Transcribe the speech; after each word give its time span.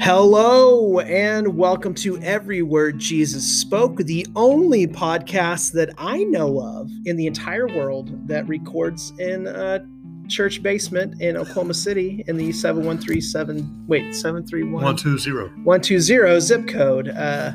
Hello, 0.00 1.00
and 1.00 1.56
welcome 1.56 1.92
to 1.94 2.18
Every 2.18 2.62
Word 2.62 3.00
Jesus 3.00 3.44
Spoke, 3.44 3.96
the 3.96 4.24
only 4.36 4.86
podcast 4.86 5.72
that 5.72 5.90
I 5.98 6.22
know 6.22 6.60
of 6.60 6.88
in 7.04 7.16
the 7.16 7.26
entire 7.26 7.66
world 7.66 8.28
that 8.28 8.46
records 8.46 9.12
in 9.18 9.48
a 9.48 9.84
church 10.28 10.62
basement 10.62 11.20
in 11.20 11.36
Oklahoma 11.36 11.74
City 11.74 12.24
in 12.28 12.36
the 12.36 12.52
7137, 12.52 13.86
wait, 13.88 14.14
731 14.14 14.72
120. 14.72 15.64
120 15.64 16.40
zip 16.40 16.68
code. 16.68 17.08
Uh, 17.08 17.52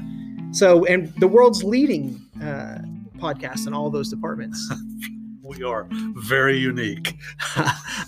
so, 0.51 0.83
and 0.85 1.13
the 1.15 1.27
world's 1.29 1.63
leading 1.63 2.21
uh, 2.41 2.79
podcast 3.19 3.67
in 3.67 3.73
all 3.73 3.89
those 3.89 4.09
departments. 4.09 4.69
We 5.45 5.61
are 5.61 5.87
very 5.91 6.57
unique. 6.57 7.17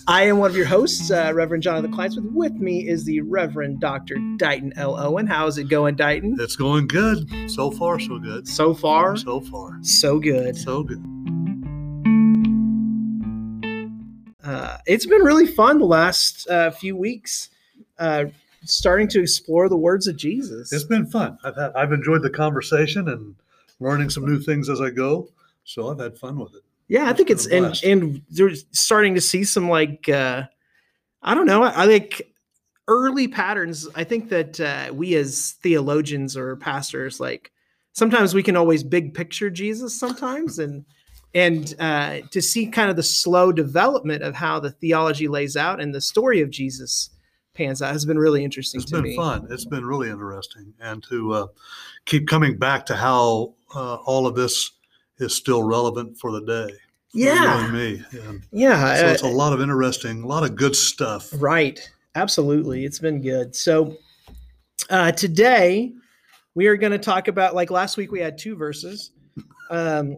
I 0.08 0.22
am 0.22 0.38
one 0.38 0.48
of 0.50 0.56
your 0.56 0.64
hosts, 0.64 1.10
uh, 1.10 1.32
Reverend 1.34 1.62
Jonathan 1.62 1.92
Kleinsmith. 1.92 2.32
With 2.32 2.54
me 2.54 2.88
is 2.88 3.04
the 3.04 3.20
Reverend 3.20 3.78
Dr. 3.78 4.14
Dighton 4.38 4.72
L. 4.76 4.98
Owen. 4.98 5.26
How's 5.26 5.58
it 5.58 5.64
going, 5.68 5.96
Dighton? 5.96 6.36
It's 6.40 6.56
going 6.56 6.86
good. 6.88 7.28
So 7.50 7.70
far, 7.70 8.00
so 8.00 8.18
good. 8.18 8.48
So 8.48 8.72
far, 8.72 9.18
So 9.18 9.40
far, 9.42 9.78
so 9.82 10.18
good. 10.18 10.56
so 10.56 10.82
good. 10.82 11.04
Uh, 14.42 14.78
it's 14.86 15.04
been 15.04 15.20
really 15.22 15.46
fun 15.46 15.78
the 15.78 15.84
last 15.84 16.48
uh, 16.48 16.70
few 16.70 16.96
weeks, 16.96 17.50
uh, 17.98 18.24
starting 18.64 19.08
to 19.08 19.20
explore 19.20 19.68
the 19.68 19.76
words 19.76 20.06
of 20.06 20.16
Jesus. 20.16 20.72
It's 20.72 20.84
been 20.84 21.04
fun. 21.04 21.36
I've 21.44 21.56
had, 21.56 21.72
I've 21.74 21.92
enjoyed 21.92 22.22
the 22.22 22.30
conversation 22.30 23.08
and 23.08 23.34
learning 23.78 24.08
some 24.08 24.24
new 24.24 24.40
things 24.40 24.70
as 24.70 24.80
I 24.80 24.88
go. 24.88 25.28
So 25.64 25.90
I've 25.90 25.98
had 25.98 26.16
fun 26.16 26.38
with 26.38 26.54
it. 26.54 26.62
Yeah, 26.88 27.08
I 27.08 27.12
think 27.12 27.30
it's 27.30 27.46
it's 27.46 27.80
been 27.80 27.90
a 27.90 27.92
and 27.92 28.02
and 28.02 28.22
they're 28.30 28.54
starting 28.72 29.14
to 29.14 29.20
see 29.20 29.44
some 29.44 29.68
like 29.68 30.08
uh, 30.08 30.44
I 31.22 31.34
don't 31.34 31.46
know. 31.46 31.62
I, 31.62 31.84
I 31.84 31.86
think 31.86 32.22
early 32.88 33.28
patterns. 33.28 33.88
I 33.94 34.04
think 34.04 34.28
that 34.28 34.60
uh, 34.60 34.92
we 34.92 35.14
as 35.16 35.56
theologians 35.62 36.36
or 36.36 36.56
pastors 36.56 37.18
like 37.20 37.50
sometimes 37.92 38.34
we 38.34 38.42
can 38.42 38.56
always 38.56 38.84
big 38.84 39.14
picture 39.14 39.50
Jesus 39.50 39.98
sometimes 39.98 40.58
and 40.58 40.84
and 41.34 41.74
uh, 41.80 42.20
to 42.30 42.40
see 42.40 42.66
kind 42.66 42.88
of 42.88 42.96
the 42.96 43.02
slow 43.02 43.52
development 43.52 44.22
of 44.22 44.34
how 44.34 44.60
the 44.60 44.70
theology 44.70 45.28
lays 45.28 45.56
out 45.56 45.80
and 45.80 45.94
the 45.94 46.00
story 46.00 46.40
of 46.40 46.50
Jesus 46.50 47.10
pans 47.54 47.82
out 47.82 47.92
has 47.92 48.04
been 48.04 48.18
really 48.18 48.44
interesting 48.44 48.80
It's 48.80 48.90
to 48.90 48.96
been 48.96 49.04
me. 49.04 49.16
fun. 49.16 49.46
It's 49.50 49.64
been 49.64 49.84
really 49.84 50.08
interesting. 50.10 50.72
And 50.80 51.02
to 51.04 51.32
uh, 51.32 51.46
keep 52.04 52.28
coming 52.28 52.58
back 52.58 52.86
to 52.86 52.96
how 52.96 53.54
uh, 53.74 53.96
all 53.96 54.26
of 54.26 54.34
this 54.34 54.70
is 55.18 55.34
still 55.34 55.62
relevant 55.62 56.18
for 56.18 56.30
the 56.30 56.40
day. 56.40 56.74
for 57.10 57.18
you 57.18 57.26
Yeah, 57.26 57.64
and 57.64 57.74
me. 57.74 58.04
And 58.26 58.42
yeah. 58.52 58.96
so 58.96 59.06
it's 59.08 59.22
a 59.22 59.28
lot 59.28 59.52
of 59.52 59.60
interesting, 59.60 60.22
a 60.22 60.26
lot 60.26 60.44
of 60.44 60.56
good 60.56 60.76
stuff. 60.76 61.30
Right. 61.34 61.88
Absolutely. 62.14 62.84
It's 62.84 62.98
been 62.98 63.20
good. 63.20 63.54
So 63.54 63.96
uh, 64.90 65.12
today 65.12 65.92
we 66.54 66.66
are 66.66 66.76
going 66.76 66.92
to 66.92 66.98
talk 66.98 67.28
about, 67.28 67.54
like 67.54 67.70
last 67.70 67.96
week 67.96 68.10
we 68.10 68.20
had 68.20 68.38
two 68.38 68.56
verses. 68.56 69.12
Um, 69.70 70.16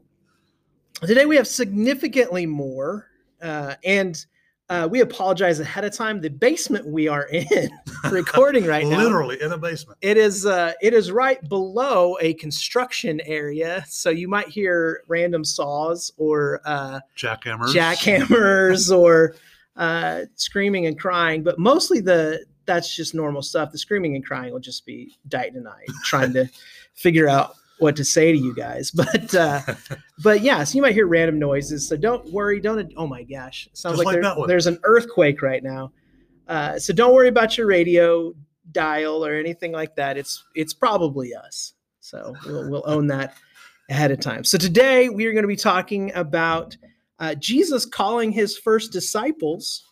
today 1.03 1.27
we 1.27 1.37
have 1.37 1.49
significantly 1.49 2.47
more. 2.47 3.07
Uh, 3.43 3.75
and 3.85 4.25
uh, 4.71 4.87
we 4.91 5.01
apologize 5.01 5.61
ahead 5.61 5.85
of 5.85 5.93
time. 5.93 6.21
The 6.21 6.29
basement 6.29 6.87
we 6.87 7.09
are 7.09 7.27
in 7.29 7.71
recording 8.11 8.67
right 8.67 8.87
now. 8.87 8.99
Literally 8.99 9.41
in 9.41 9.53
a 9.53 9.59
basement. 9.59 9.99
It 10.03 10.17
is 10.17 10.45
uh, 10.45 10.73
it 10.83 10.93
is 10.93 11.11
right 11.11 11.47
below 11.49 12.19
a 12.21 12.35
construction 12.35 13.21
area, 13.25 13.85
so 13.89 14.11
you 14.11 14.29
might 14.29 14.49
hear 14.49 15.03
random 15.09 15.45
saws 15.45 16.13
or 16.19 16.61
uh, 16.67 17.01
Jackhammers. 17.17 17.75
jackhammers 17.75 18.97
or 18.97 19.37
uh, 19.77 20.23
screaming 20.35 20.87
and 20.87 20.99
crying, 20.99 21.43
but 21.43 21.59
mostly 21.59 22.01
the 22.01 22.45
that's 22.67 22.95
just 22.95 23.15
normal 23.15 23.41
stuff. 23.41 23.73
The 23.73 23.79
screaming 23.79 24.17
and 24.17 24.25
crying 24.25 24.53
will 24.53 24.61
just 24.61 24.85
be 24.85 25.17
Dighton 25.29 25.57
and 25.57 25.69
I 25.69 25.81
trying 26.05 26.35
to 26.35 26.49
figure 26.95 27.28
out 27.28 27.55
what 27.78 27.97
to 27.97 28.05
say 28.05 28.33
to 28.33 28.39
you 28.39 28.55
guys. 28.55 28.91
But 28.94 29.34
uh, 29.34 29.61
but 30.22 30.43
yeah, 30.43 30.65
so 30.65 30.77
you 30.77 30.83
might 30.83 30.94
hear 30.94 31.06
random 31.06 31.39
noises. 31.39 31.89
So 31.89 31.97
don't 31.97 32.31
worry. 32.33 32.61
Don't. 32.61 32.93
Oh 32.97 33.06
my 33.06 33.22
gosh, 33.22 33.69
sounds 33.72 33.97
Just 33.97 34.06
like, 34.06 34.22
like 34.22 34.37
there- 34.37 34.47
there's 34.47 34.66
an 34.66 34.78
earthquake 34.84 35.43
right 35.43 35.62
now. 35.62 35.93
Uh, 36.49 36.78
so 36.78 36.93
don't 36.93 37.15
worry 37.15 37.28
about 37.28 37.59
your 37.59 37.66
radio 37.66 38.33
dial 38.72 39.25
or 39.25 39.34
anything 39.34 39.72
like 39.72 39.94
that. 39.97 40.16
It's 40.16 40.44
it's 40.55 40.72
probably 40.75 41.34
us. 41.34 41.75
So 42.00 42.34
we'll, 42.47 42.71
we'll 42.71 42.84
own 42.87 43.06
that 43.09 43.34
ahead 43.91 44.10
of 44.10 44.21
time. 44.21 44.45
So 44.45 44.59
today 44.59 45.09
we 45.09 45.27
are 45.27 45.33
going 45.33 45.43
to 45.43 45.49
be 45.49 45.56
talking 45.56 46.12
about 46.15 46.77
uh, 47.19 47.34
Jesus 47.34 47.84
calling 47.84 48.33
his 48.33 48.56
first 48.56 48.93
disciples, 48.93 49.84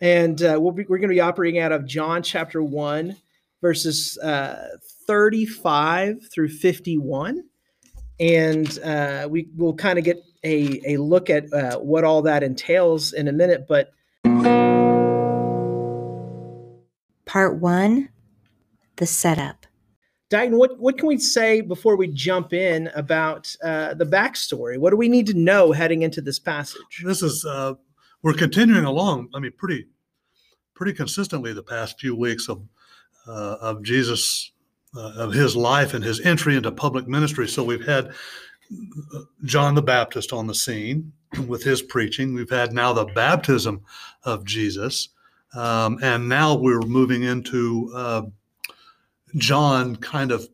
and 0.00 0.42
uh, 0.42 0.58
we'll 0.60 0.72
be, 0.72 0.84
we're 0.88 0.98
going 0.98 1.10
to 1.10 1.14
be 1.14 1.20
operating 1.20 1.60
out 1.60 1.72
of 1.72 1.86
John 1.86 2.22
chapter 2.22 2.62
one, 2.62 3.16
verses 3.60 4.18
uh, 4.18 4.68
thirty-five 5.06 6.16
through 6.32 6.48
fifty-one, 6.48 7.44
and 8.20 8.78
uh, 8.80 9.26
we 9.30 9.48
will 9.56 9.74
kind 9.74 9.98
of 9.98 10.04
get 10.04 10.22
a 10.44 10.80
a 10.86 10.96
look 10.98 11.30
at 11.30 11.52
uh, 11.52 11.78
what 11.78 12.04
all 12.04 12.22
that 12.22 12.42
entails 12.42 13.12
in 13.12 13.28
a 13.28 13.32
minute. 13.32 13.66
But 13.68 13.92
Part 17.24 17.60
one 17.60 18.08
The 18.96 19.06
setup. 19.06 19.66
Dighton, 20.30 20.58
what 20.58 20.78
what 20.78 20.98
can 20.98 21.08
we 21.08 21.18
say 21.18 21.60
before 21.60 21.96
we 21.96 22.08
jump 22.08 22.52
in 22.52 22.88
about 22.94 23.54
uh, 23.62 23.94
the 23.94 24.04
backstory? 24.04 24.78
What 24.78 24.90
do 24.90 24.96
we 24.96 25.08
need 25.08 25.26
to 25.28 25.34
know 25.34 25.72
heading 25.72 26.02
into 26.02 26.20
this 26.20 26.38
passage? 26.38 27.02
this 27.04 27.22
is 27.22 27.44
uh, 27.44 27.74
we're 28.22 28.34
continuing 28.34 28.84
along. 28.84 29.28
I 29.34 29.40
mean, 29.40 29.52
pretty 29.56 29.86
pretty 30.74 30.92
consistently 30.92 31.52
the 31.52 31.62
past 31.62 31.98
few 31.98 32.14
weeks 32.14 32.48
of 32.48 32.62
of 33.32 33.82
Jesus 33.82 34.52
uh, 34.96 35.12
of 35.16 35.32
his 35.32 35.54
life 35.54 35.94
and 35.94 36.04
his 36.04 36.20
entry 36.20 36.56
into 36.56 36.72
public 36.72 37.06
ministry. 37.06 37.46
So 37.48 37.62
we've 37.62 37.84
had 37.84 38.08
uh, 38.08 39.20
John 39.44 39.74
the 39.74 39.82
Baptist 39.82 40.32
on 40.32 40.46
the 40.46 40.54
scene 40.54 41.12
with 41.46 41.62
his 41.62 41.82
preaching. 41.82 42.34
We've 42.34 42.50
had 42.50 42.72
now 42.72 42.92
the 42.92 43.04
baptism 43.04 43.82
of 44.24 44.44
Jesus, 44.44 45.10
um, 45.54 45.98
and 46.02 46.28
now 46.28 46.54
we're 46.54 46.80
moving 46.80 47.22
into 47.22 47.90
uh, 47.94 48.22
John 49.36 49.96
kind 49.96 50.32
of 50.32 50.48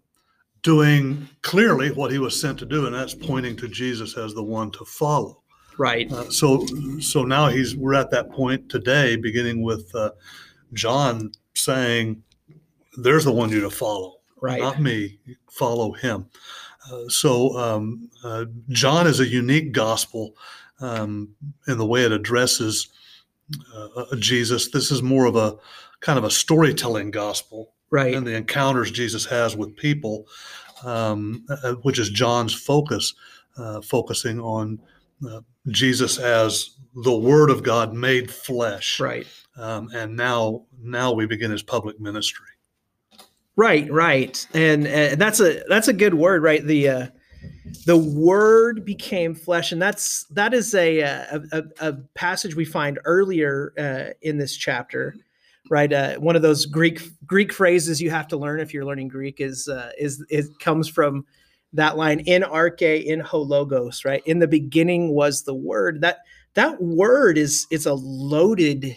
doing 0.63 1.29
clearly 1.43 1.91
what 1.93 2.11
he 2.11 2.19
was 2.19 2.41
sent 2.41 2.59
to 2.59 2.67
do, 2.67 2.87
and 2.87 2.95
that's 2.95 3.15
pointing 3.15 3.57
to 3.57 3.69
Jesus 3.69 4.17
as 4.17 4.35
the 4.35 4.43
one 4.43 4.71
to 4.73 4.85
follow. 4.85 5.43
Right. 5.77 6.11
Uh, 6.13 6.31
so 6.31 6.67
so 7.01 7.25
now 7.25 7.49
he's 7.49 7.77
we're 7.77 7.95
at 7.95 8.11
that 8.11 8.31
point 8.31 8.69
today, 8.69 9.17
beginning 9.17 9.63
with 9.63 9.95
uh, 9.95 10.11
John 10.73 11.33
saying, 11.55 12.23
"There's 12.97 13.25
the 13.25 13.33
one 13.33 13.51
you 13.51 13.61
to 13.61 13.71
follow, 13.71 14.17
Right. 14.41 14.61
not 14.61 14.81
me. 14.81 15.19
Follow 15.51 15.93
him." 15.93 16.27
Uh, 16.91 17.09
so 17.09 17.57
um, 17.59 18.11
uh, 18.23 18.45
John 18.69 19.07
is 19.07 19.21
a 19.21 19.27
unique 19.27 19.73
gospel 19.73 20.35
um, 20.81 21.31
in 21.67 21.79
the 21.79 21.87
way 21.87 22.05
it 22.05 22.13
addresses 22.13 22.89
uh, 23.75 23.89
uh, 23.97 24.17
Jesus. 24.17 24.71
This 24.71 24.91
is 24.91 25.03
more 25.03 25.27
of 25.27 25.37
a 25.37 25.57
kind 26.01 26.19
of 26.19 26.25
a 26.25 26.31
storytelling 26.31 27.11
gospel 27.11 27.73
Right. 27.91 28.15
and 28.15 28.27
the 28.27 28.35
encounters 28.35 28.91
Jesus 28.91 29.25
has 29.27 29.57
with 29.57 29.77
people, 29.77 30.27
um, 30.85 31.45
uh, 31.49 31.75
which 31.83 31.99
is 31.99 32.11
John's 32.11 32.53
focus, 32.55 33.15
uh, 33.57 33.81
focusing 33.81 34.41
on 34.41 34.81
uh, 35.27 35.41
Jesus 35.69 36.19
as 36.19 36.71
the 36.97 37.15
Word 37.17 37.51
of 37.51 37.63
God 37.63 37.95
made 37.95 38.31
flesh. 38.31 39.01
Right. 39.01 39.27
Um, 39.57 39.89
and 39.95 40.17
now, 40.17 40.65
now 40.83 41.13
we 41.13 41.27
begin 41.27 41.51
his 41.51 41.63
public 41.63 42.01
ministry. 42.01 42.47
Right, 43.57 43.91
right, 43.91 44.47
and 44.53 44.87
uh, 44.87 45.15
that's 45.15 45.39
a 45.39 45.63
that's 45.69 45.87
a 45.87 45.93
good 45.93 46.15
word, 46.15 46.43
right? 46.43 46.65
The 46.65 46.89
uh, 46.89 47.07
the 47.87 47.97
word 47.97 48.85
became 48.85 49.35
flesh, 49.35 49.71
and 49.71 49.81
that's 49.81 50.25
that 50.31 50.53
is 50.53 50.75
a 50.75 51.03
uh, 51.03 51.41
a, 51.53 51.59
a, 51.59 51.89
a 51.89 51.93
passage 52.15 52.57
we 52.57 52.65
find 52.65 52.99
earlier 53.05 53.73
uh, 53.79 54.13
in 54.23 54.39
this 54.39 54.57
chapter, 54.57 55.15
right? 55.71 55.93
Uh, 55.93 56.17
one 56.17 56.35
of 56.35 56.43
those 56.43 56.67
Greek 56.67 57.01
Greek 57.27 57.53
phrases 57.53 58.03
you 58.03 58.11
have 58.11 58.27
to 58.29 58.37
learn 58.37 58.59
if 58.59 58.75
you're 58.75 58.85
learning 58.85 59.07
Greek 59.07 59.41
is 59.41 59.69
uh, 59.69 59.93
is 59.99 60.25
it 60.31 60.47
comes 60.59 60.89
from 60.89 61.25
that 61.73 61.97
line 61.97 62.21
in 62.21 62.43
arche 62.43 63.05
in 63.05 63.21
ho 63.21 63.41
logos, 63.41 64.05
right? 64.05 64.23
In 64.27 64.41
the 64.41 64.49
beginning 64.49 65.15
was 65.15 65.45
the 65.45 65.55
word. 65.55 66.01
That 66.01 66.19
that 66.55 66.83
word 66.83 67.39
is 67.39 67.69
it's 67.71 67.87
a 67.87 67.95
loaded 67.95 68.97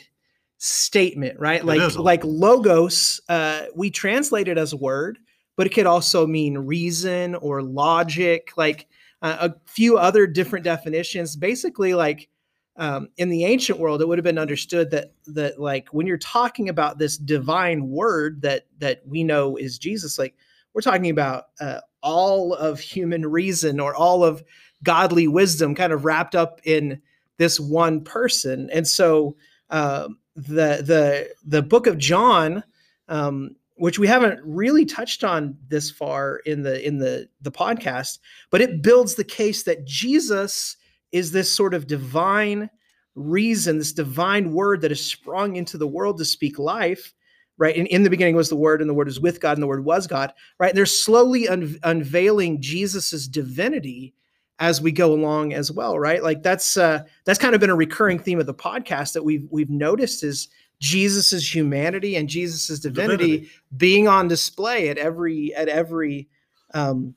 statement, 0.58 1.40
right? 1.40 1.64
Like 1.64 1.96
like 1.96 2.24
logos, 2.24 3.22
uh, 3.30 3.64
we 3.76 3.90
translate 3.90 4.48
it 4.48 4.58
as 4.58 4.74
a 4.74 4.78
word, 4.78 5.20
but 5.56 5.68
it 5.68 5.74
could 5.74 5.86
also 5.86 6.26
mean 6.26 6.58
reason 6.58 7.36
or 7.36 7.62
logic, 7.62 8.52
like 8.58 8.88
uh, 9.22 9.50
a 9.50 9.70
few 9.70 9.98
other 9.98 10.26
different 10.28 10.66
definitions. 10.66 11.36
Basically, 11.36 11.94
like 11.94 12.30
um, 12.76 13.10
in 13.18 13.30
the 13.30 13.46
ancient 13.46 13.80
world, 13.80 14.02
it 14.02 14.08
would 14.08 14.18
have 14.18 14.24
been 14.24 14.38
understood 14.40 14.92
that 14.92 15.12
that 15.28 15.60
like 15.60 15.90
when 15.90 16.08
you're 16.08 16.18
talking 16.18 16.70
about 16.70 16.98
this 16.98 17.18
divine 17.18 17.90
word 17.90 18.42
that 18.42 18.66
that 18.80 19.02
we 19.06 19.24
know 19.24 19.58
is 19.58 19.78
Jesus, 19.78 20.18
like 20.18 20.36
we're 20.74 20.82
talking 20.82 21.10
about 21.10 21.46
uh, 21.60 21.82
all 22.02 22.54
of 22.54 22.80
human 22.80 23.26
reason 23.26 23.80
or 23.80 23.96
all 23.96 24.24
of 24.24 24.44
godly 24.84 25.28
wisdom, 25.28 25.76
kind 25.76 25.94
of 25.94 26.06
wrapped 26.06 26.36
up 26.36 26.62
in 26.64 27.02
this 27.38 27.60
one 27.60 28.04
person. 28.04 28.70
And 28.72 28.88
so 28.88 29.36
um, 29.70 30.20
the 30.38 30.82
the 30.84 31.30
the 31.44 31.62
book 31.62 31.88
of 31.88 31.98
John 31.98 32.64
um, 33.10 33.56
which 33.78 34.00
we 34.00 34.08
haven't 34.08 34.40
really 34.44 34.86
touched 34.86 35.24
on 35.24 35.56
this 35.68 35.92
far 35.92 36.38
in 36.46 36.64
the 36.64 36.86
in 36.86 36.98
the 36.98 37.30
the 37.42 37.52
podcast, 37.52 38.20
but 38.50 38.62
it 38.62 38.82
builds 38.82 39.16
the 39.16 39.24
case 39.24 39.64
that 39.64 39.86
Jesus 39.86 40.78
is 41.12 41.32
this 41.32 41.52
sort 41.52 41.74
of 41.74 41.88
divine 41.88 42.70
reason, 43.16 43.78
this 43.78 43.94
divine 43.94 44.52
word 44.52 44.82
that 44.82 44.92
is 44.92 45.04
sprung 45.04 45.56
into 45.56 45.78
the 45.78 45.88
world 45.88 46.18
to 46.18 46.26
speak 46.26 46.60
life, 46.60 47.14
right? 47.58 47.76
And 47.76 47.88
in 47.88 48.04
the 48.04 48.10
beginning 48.10 48.36
was 48.36 48.50
the 48.50 48.56
word, 48.56 48.82
and 48.82 48.90
the 48.90 48.94
word 48.94 49.08
was 49.08 49.20
with 49.20 49.40
God, 49.40 49.58
and 49.58 49.64
the 49.64 49.68
word 49.68 49.86
was 49.86 50.08
God, 50.08 50.34
right? 50.60 50.70
And 50.70 50.78
they're 50.78 50.86
slowly 50.86 51.48
un- 51.48 51.80
unveiling 51.84 52.62
Jesus's 52.62 53.28
divinity 53.28 54.14
as 54.60 54.82
we 54.82 54.92
go 54.92 55.14
along 55.14 55.54
as 55.54 55.72
well, 55.72 56.00
right? 56.00 56.22
Like 56.24 56.44
that's 56.44 56.78
uh, 56.78 57.04
that's 57.26 57.40
kind 57.40 57.54
of 57.54 57.62
been 57.62 57.70
a 57.70 57.76
recurring 57.76 58.20
theme 58.20 58.40
of 58.40 58.46
the 58.46 58.54
podcast 58.54 59.14
that 59.14 59.24
we've 59.24 59.48
we've 59.50 59.70
noticed 59.70 60.24
is 60.24 60.48
Jesus's 60.80 61.54
humanity 61.54 62.16
and 62.16 62.28
Jesus's 62.28 62.80
divinity, 62.80 63.18
divinity, 63.18 63.50
being 63.76 64.08
on 64.08 64.28
display 64.28 64.90
at 64.90 64.98
every 64.98 65.54
at 65.56 65.68
every 65.68 66.28
um, 66.74 67.16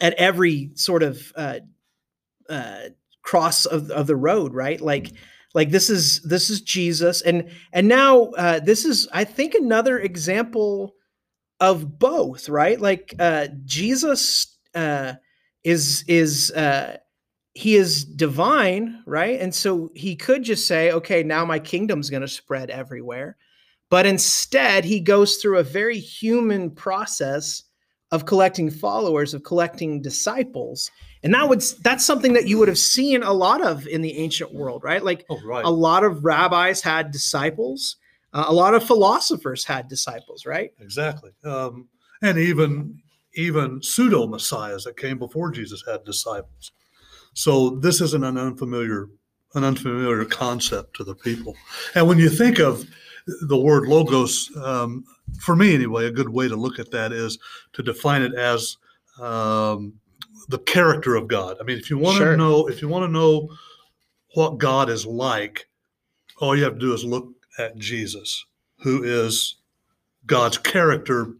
at 0.00 0.14
every 0.14 0.70
sort 0.74 1.02
of 1.02 1.32
uh, 1.36 1.60
uh, 2.48 2.80
cross 3.22 3.66
of, 3.66 3.90
of 3.90 4.06
the 4.06 4.16
road, 4.16 4.54
right? 4.54 4.80
Like 4.80 5.12
like 5.54 5.70
this 5.70 5.90
is 5.90 6.20
this 6.22 6.50
is 6.50 6.60
Jesus, 6.60 7.22
and 7.22 7.50
and 7.72 7.88
now 7.88 8.24
uh, 8.36 8.60
this 8.60 8.84
is 8.84 9.08
I 9.12 9.24
think 9.24 9.54
another 9.54 9.98
example 9.98 10.94
of 11.60 11.98
both, 11.98 12.48
right? 12.48 12.80
Like 12.80 13.14
uh, 13.18 13.48
Jesus 13.64 14.58
uh, 14.74 15.14
is 15.64 16.04
is 16.08 16.50
uh, 16.52 16.96
he 17.54 17.76
is 17.76 18.04
divine, 18.04 19.02
right? 19.06 19.40
And 19.40 19.54
so 19.54 19.90
he 19.94 20.16
could 20.16 20.42
just 20.42 20.66
say, 20.66 20.90
okay, 20.92 21.22
now 21.22 21.44
my 21.44 21.58
kingdom's 21.58 22.10
going 22.10 22.22
to 22.22 22.28
spread 22.28 22.70
everywhere. 22.70 23.36
But 23.90 24.06
instead, 24.06 24.84
he 24.84 25.00
goes 25.00 25.36
through 25.36 25.58
a 25.58 25.62
very 25.62 25.98
human 25.98 26.70
process 26.70 27.64
of 28.10 28.26
collecting 28.26 28.70
followers, 28.70 29.34
of 29.34 29.42
collecting 29.42 30.00
disciples. 30.00 30.90
And 31.22 31.34
that 31.34 31.48
would 31.48 31.62
that's 31.82 32.04
something 32.04 32.32
that 32.32 32.48
you 32.48 32.58
would 32.58 32.68
have 32.68 32.78
seen 32.78 33.22
a 33.22 33.32
lot 33.32 33.62
of 33.62 33.86
in 33.86 34.02
the 34.02 34.16
ancient 34.16 34.54
world, 34.54 34.82
right? 34.82 35.02
Like 35.02 35.26
oh, 35.30 35.40
right. 35.44 35.64
a 35.64 35.70
lot 35.70 36.04
of 36.04 36.24
rabbis 36.24 36.80
had 36.80 37.10
disciples, 37.10 37.96
uh, 38.32 38.44
a 38.48 38.52
lot 38.52 38.74
of 38.74 38.82
philosophers 38.82 39.64
had 39.64 39.88
disciples, 39.88 40.46
right? 40.46 40.72
Exactly. 40.80 41.30
Um, 41.44 41.88
and 42.22 42.38
even 42.38 43.01
even 43.34 43.82
pseudo 43.82 44.26
messiahs 44.26 44.84
that 44.84 44.96
came 44.96 45.18
before 45.18 45.50
Jesus 45.50 45.82
had 45.86 46.04
disciples. 46.04 46.72
So 47.34 47.70
this 47.70 48.00
isn't 48.00 48.24
an 48.24 48.38
unfamiliar 48.38 49.08
an 49.54 49.64
unfamiliar 49.64 50.24
concept 50.24 50.96
to 50.96 51.04
the 51.04 51.14
people. 51.14 51.54
And 51.94 52.08
when 52.08 52.18
you 52.18 52.30
think 52.30 52.58
of 52.58 52.86
the 53.42 53.56
word 53.56 53.86
logos, 53.86 54.50
um, 54.56 55.04
for 55.40 55.54
me 55.54 55.74
anyway, 55.74 56.06
a 56.06 56.10
good 56.10 56.28
way 56.28 56.48
to 56.48 56.56
look 56.56 56.78
at 56.78 56.90
that 56.90 57.12
is 57.12 57.38
to 57.74 57.82
define 57.82 58.22
it 58.22 58.34
as 58.34 58.78
um, 59.20 59.92
the 60.48 60.58
character 60.58 61.16
of 61.16 61.28
God. 61.28 61.56
I 61.60 61.64
mean, 61.64 61.78
if 61.78 61.90
you 61.90 61.98
want 61.98 62.18
to 62.18 62.24
sure. 62.24 62.36
know, 62.36 62.66
if 62.66 62.80
you 62.80 62.88
want 62.88 63.04
to 63.04 63.12
know 63.12 63.48
what 64.34 64.58
God 64.58 64.88
is 64.88 65.06
like, 65.06 65.68
all 66.38 66.56
you 66.56 66.64
have 66.64 66.74
to 66.74 66.80
do 66.80 66.94
is 66.94 67.04
look 67.04 67.28
at 67.58 67.76
Jesus, 67.76 68.44
who 68.78 69.02
is 69.02 69.56
God's 70.26 70.58
character 70.58 71.34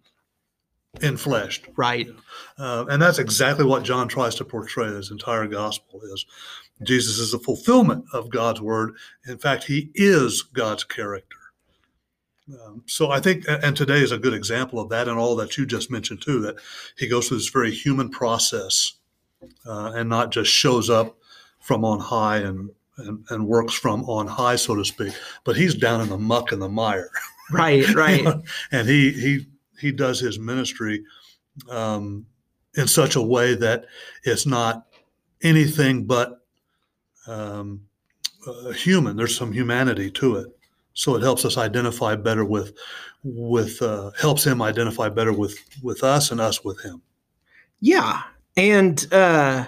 infleshed. 0.98 1.68
Right. 1.76 2.08
Uh, 2.58 2.84
and 2.88 3.00
that's 3.00 3.18
exactly 3.18 3.64
what 3.64 3.82
John 3.82 4.08
tries 4.08 4.34
to 4.36 4.44
portray 4.44 4.88
his 4.88 5.10
entire 5.10 5.46
gospel 5.46 6.00
is 6.04 6.26
Jesus 6.82 7.18
is 7.18 7.32
the 7.32 7.38
fulfillment 7.38 8.04
of 8.12 8.30
God's 8.30 8.60
word. 8.60 8.94
In 9.26 9.38
fact, 9.38 9.64
he 9.64 9.90
is 9.94 10.42
God's 10.42 10.84
character. 10.84 11.36
Um, 12.48 12.82
so 12.86 13.10
I 13.10 13.20
think, 13.20 13.44
and 13.48 13.76
today 13.76 14.00
is 14.00 14.12
a 14.12 14.18
good 14.18 14.34
example 14.34 14.80
of 14.80 14.88
that, 14.90 15.08
and 15.08 15.18
all 15.18 15.36
that 15.36 15.56
you 15.56 15.64
just 15.64 15.90
mentioned 15.90 16.22
too. 16.22 16.40
That 16.40 16.56
he 16.98 17.08
goes 17.08 17.28
through 17.28 17.38
this 17.38 17.48
very 17.48 17.70
human 17.70 18.10
process, 18.10 18.94
uh, 19.64 19.92
and 19.94 20.08
not 20.08 20.32
just 20.32 20.50
shows 20.50 20.90
up 20.90 21.16
from 21.60 21.84
on 21.84 22.00
high 22.00 22.38
and, 22.38 22.70
and 22.98 23.24
and 23.30 23.46
works 23.46 23.74
from 23.74 24.04
on 24.04 24.26
high, 24.26 24.56
so 24.56 24.74
to 24.74 24.84
speak. 24.84 25.14
But 25.44 25.56
he's 25.56 25.74
down 25.74 26.00
in 26.00 26.08
the 26.08 26.18
muck 26.18 26.50
and 26.50 26.60
the 26.60 26.68
mire. 26.68 27.10
Right, 27.52 27.88
right. 27.94 28.26
and 28.72 28.88
he 28.88 29.12
he 29.12 29.46
he 29.78 29.92
does 29.92 30.20
his 30.20 30.38
ministry 30.38 31.04
um, 31.70 32.26
in 32.76 32.86
such 32.86 33.16
a 33.16 33.22
way 33.22 33.54
that 33.54 33.86
it's 34.24 34.46
not 34.46 34.86
anything 35.42 36.04
but 36.04 36.40
um, 37.26 37.82
uh, 38.46 38.70
human. 38.70 39.16
There's 39.16 39.36
some 39.36 39.52
humanity 39.52 40.10
to 40.12 40.36
it, 40.36 40.48
so 40.94 41.14
it 41.16 41.22
helps 41.22 41.44
us 41.44 41.58
identify 41.58 42.16
better 42.16 42.44
with 42.44 42.74
with 43.24 43.80
uh, 43.82 44.10
helps 44.18 44.44
him 44.44 44.62
identify 44.62 45.08
better 45.08 45.32
with 45.32 45.56
with 45.82 46.02
us 46.02 46.30
and 46.30 46.40
us 46.40 46.64
with 46.64 46.80
him. 46.82 47.02
Yeah, 47.80 48.22
and 48.56 49.12
uh, 49.12 49.66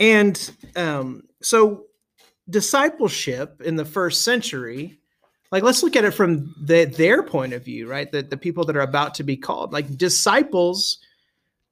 and 0.00 0.50
um, 0.74 1.24
so 1.42 1.84
discipleship 2.48 3.60
in 3.62 3.76
the 3.76 3.84
first 3.84 4.22
century 4.22 4.98
like 5.50 5.62
let's 5.62 5.82
look 5.82 5.96
at 5.96 6.04
it 6.04 6.12
from 6.12 6.54
the, 6.60 6.84
their 6.84 7.22
point 7.22 7.52
of 7.52 7.64
view 7.64 7.88
right? 7.88 8.10
The, 8.10 8.22
the 8.22 8.36
people 8.36 8.64
that 8.64 8.76
are 8.76 8.80
about 8.80 9.14
to 9.14 9.24
be 9.24 9.36
called. 9.36 9.72
Like 9.72 9.96
disciples 9.96 10.98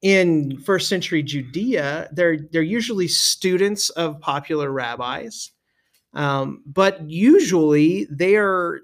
in 0.01 0.59
first 0.59 0.87
century 0.87 1.23
judea 1.23 2.09
they're 2.11 2.37
they're 2.51 2.61
usually 2.61 3.07
students 3.07 3.89
of 3.91 4.19
popular 4.19 4.71
rabbis. 4.71 5.51
Um, 6.13 6.63
but 6.65 7.01
usually 7.09 8.05
they 8.05 8.35
are 8.35 8.81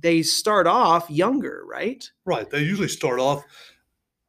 they 0.00 0.22
start 0.22 0.66
off 0.66 1.08
younger 1.10 1.64
right? 1.66 2.08
Right. 2.24 2.48
They 2.48 2.60
usually 2.60 2.88
start 2.88 3.20
off 3.20 3.44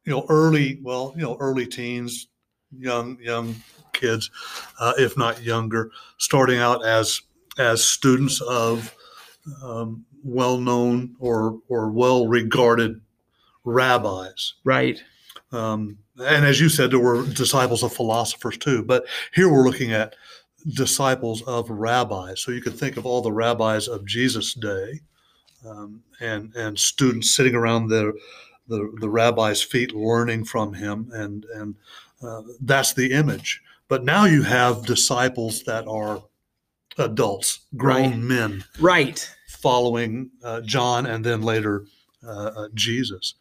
you 0.06 0.12
know 0.12 0.26
early 0.30 0.80
well 0.82 1.14
you 1.16 1.24
know 1.24 1.36
early 1.40 1.66
teens 1.66 2.28
young 2.78 3.18
young 3.20 3.56
kids 3.94 4.30
uh, 4.80 4.94
if 4.98 5.18
not 5.18 5.42
younger 5.42 5.92
starting 6.18 6.60
out 6.60 6.86
as 6.86 7.22
as 7.58 7.84
students 7.84 8.42
of 8.42 8.96
um, 9.64 10.06
well-known 10.24 11.16
or 11.20 11.60
or 11.68 11.92
well-regarded 11.92 13.02
rabbis. 13.64 14.54
Right. 14.64 15.02
Um, 15.52 15.98
and 16.18 16.46
as 16.46 16.60
you 16.60 16.70
said, 16.70 16.92
there 16.92 17.00
were 17.00 17.26
disciples 17.26 17.84
of 17.84 17.94
philosophers 17.94 18.58
too. 18.58 18.84
But 18.84 19.06
here 19.34 19.52
we're 19.52 19.66
looking 19.66 19.92
at 19.92 20.16
disciples 20.74 21.42
of 21.44 21.70
rabbis. 21.70 22.42
So 22.42 22.52
you 22.52 22.62
could 22.62 22.78
think 22.78 22.98
of 22.98 23.06
all 23.06 23.22
the 23.22 23.32
rabbis 23.32 23.88
of 23.88 24.06
Jesus' 24.06 24.54
day, 24.54 25.02
um, 25.66 26.02
and 26.20 26.56
and 26.56 26.78
students 26.78 27.36
sitting 27.36 27.56
around 27.56 27.90
the 27.90 28.14
the, 28.68 28.92
the 29.00 29.10
rabbi's 29.10 29.62
feet, 29.62 29.94
learning 29.94 30.46
from 30.46 30.74
him, 30.74 31.10
and 31.14 31.46
and 31.56 31.76
uh, 32.24 32.42
that's 32.62 32.94
the 32.94 33.12
image. 33.12 33.62
But 33.88 34.04
now 34.04 34.26
you 34.26 34.42
have 34.42 34.86
disciples 34.86 35.64
that 35.64 35.88
are 35.88 36.24
adults, 36.98 37.62
grown 37.76 38.12
right. 38.12 38.18
men, 38.18 38.64
right, 38.80 39.30
following 39.48 40.32
uh, 40.44 40.62
John 40.62 41.06
and 41.06 41.24
then 41.26 41.42
later 41.42 41.86
uh, 42.26 42.52
uh, 42.56 42.68
Jesus. 42.74 43.36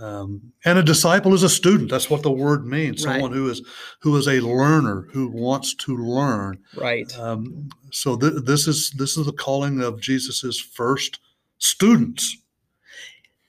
Um, 0.00 0.52
and 0.64 0.78
a 0.78 0.82
disciple 0.82 1.34
is 1.34 1.42
a 1.42 1.48
student. 1.48 1.90
That's 1.90 2.08
what 2.08 2.22
the 2.22 2.30
word 2.30 2.64
means. 2.64 3.04
Right. 3.04 3.14
Someone 3.14 3.32
who 3.32 3.50
is 3.50 3.62
who 4.00 4.16
is 4.16 4.28
a 4.28 4.40
learner 4.40 5.08
who 5.12 5.28
wants 5.28 5.74
to 5.74 5.96
learn. 5.96 6.58
Right. 6.76 7.12
Um, 7.18 7.70
so 7.90 8.16
th- 8.16 8.44
this 8.44 8.68
is 8.68 8.92
this 8.92 9.16
is 9.16 9.26
the 9.26 9.32
calling 9.32 9.82
of 9.82 10.00
Jesus's 10.00 10.60
first 10.60 11.18
students. 11.58 12.36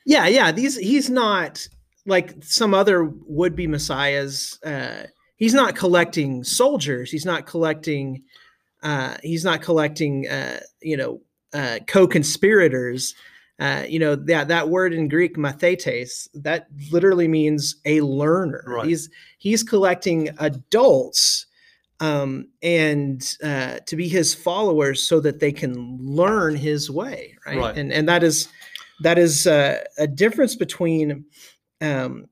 Yeah, 0.06 0.28
yeah. 0.28 0.52
These 0.52 0.78
he's 0.78 1.10
not 1.12 1.68
like 2.08 2.44
some 2.44 2.74
other 2.74 3.04
would 3.04 3.56
be 3.56 3.68
messiahs. 3.68 4.58
Uh, 4.66 5.04
he's 5.36 5.54
not 5.54 5.76
collecting 5.76 6.44
soldiers. 6.44 7.12
He's 7.12 7.26
not 7.26 7.46
collecting 7.46 8.24
uh, 8.84 9.16
he's 9.24 9.46
not 9.46 9.62
collecting, 9.62 10.28
uh, 10.28 10.60
you 10.82 10.98
know, 10.98 11.22
uh, 11.54 11.80
co-conspirators. 11.88 13.16
Uh, 13.60 13.84
you 13.88 14.00
know 14.00 14.16
that 14.16 14.48
that 14.48 14.70
word 14.70 14.92
in 14.92 15.08
Greek, 15.08 15.38
mathetes, 15.38 16.28
that 16.34 16.68
literally 16.92 17.28
means 17.28 17.76
a 17.86 18.02
learner. 18.02 18.64
Right. 18.66 18.88
He's 18.88 19.10
he's 19.38 19.62
collecting 19.62 20.30
adults 20.40 21.46
um, 22.02 22.48
and 22.64 23.38
uh, 23.44 23.78
to 23.86 23.96
be 23.96 24.10
his 24.10 24.34
followers 24.34 25.08
so 25.08 25.20
that 25.20 25.40
they 25.40 25.52
can 25.52 26.00
learn 26.02 26.56
his 26.56 26.90
way, 26.90 27.38
right? 27.46 27.58
right. 27.58 27.78
And 27.78 27.94
and 27.94 28.10
that 28.10 28.24
is 28.24 28.50
that 29.02 29.20
is 29.20 29.46
uh, 29.46 29.84
a 30.00 30.08
difference 30.08 30.56
between 30.56 31.26
um, 31.80 32.26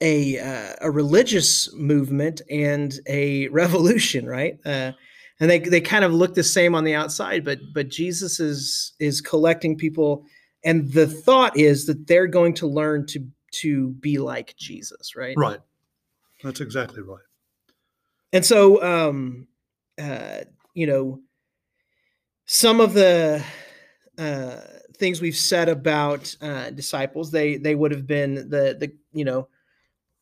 a 0.00 0.38
uh, 0.40 0.74
a 0.80 0.90
religious 0.90 1.72
movement 1.74 2.42
and 2.50 2.98
a 3.06 3.46
revolution, 3.48 4.26
right? 4.26 4.58
Uh, 4.66 4.92
and 5.40 5.50
they 5.50 5.58
they 5.58 5.80
kind 5.80 6.04
of 6.04 6.12
look 6.12 6.34
the 6.34 6.42
same 6.42 6.74
on 6.74 6.84
the 6.84 6.94
outside 6.94 7.44
but 7.44 7.58
but 7.72 7.88
jesus 7.88 8.40
is 8.40 8.92
is 8.98 9.20
collecting 9.20 9.76
people. 9.76 10.24
And 10.64 10.92
the 10.92 11.06
thought 11.06 11.56
is 11.56 11.86
that 11.86 12.06
they're 12.08 12.26
going 12.26 12.54
to 12.54 12.66
learn 12.66 13.06
to 13.08 13.26
to 13.52 13.90
be 13.90 14.18
like 14.18 14.56
jesus 14.56 15.14
right? 15.16 15.36
Right. 15.36 15.60
That's 16.42 16.60
exactly 16.60 17.02
right. 17.02 17.22
And 18.32 18.44
so 18.44 18.82
um 18.82 19.46
uh 19.98 20.40
you 20.74 20.86
know 20.86 21.20
some 22.46 22.80
of 22.80 22.94
the 22.94 23.44
uh 24.18 24.60
things 24.96 25.20
we've 25.20 25.36
said 25.36 25.68
about 25.68 26.34
uh, 26.40 26.70
disciples. 26.70 27.30
They 27.30 27.56
they 27.56 27.74
would 27.74 27.92
have 27.92 28.06
been 28.06 28.34
the 28.34 28.76
the 28.78 28.92
you 29.12 29.24
know 29.24 29.48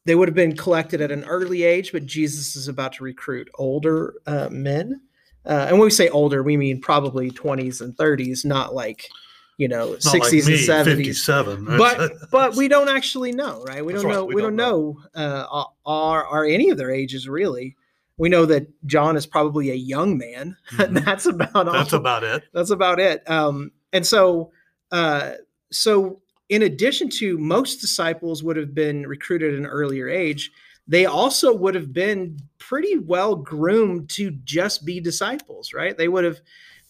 they 0.07 0.15
would 0.15 0.29
have 0.29 0.35
been 0.35 0.57
collected 0.57 1.01
at 1.01 1.11
an 1.11 1.25
early 1.25 1.63
age, 1.63 1.93
but 1.93 2.05
Jesus 2.07 2.57
is 2.57 2.69
about 2.69 2.93
to 2.95 3.05
recruit 3.05 3.49
older 3.55 4.15
uh, 4.27 4.49
men. 4.51 5.01
Uh, 5.47 5.67
and 5.69 5.73
when 5.79 5.87
we 5.87 5.91
say 5.91 6.09
older, 6.09 6.43
we 6.43 6.57
mean 6.57 6.81
probably 6.81 7.31
20s 7.31 7.81
and 7.81 7.97
30s, 7.97 8.45
not 8.45 8.75
like 8.75 9.09
you 9.57 9.69
know 9.69 9.91
Not 9.93 10.01
60s 10.01 10.21
like 10.21 10.33
me, 10.33 10.39
and 10.39 10.87
70s. 10.89 10.97
57. 10.97 11.65
But 11.79 12.13
but 12.33 12.57
we 12.57 12.67
don't 12.69 12.89
actually 12.89 13.33
know, 13.33 13.63
right? 13.65 13.85
We 13.85 13.93
That's 13.93 14.03
don't 14.03 14.11
right, 14.11 14.17
know. 14.19 14.25
we 14.25 14.35
We, 14.37 14.43
don't 14.43 14.57
don't 14.57 14.69
know 14.69 15.01
uh, 15.15 15.65
are 15.87 16.27
are 16.27 16.45
any 16.45 16.71
of 16.71 16.77
their 16.79 16.91
ages 16.91 17.29
really. 17.29 17.77
We 18.17 18.29
know 18.29 18.47
that 18.47 18.69
John 18.87 19.17
is 19.17 19.27
probably 19.27 19.71
a 19.71 19.75
young 19.75 20.17
man. 20.19 20.57
Mhm. 20.73 21.05
that's 21.05 21.27
about 21.27 21.55
all 21.69 21.73
that's 21.75 21.93
about 21.93 22.25
it. 22.25 22.43
that's 22.53 22.71
about 22.71 22.99
it. 23.01 23.29
Um, 23.31 23.71
and 23.93 24.07
so, 24.07 24.51
uh, 24.93 25.33
so 25.71 26.21
in 26.49 26.63
addition 26.63 27.09
to 27.09 27.39
most 27.39 27.81
disciples 27.81 28.43
would 28.43 28.57
have 28.57 28.75
been 28.75 29.07
recruited 29.07 29.55
at 29.55 29.59
an 29.59 29.67
earlier 29.67 30.09
age, 30.09 30.51
they 30.87 31.07
also 31.07 31.55
would 31.55 31.75
have 31.75 31.93
been 31.93 32.39
pretty 32.59 32.99
well 32.99 33.35
groomed 33.35 34.11
to 34.11 34.31
just 34.45 34.85
be 34.85 35.01
disciples, 35.01 35.73
right? 35.73 35.97
They 35.97 36.09
would 36.09 36.25
have, 36.25 36.41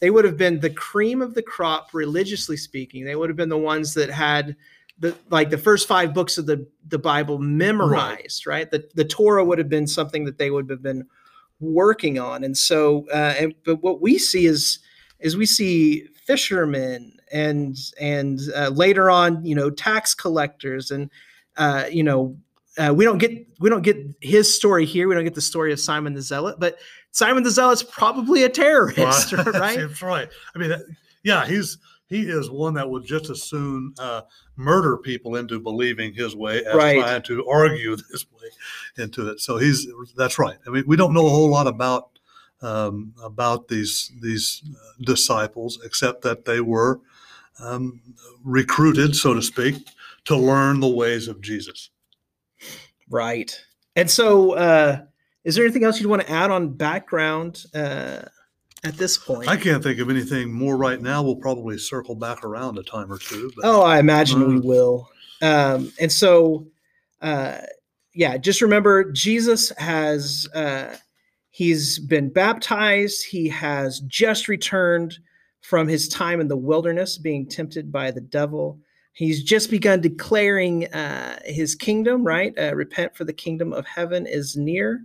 they 0.00 0.10
would 0.10 0.24
have 0.24 0.36
been 0.36 0.58
the 0.58 0.70
cream 0.70 1.22
of 1.22 1.34
the 1.34 1.42
crop, 1.42 1.90
religiously 1.92 2.56
speaking. 2.56 3.04
They 3.04 3.14
would 3.14 3.30
have 3.30 3.36
been 3.36 3.48
the 3.48 3.56
ones 3.56 3.94
that 3.94 4.10
had 4.10 4.56
the 4.98 5.16
like 5.30 5.50
the 5.50 5.58
first 5.58 5.88
five 5.88 6.14
books 6.14 6.38
of 6.38 6.46
the 6.46 6.66
the 6.88 6.98
Bible 6.98 7.38
memorized, 7.38 8.46
right? 8.46 8.70
The 8.70 8.88
the 8.94 9.04
Torah 9.04 9.44
would 9.44 9.58
have 9.58 9.68
been 9.68 9.86
something 9.86 10.24
that 10.24 10.38
they 10.38 10.50
would 10.50 10.70
have 10.70 10.82
been 10.82 11.06
working 11.60 12.18
on, 12.18 12.44
and 12.44 12.56
so, 12.56 13.06
uh, 13.12 13.34
and 13.38 13.54
but 13.64 13.82
what 13.82 14.00
we 14.00 14.18
see 14.18 14.46
is 14.46 14.78
is 15.20 15.36
we 15.36 15.46
see 15.46 16.08
fishermen 16.26 17.12
and 17.32 17.76
and 18.00 18.40
uh, 18.56 18.68
later 18.68 19.10
on 19.10 19.44
you 19.44 19.54
know 19.54 19.70
tax 19.70 20.14
collectors 20.14 20.90
and 20.90 21.10
uh, 21.56 21.84
you 21.90 22.02
know 22.02 22.36
uh, 22.78 22.92
we 22.94 23.04
don't 23.04 23.18
get 23.18 23.30
we 23.60 23.70
don't 23.70 23.82
get 23.82 23.96
his 24.20 24.52
story 24.54 24.84
here 24.84 25.06
we 25.08 25.14
don't 25.14 25.24
get 25.24 25.34
the 25.34 25.40
story 25.40 25.72
of 25.72 25.78
simon 25.78 26.14
the 26.14 26.22
zealot 26.22 26.56
but 26.58 26.78
simon 27.12 27.42
the 27.42 27.50
zealot's 27.50 27.82
probably 27.82 28.42
a 28.42 28.48
terrorist 28.48 29.32
Well, 29.32 29.44
right 29.52 29.78
That's 29.78 30.02
right. 30.02 30.28
I 30.54 30.58
mean, 30.58 30.70
that- 30.70 30.84
yeah, 31.22 31.46
he's 31.46 31.78
he 32.08 32.20
is 32.28 32.50
one 32.50 32.74
that 32.74 32.88
would 32.90 33.04
just 33.06 33.30
as 33.30 33.42
soon 33.42 33.94
uh, 33.98 34.20
murder 34.56 34.98
people 34.98 35.36
into 35.36 35.58
believing 35.58 36.12
his 36.12 36.36
way 36.36 36.62
as 36.64 36.74
Right. 36.74 37.00
trying 37.00 37.22
to 37.22 37.48
argue 37.48 37.96
this 38.10 38.26
way 38.30 38.48
into 39.02 39.28
it. 39.30 39.40
So 39.40 39.56
he's 39.56 39.86
that's 40.16 40.38
right. 40.38 40.58
I 40.66 40.70
mean, 40.70 40.84
we 40.86 40.96
don't 40.96 41.14
know 41.14 41.26
a 41.26 41.30
whole 41.30 41.48
lot 41.48 41.66
about 41.66 42.13
um, 42.64 43.12
about 43.22 43.68
these 43.68 44.10
these 44.20 44.62
uh, 44.70 45.02
disciples 45.04 45.78
except 45.84 46.22
that 46.22 46.44
they 46.44 46.60
were 46.60 47.00
um, 47.60 48.00
recruited, 48.42 49.14
so 49.14 49.34
to 49.34 49.42
speak, 49.42 49.74
to 50.24 50.36
learn 50.36 50.80
the 50.80 50.88
ways 50.88 51.28
of 51.28 51.40
Jesus. 51.40 51.90
right 53.10 53.60
and 53.96 54.10
so 54.10 54.52
uh 54.52 55.00
is 55.44 55.54
there 55.54 55.64
anything 55.64 55.84
else 55.84 56.00
you'd 56.00 56.08
want 56.08 56.22
to 56.22 56.30
add 56.30 56.50
on 56.50 56.70
background 56.70 57.64
uh 57.74 58.22
at 58.82 58.96
this 58.96 59.18
point 59.18 59.46
I 59.48 59.56
can't 59.56 59.82
think 59.82 59.98
of 60.00 60.08
anything 60.10 60.50
more 60.52 60.76
right 60.76 61.00
now. 61.00 61.22
We'll 61.22 61.36
probably 61.36 61.76
circle 61.78 62.14
back 62.14 62.44
around 62.44 62.78
a 62.78 62.82
time 62.82 63.12
or 63.12 63.18
two. 63.18 63.52
But 63.56 63.64
Oh, 63.66 63.82
I 63.82 63.98
imagine 63.98 64.46
we 64.46 64.56
Mm. 64.56 64.64
will. 64.64 65.08
Um, 65.42 65.90
and 66.00 66.10
so, 66.12 66.66
uh, 67.22 67.58
yeah, 68.14 68.36
just 68.36 68.60
remember 68.62 69.10
Jesus 69.12 69.70
has 69.78 70.48
uh, 70.54 70.96
he's 71.54 72.00
been 72.00 72.28
baptized. 72.30 73.24
He 73.24 73.48
has 73.48 74.00
just 74.00 74.48
returned 74.48 75.20
from 75.60 75.86
his 75.86 76.08
time 76.08 76.40
in 76.40 76.48
the 76.48 76.56
wilderness, 76.56 77.16
being 77.16 77.46
tempted 77.46 77.92
by 77.92 78.10
the 78.10 78.20
devil. 78.20 78.76
He's 79.12 79.44
just 79.44 79.70
begun 79.70 80.00
declaring 80.00 80.92
uh, 80.92 81.38
his 81.44 81.76
kingdom. 81.76 82.24
Right, 82.24 82.52
uh, 82.58 82.74
repent 82.74 83.16
for 83.16 83.22
the 83.24 83.32
kingdom 83.32 83.72
of 83.72 83.86
heaven 83.86 84.26
is 84.26 84.56
near. 84.56 85.04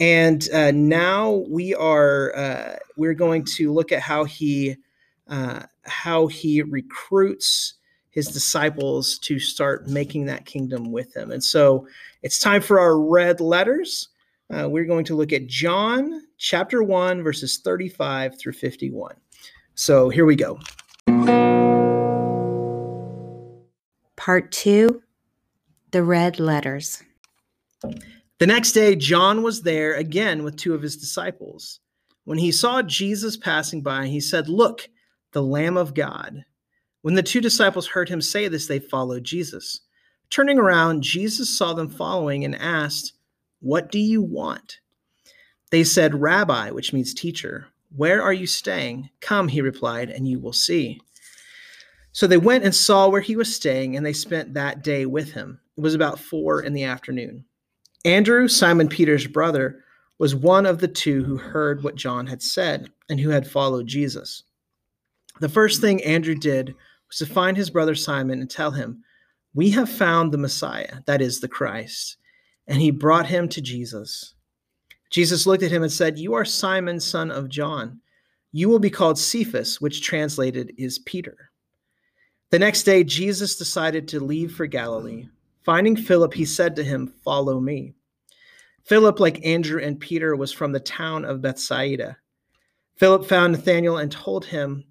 And 0.00 0.48
uh, 0.50 0.70
now 0.70 1.44
we 1.46 1.74
are 1.74 2.34
uh, 2.34 2.76
we're 2.96 3.12
going 3.12 3.44
to 3.56 3.70
look 3.70 3.92
at 3.92 4.00
how 4.00 4.24
he 4.24 4.76
uh, 5.28 5.60
how 5.82 6.26
he 6.26 6.62
recruits 6.62 7.74
his 8.08 8.28
disciples 8.28 9.18
to 9.18 9.38
start 9.38 9.88
making 9.88 10.24
that 10.24 10.46
kingdom 10.46 10.90
with 10.90 11.14
him. 11.14 11.32
And 11.32 11.44
so 11.44 11.86
it's 12.22 12.38
time 12.38 12.62
for 12.62 12.80
our 12.80 12.98
red 12.98 13.42
letters. 13.42 14.08
Uh, 14.54 14.68
we're 14.68 14.84
going 14.84 15.04
to 15.04 15.16
look 15.16 15.32
at 15.32 15.48
John 15.48 16.22
chapter 16.38 16.82
1, 16.82 17.22
verses 17.22 17.58
35 17.58 18.38
through 18.38 18.52
51. 18.52 19.16
So 19.74 20.08
here 20.08 20.24
we 20.24 20.36
go. 20.36 20.58
Part 24.16 24.52
2 24.52 25.02
The 25.90 26.02
Red 26.02 26.38
Letters. 26.38 27.02
The 28.38 28.46
next 28.46 28.72
day, 28.72 28.94
John 28.94 29.42
was 29.42 29.62
there 29.62 29.94
again 29.94 30.44
with 30.44 30.56
two 30.56 30.74
of 30.74 30.82
his 30.82 30.96
disciples. 30.96 31.80
When 32.24 32.38
he 32.38 32.52
saw 32.52 32.82
Jesus 32.82 33.36
passing 33.36 33.82
by, 33.82 34.06
he 34.06 34.20
said, 34.20 34.48
Look, 34.48 34.88
the 35.32 35.42
Lamb 35.42 35.76
of 35.76 35.94
God. 35.94 36.44
When 37.02 37.14
the 37.14 37.22
two 37.22 37.40
disciples 37.40 37.86
heard 37.86 38.08
him 38.08 38.20
say 38.20 38.48
this, 38.48 38.66
they 38.66 38.78
followed 38.78 39.24
Jesus. 39.24 39.80
Turning 40.30 40.58
around, 40.58 41.02
Jesus 41.02 41.56
saw 41.56 41.72
them 41.72 41.88
following 41.88 42.44
and 42.44 42.56
asked, 42.56 43.12
What 43.60 43.90
do 43.90 43.98
you 43.98 44.22
want? 44.22 44.80
They 45.70 45.84
said, 45.84 46.20
Rabbi, 46.20 46.70
which 46.70 46.92
means 46.92 47.12
teacher, 47.12 47.66
where 47.94 48.22
are 48.22 48.32
you 48.32 48.46
staying? 48.46 49.10
Come, 49.20 49.48
he 49.48 49.60
replied, 49.60 50.10
and 50.10 50.28
you 50.28 50.38
will 50.38 50.52
see. 50.52 51.00
So 52.12 52.26
they 52.26 52.36
went 52.36 52.64
and 52.64 52.74
saw 52.74 53.08
where 53.08 53.20
he 53.20 53.36
was 53.36 53.54
staying, 53.54 53.96
and 53.96 54.04
they 54.04 54.12
spent 54.12 54.54
that 54.54 54.82
day 54.82 55.06
with 55.06 55.32
him. 55.32 55.60
It 55.76 55.80
was 55.80 55.94
about 55.94 56.18
four 56.18 56.62
in 56.62 56.72
the 56.72 56.84
afternoon. 56.84 57.44
Andrew, 58.04 58.48
Simon 58.48 58.88
Peter's 58.88 59.26
brother, 59.26 59.84
was 60.18 60.34
one 60.34 60.64
of 60.64 60.78
the 60.78 60.88
two 60.88 61.24
who 61.24 61.36
heard 61.36 61.82
what 61.82 61.94
John 61.94 62.26
had 62.26 62.42
said 62.42 62.88
and 63.10 63.20
who 63.20 63.30
had 63.30 63.46
followed 63.46 63.86
Jesus. 63.86 64.44
The 65.40 65.48
first 65.48 65.80
thing 65.80 66.02
Andrew 66.02 66.34
did 66.34 66.74
was 67.08 67.18
to 67.18 67.26
find 67.26 67.56
his 67.56 67.68
brother 67.68 67.94
Simon 67.94 68.40
and 68.40 68.50
tell 68.50 68.70
him, 68.70 69.02
We 69.54 69.70
have 69.70 69.90
found 69.90 70.32
the 70.32 70.38
Messiah, 70.38 71.00
that 71.06 71.20
is, 71.20 71.40
the 71.40 71.48
Christ. 71.48 72.16
And 72.66 72.80
he 72.80 72.90
brought 72.90 73.26
him 73.26 73.48
to 73.50 73.60
Jesus. 73.60 74.34
Jesus 75.10 75.46
looked 75.46 75.62
at 75.62 75.70
him 75.70 75.82
and 75.82 75.92
said, 75.92 76.18
You 76.18 76.34
are 76.34 76.44
Simon, 76.44 77.00
son 77.00 77.30
of 77.30 77.48
John. 77.48 78.00
You 78.52 78.68
will 78.68 78.78
be 78.78 78.90
called 78.90 79.18
Cephas, 79.18 79.80
which 79.80 80.02
translated 80.02 80.72
is 80.78 80.98
Peter. 81.00 81.50
The 82.50 82.58
next 82.58 82.84
day, 82.84 83.04
Jesus 83.04 83.56
decided 83.56 84.08
to 84.08 84.20
leave 84.20 84.54
for 84.54 84.66
Galilee. 84.66 85.28
Finding 85.64 85.96
Philip, 85.96 86.32
he 86.32 86.44
said 86.44 86.76
to 86.76 86.84
him, 86.84 87.12
Follow 87.24 87.60
me. 87.60 87.94
Philip, 88.84 89.18
like 89.18 89.44
Andrew 89.44 89.82
and 89.82 89.98
Peter, 89.98 90.36
was 90.36 90.52
from 90.52 90.70
the 90.70 90.80
town 90.80 91.24
of 91.24 91.42
Bethsaida. 91.42 92.16
Philip 92.96 93.26
found 93.26 93.52
Nathanael 93.52 93.98
and 93.98 94.10
told 94.10 94.44
him, 94.44 94.84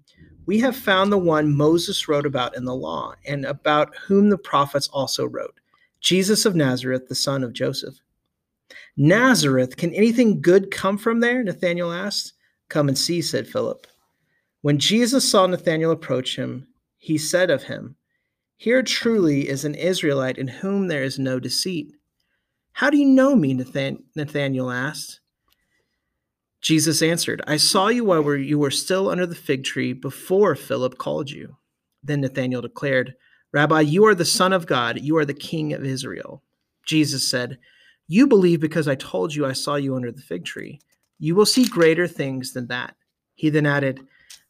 We 0.44 0.58
have 0.60 0.76
found 0.76 1.10
the 1.10 1.18
one 1.18 1.56
Moses 1.56 2.08
wrote 2.08 2.26
about 2.26 2.56
in 2.56 2.64
the 2.64 2.74
law, 2.74 3.14
and 3.26 3.46
about 3.46 3.96
whom 3.96 4.28
the 4.28 4.38
prophets 4.38 4.88
also 4.92 5.26
wrote, 5.26 5.58
Jesus 6.00 6.44
of 6.44 6.54
Nazareth, 6.54 7.08
the 7.08 7.14
son 7.14 7.42
of 7.42 7.52
Joseph. 7.52 7.94
Nazareth, 8.96 9.76
can 9.76 9.92
anything 9.94 10.40
good 10.40 10.70
come 10.70 10.98
from 10.98 11.20
there? 11.20 11.42
Nathanael 11.42 11.92
asked. 11.92 12.32
Come 12.68 12.88
and 12.88 12.98
see, 12.98 13.22
said 13.22 13.46
Philip. 13.46 13.86
When 14.62 14.78
Jesus 14.78 15.28
saw 15.28 15.46
Nathanael 15.46 15.92
approach 15.92 16.36
him, 16.36 16.66
he 16.98 17.18
said 17.18 17.50
of 17.50 17.62
him, 17.62 17.96
Here 18.56 18.82
truly 18.82 19.48
is 19.48 19.64
an 19.64 19.74
Israelite 19.74 20.38
in 20.38 20.48
whom 20.48 20.88
there 20.88 21.04
is 21.04 21.18
no 21.18 21.38
deceit. 21.38 21.94
How 22.72 22.90
do 22.90 22.96
you 22.96 23.06
know 23.06 23.36
me? 23.36 23.54
Nathan- 23.54 24.02
Nathanael 24.16 24.70
asked. 24.70 25.20
Jesus 26.60 27.00
answered, 27.00 27.42
I 27.46 27.58
saw 27.58 27.88
you 27.88 28.04
while 28.04 28.34
you 28.34 28.58
were 28.58 28.72
still 28.72 29.08
under 29.08 29.26
the 29.26 29.36
fig 29.36 29.62
tree 29.62 29.92
before 29.92 30.56
Philip 30.56 30.98
called 30.98 31.30
you. 31.30 31.56
Then 32.02 32.22
Nathanael 32.22 32.62
declared, 32.62 33.14
Rabbi, 33.52 33.80
you 33.80 34.04
are 34.06 34.14
the 34.14 34.24
Son 34.24 34.52
of 34.52 34.66
God, 34.66 35.00
you 35.00 35.16
are 35.16 35.24
the 35.24 35.34
King 35.34 35.72
of 35.72 35.84
Israel. 35.84 36.42
Jesus 36.86 37.26
said, 37.26 37.58
You 38.08 38.26
believe 38.26 38.60
because 38.60 38.88
I 38.88 38.94
told 38.94 39.34
you 39.34 39.46
I 39.46 39.52
saw 39.52 39.76
you 39.76 39.96
under 39.96 40.12
the 40.12 40.22
fig 40.22 40.44
tree. 40.44 40.80
You 41.18 41.34
will 41.34 41.46
see 41.46 41.64
greater 41.64 42.06
things 42.06 42.52
than 42.52 42.66
that. 42.68 42.94
He 43.34 43.50
then 43.50 43.66
added, 43.66 44.00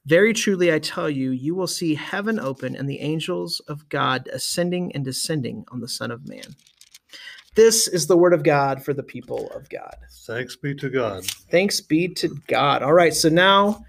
Very 0.06 0.32
truly 0.32 0.72
I 0.72 0.78
tell 0.78 1.10
you, 1.10 1.30
you 1.30 1.54
will 1.54 1.66
see 1.66 1.94
heaven 1.94 2.38
open 2.38 2.76
and 2.76 2.88
the 2.88 3.00
angels 3.00 3.60
of 3.68 3.88
God 3.88 4.28
ascending 4.32 4.92
and 4.94 5.04
descending 5.04 5.64
on 5.70 5.80
the 5.80 5.88
Son 5.88 6.10
of 6.10 6.28
Man. 6.28 6.54
This 7.54 7.88
is 7.88 8.06
the 8.06 8.18
word 8.18 8.34
of 8.34 8.42
God 8.42 8.84
for 8.84 8.92
the 8.92 9.02
people 9.02 9.50
of 9.52 9.68
God. 9.70 9.96
Thanks 10.26 10.56
be 10.56 10.74
to 10.74 10.90
God. 10.90 11.24
Thanks 11.50 11.80
be 11.80 12.06
to 12.14 12.28
God. 12.48 12.82
All 12.82 12.92
right, 12.92 13.14
so 13.14 13.30
now 13.30 13.82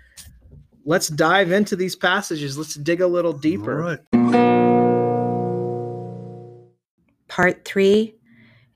let's 0.85 1.09
dive 1.09 1.51
into 1.51 1.75
these 1.75 1.95
passages. 1.95 2.57
Let's 2.57 2.75
dig 2.75 3.01
a 3.01 3.07
little 3.07 3.33
deeper. 3.33 3.83
All 3.83 3.97
right. 4.13 4.56
Part 7.37 7.65
3 7.65 8.15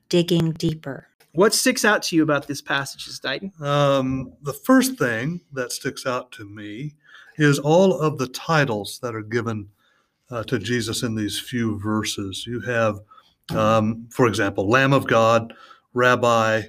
Digging 0.08 0.52
Deeper. 0.52 1.08
What 1.32 1.52
sticks 1.52 1.84
out 1.84 2.00
to 2.04 2.14
you 2.14 2.22
about 2.22 2.46
this 2.46 2.62
passage, 2.62 3.08
Dighton? 3.18 3.50
Um, 3.60 4.34
the 4.42 4.52
first 4.52 4.96
thing 4.96 5.40
that 5.52 5.72
sticks 5.72 6.06
out 6.06 6.30
to 6.32 6.48
me 6.48 6.94
is 7.38 7.58
all 7.58 7.92
of 7.92 8.18
the 8.18 8.28
titles 8.28 9.00
that 9.02 9.16
are 9.16 9.22
given 9.22 9.68
uh, 10.30 10.44
to 10.44 10.60
Jesus 10.60 11.02
in 11.02 11.16
these 11.16 11.40
few 11.40 11.80
verses. 11.80 12.46
You 12.46 12.60
have, 12.60 13.00
um, 13.50 14.06
for 14.10 14.28
example, 14.28 14.68
Lamb 14.68 14.92
of 14.92 15.08
God, 15.08 15.52
Rabbi, 15.92 16.62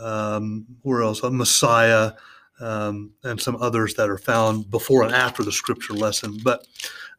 um, 0.00 0.66
where 0.82 1.02
else? 1.02 1.22
A 1.22 1.30
Messiah, 1.30 2.14
um, 2.58 3.12
and 3.22 3.40
some 3.40 3.54
others 3.62 3.94
that 3.94 4.10
are 4.10 4.18
found 4.18 4.72
before 4.72 5.04
and 5.04 5.14
after 5.14 5.44
the 5.44 5.52
scripture 5.52 5.94
lesson. 5.94 6.36
But 6.42 6.66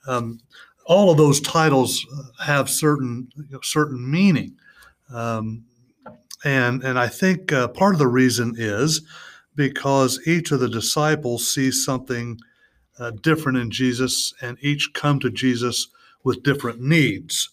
um, 0.07 0.41
all 0.85 1.11
of 1.11 1.17
those 1.17 1.39
titles 1.41 2.05
have 2.43 2.69
certain 2.69 3.29
you 3.35 3.45
know, 3.51 3.59
certain 3.61 4.09
meaning, 4.09 4.55
um, 5.13 5.63
and 6.43 6.83
and 6.83 6.97
I 6.97 7.07
think 7.07 7.51
uh, 7.51 7.67
part 7.67 7.93
of 7.93 7.99
the 7.99 8.07
reason 8.07 8.55
is 8.57 9.01
because 9.55 10.19
each 10.25 10.51
of 10.51 10.59
the 10.59 10.69
disciples 10.69 11.53
sees 11.53 11.83
something 11.83 12.39
uh, 12.99 13.11
different 13.21 13.57
in 13.57 13.71
Jesus, 13.71 14.33
and 14.41 14.57
each 14.61 14.91
come 14.93 15.19
to 15.19 15.29
Jesus 15.29 15.87
with 16.23 16.43
different 16.43 16.81
needs. 16.81 17.49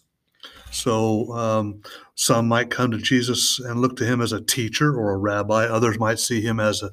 So 0.70 1.32
um, 1.32 1.82
some 2.14 2.48
might 2.48 2.70
come 2.70 2.90
to 2.90 2.98
Jesus 2.98 3.58
and 3.60 3.80
look 3.80 3.96
to 3.96 4.04
him 4.04 4.20
as 4.20 4.32
a 4.32 4.40
teacher 4.40 4.94
or 4.94 5.12
a 5.12 5.18
rabbi. 5.18 5.64
Others 5.64 5.98
might 5.98 6.18
see 6.18 6.40
him 6.40 6.60
as 6.60 6.82
a, 6.82 6.90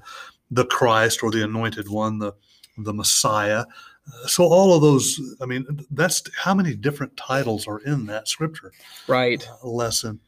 the 0.51 0.65
Christ 0.65 1.23
or 1.23 1.31
the 1.31 1.43
Anointed 1.43 1.89
One, 1.89 2.19
the 2.19 2.33
the 2.77 2.93
Messiah. 2.93 3.65
Uh, 4.07 4.27
so 4.27 4.43
all 4.45 4.73
of 4.75 4.81
those, 4.81 5.19
I 5.41 5.45
mean, 5.45 5.65
that's 5.91 6.23
how 6.37 6.53
many 6.53 6.75
different 6.75 7.15
titles 7.15 7.67
are 7.67 7.79
in 7.79 8.05
that 8.07 8.27
scripture 8.27 8.71
Right. 9.07 9.47
uh, 9.63 9.67
lesson 9.67 10.19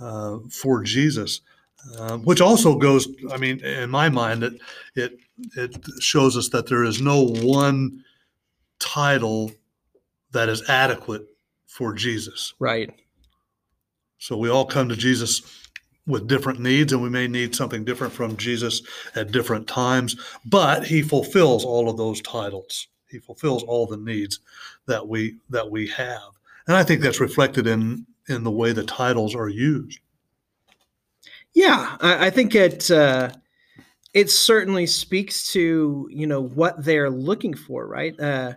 uh, 0.00 0.38
for 0.50 0.82
Jesus, 0.82 1.40
um, 1.98 2.22
which 2.24 2.40
also 2.40 2.76
goes. 2.76 3.08
I 3.32 3.36
mean, 3.36 3.60
in 3.60 3.90
my 3.90 4.08
mind, 4.08 4.42
it 4.42 4.54
it 4.94 5.18
it 5.56 5.84
shows 6.00 6.36
us 6.36 6.48
that 6.50 6.68
there 6.68 6.84
is 6.84 7.00
no 7.00 7.22
one 7.22 8.02
title 8.78 9.52
that 10.32 10.48
is 10.48 10.68
adequate 10.68 11.26
for 11.66 11.92
Jesus. 11.94 12.54
Right. 12.58 12.90
So 14.18 14.36
we 14.36 14.50
all 14.50 14.64
come 14.66 14.88
to 14.88 14.96
Jesus 14.96 15.42
with 16.06 16.26
different 16.28 16.60
needs, 16.60 16.92
and 16.92 17.02
we 17.02 17.10
may 17.10 17.28
need 17.28 17.54
something 17.54 17.84
different 17.84 18.12
from 18.12 18.36
Jesus 18.36 18.82
at 19.14 19.30
different 19.32 19.66
times, 19.68 20.16
but 20.44 20.86
he 20.86 21.02
fulfills 21.02 21.64
all 21.64 21.88
of 21.88 21.96
those 21.96 22.20
titles. 22.20 22.88
He 23.10 23.18
fulfills 23.18 23.62
all 23.64 23.86
the 23.86 23.96
needs 23.96 24.40
that 24.86 25.06
we 25.06 25.36
that 25.50 25.70
we 25.70 25.86
have. 25.88 26.30
And 26.66 26.76
I 26.76 26.84
think 26.84 27.00
that's 27.00 27.20
reflected 27.20 27.66
in 27.66 28.06
in 28.28 28.44
the 28.44 28.50
way 28.50 28.72
the 28.72 28.84
titles 28.84 29.34
are 29.34 29.48
used. 29.48 29.98
Yeah, 31.54 31.96
I, 32.00 32.26
I 32.26 32.30
think 32.30 32.54
it 32.54 32.90
uh, 32.90 33.30
it 34.14 34.30
certainly 34.30 34.86
speaks 34.86 35.52
to 35.52 36.08
you 36.10 36.26
know 36.26 36.42
what 36.42 36.84
they're 36.84 37.10
looking 37.10 37.54
for, 37.54 37.86
right? 37.86 38.18
Uh, 38.18 38.54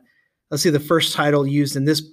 let's 0.52 0.64
see 0.64 0.70
the 0.70 0.80
first 0.80 1.14
title 1.16 1.46
used 1.48 1.76
in 1.76 1.86
this 1.86 2.04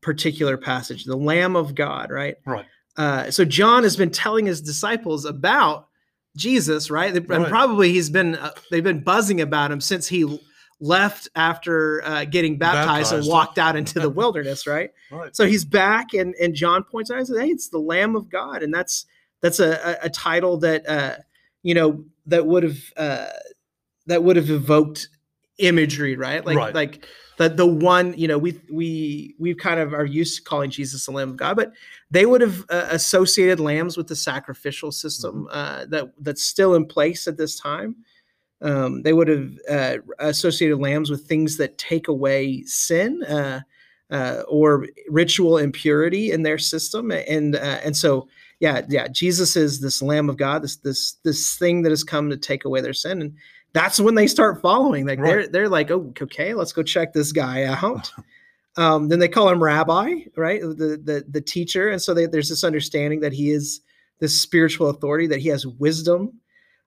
particular 0.00 0.56
passage, 0.56 1.04
the 1.04 1.16
Lamb 1.16 1.56
of 1.56 1.74
God, 1.74 2.10
right? 2.10 2.36
Right. 2.46 2.66
Uh, 2.96 3.30
so 3.30 3.44
John 3.44 3.82
has 3.82 3.96
been 3.96 4.10
telling 4.10 4.46
his 4.46 4.60
disciples 4.60 5.24
about 5.24 5.88
Jesus, 6.36 6.90
right? 6.90 7.14
And 7.14 7.28
Right. 7.28 7.48
probably 7.48 7.92
he's 7.92 8.10
been 8.10 8.36
uh, 8.36 8.52
they've 8.70 8.84
been 8.84 9.02
buzzing 9.02 9.40
about 9.40 9.70
him 9.70 9.80
since 9.80 10.08
he 10.08 10.40
left 10.84 11.28
after 11.34 12.04
uh, 12.04 12.24
getting 12.26 12.58
baptized, 12.58 13.12
and 13.12 13.26
walked 13.26 13.58
out 13.58 13.74
into 13.74 13.98
the 13.98 14.10
wilderness, 14.20 14.66
right? 14.66 14.90
Right. 15.10 15.34
So 15.34 15.46
he's 15.46 15.64
back, 15.64 16.12
and 16.12 16.34
and 16.34 16.54
John 16.54 16.84
points 16.84 17.10
out, 17.10 17.18
he 17.18 17.24
says, 17.24 17.38
"Hey, 17.38 17.48
it's 17.48 17.68
the 17.68 17.78
Lamb 17.78 18.14
of 18.14 18.28
God," 18.28 18.62
and 18.62 18.72
that's 18.72 19.06
that's 19.40 19.60
a 19.60 19.98
a, 20.02 20.06
a 20.06 20.10
title 20.10 20.58
that 20.58 20.88
uh, 20.88 21.16
you 21.62 21.74
know 21.74 22.04
that 22.26 22.46
would 22.46 22.62
have 22.62 22.78
uh, 22.96 23.26
that 24.06 24.22
would 24.22 24.36
have 24.36 24.50
evoked 24.50 25.08
imagery, 25.58 26.16
right? 26.16 26.44
Like 26.44 26.56
Right. 26.56 26.74
like 26.74 27.06
the 27.38 27.48
the 27.48 27.66
one 27.66 28.14
you 28.16 28.28
know 28.28 28.38
we 28.38 28.60
we 28.70 29.34
we 29.38 29.54
kind 29.54 29.80
of 29.80 29.94
are 29.94 30.04
used 30.04 30.36
to 30.36 30.42
calling 30.42 30.70
Jesus 30.70 31.06
the 31.06 31.12
Lamb 31.12 31.30
of 31.30 31.36
God, 31.36 31.56
but 31.56 31.72
they 32.10 32.26
would 32.26 32.42
have 32.42 32.64
uh, 32.68 32.88
associated 32.90 33.58
lambs 33.58 33.96
with 33.96 34.06
the 34.06 34.16
sacrificial 34.16 34.92
system 34.92 35.48
uh, 35.50 35.86
that 35.86 36.12
that's 36.20 36.42
still 36.42 36.74
in 36.74 36.86
place 36.86 37.26
at 37.26 37.36
this 37.36 37.58
time. 37.58 37.96
Um, 38.64 39.02
they 39.02 39.12
would 39.12 39.28
have 39.28 39.52
uh, 39.70 39.96
associated 40.18 40.78
lambs 40.78 41.10
with 41.10 41.26
things 41.26 41.58
that 41.58 41.78
take 41.78 42.08
away 42.08 42.62
sin 42.62 43.22
uh, 43.24 43.60
uh, 44.10 44.42
or 44.48 44.88
ritual 45.08 45.58
impurity 45.58 46.32
in 46.32 46.42
their 46.42 46.58
system, 46.58 47.10
and 47.10 47.54
uh, 47.54 47.78
and 47.84 47.96
so 47.96 48.26
yeah, 48.60 48.80
yeah, 48.88 49.08
Jesus 49.08 49.56
is 49.56 49.80
this 49.80 50.00
Lamb 50.00 50.30
of 50.30 50.38
God, 50.38 50.62
this 50.62 50.76
this 50.76 51.12
this 51.22 51.56
thing 51.58 51.82
that 51.82 51.90
has 51.90 52.02
come 52.02 52.30
to 52.30 52.36
take 52.36 52.64
away 52.64 52.80
their 52.80 52.94
sin, 52.94 53.20
and 53.20 53.34
that's 53.74 54.00
when 54.00 54.14
they 54.14 54.26
start 54.26 54.62
following. 54.62 55.06
Like 55.06 55.22
they're 55.22 55.46
they're 55.46 55.68
like, 55.68 55.90
oh, 55.90 56.12
okay, 56.22 56.54
let's 56.54 56.72
go 56.72 56.82
check 56.82 57.12
this 57.12 57.32
guy 57.32 57.64
out. 57.64 58.10
Um, 58.76 59.08
then 59.08 59.18
they 59.18 59.28
call 59.28 59.48
him 59.48 59.62
Rabbi, 59.62 60.20
right? 60.36 60.60
The 60.60 61.00
the 61.04 61.24
the 61.28 61.40
teacher, 61.40 61.90
and 61.90 62.00
so 62.00 62.14
they, 62.14 62.26
there's 62.26 62.48
this 62.48 62.64
understanding 62.64 63.20
that 63.20 63.32
he 63.32 63.50
is 63.50 63.80
this 64.20 64.40
spiritual 64.40 64.88
authority, 64.88 65.26
that 65.26 65.40
he 65.40 65.48
has 65.48 65.66
wisdom. 65.66 66.40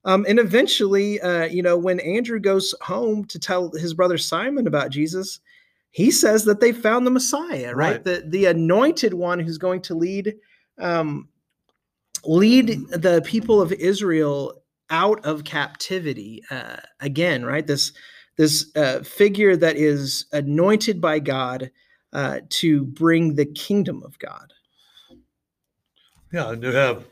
Um, 0.07 0.25
and 0.27 0.39
eventually, 0.39 1.19
uh, 1.19 1.45
you 1.45 1.61
know, 1.61 1.77
when 1.77 1.99
Andrew 1.99 2.39
goes 2.39 2.73
home 2.81 3.25
to 3.25 3.37
tell 3.37 3.71
his 3.71 3.93
brother 3.93 4.17
Simon 4.17 4.65
about 4.65 4.89
Jesus, 4.89 5.41
he 5.91 6.11
says 6.11 6.45
that 6.45 6.61
they 6.61 6.71
found 6.71 7.05
the 7.05 7.11
Messiah, 7.11 7.75
right? 7.75 7.91
Right. 7.91 8.03
The 8.03 8.23
the 8.25 8.45
anointed 8.45 9.13
one 9.13 9.39
who's 9.39 9.57
going 9.57 9.81
to 9.81 9.95
lead 9.95 10.35
um, 10.79 11.27
lead 12.23 12.87
the 12.89 13.21
people 13.25 13.61
of 13.61 13.73
Israel 13.73 14.63
out 14.89 15.23
of 15.25 15.43
captivity 15.43 16.41
uh, 16.49 16.77
again, 17.01 17.43
right? 17.43 17.67
This 17.67 17.91
this 18.37 18.71
uh, 18.77 19.01
figure 19.03 19.57
that 19.57 19.75
is 19.75 20.25
anointed 20.31 21.01
by 21.01 21.19
God 21.19 21.69
uh, 22.13 22.39
to 22.49 22.85
bring 22.85 23.35
the 23.35 23.45
kingdom 23.45 24.03
of 24.03 24.17
God. 24.19 24.53
Yeah, 26.31 26.51
and 26.51 26.63
you 26.63 26.71
have 26.71 27.05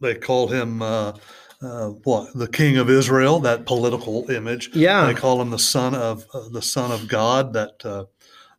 they 0.00 0.14
called 0.14 0.52
him 0.52 0.82
uh, 0.82 1.12
uh, 1.62 1.88
what 2.04 2.32
the 2.34 2.48
King 2.48 2.76
of 2.76 2.90
Israel, 2.90 3.38
that 3.40 3.66
political 3.66 4.30
image. 4.30 4.70
Yeah, 4.74 5.06
They 5.06 5.14
call 5.14 5.40
him 5.40 5.50
the 5.50 5.58
Son 5.58 5.94
of 5.94 6.24
uh, 6.34 6.48
the 6.50 6.62
Son 6.62 6.92
of 6.92 7.08
God, 7.08 7.52
that 7.54 7.84
uh, 7.84 8.04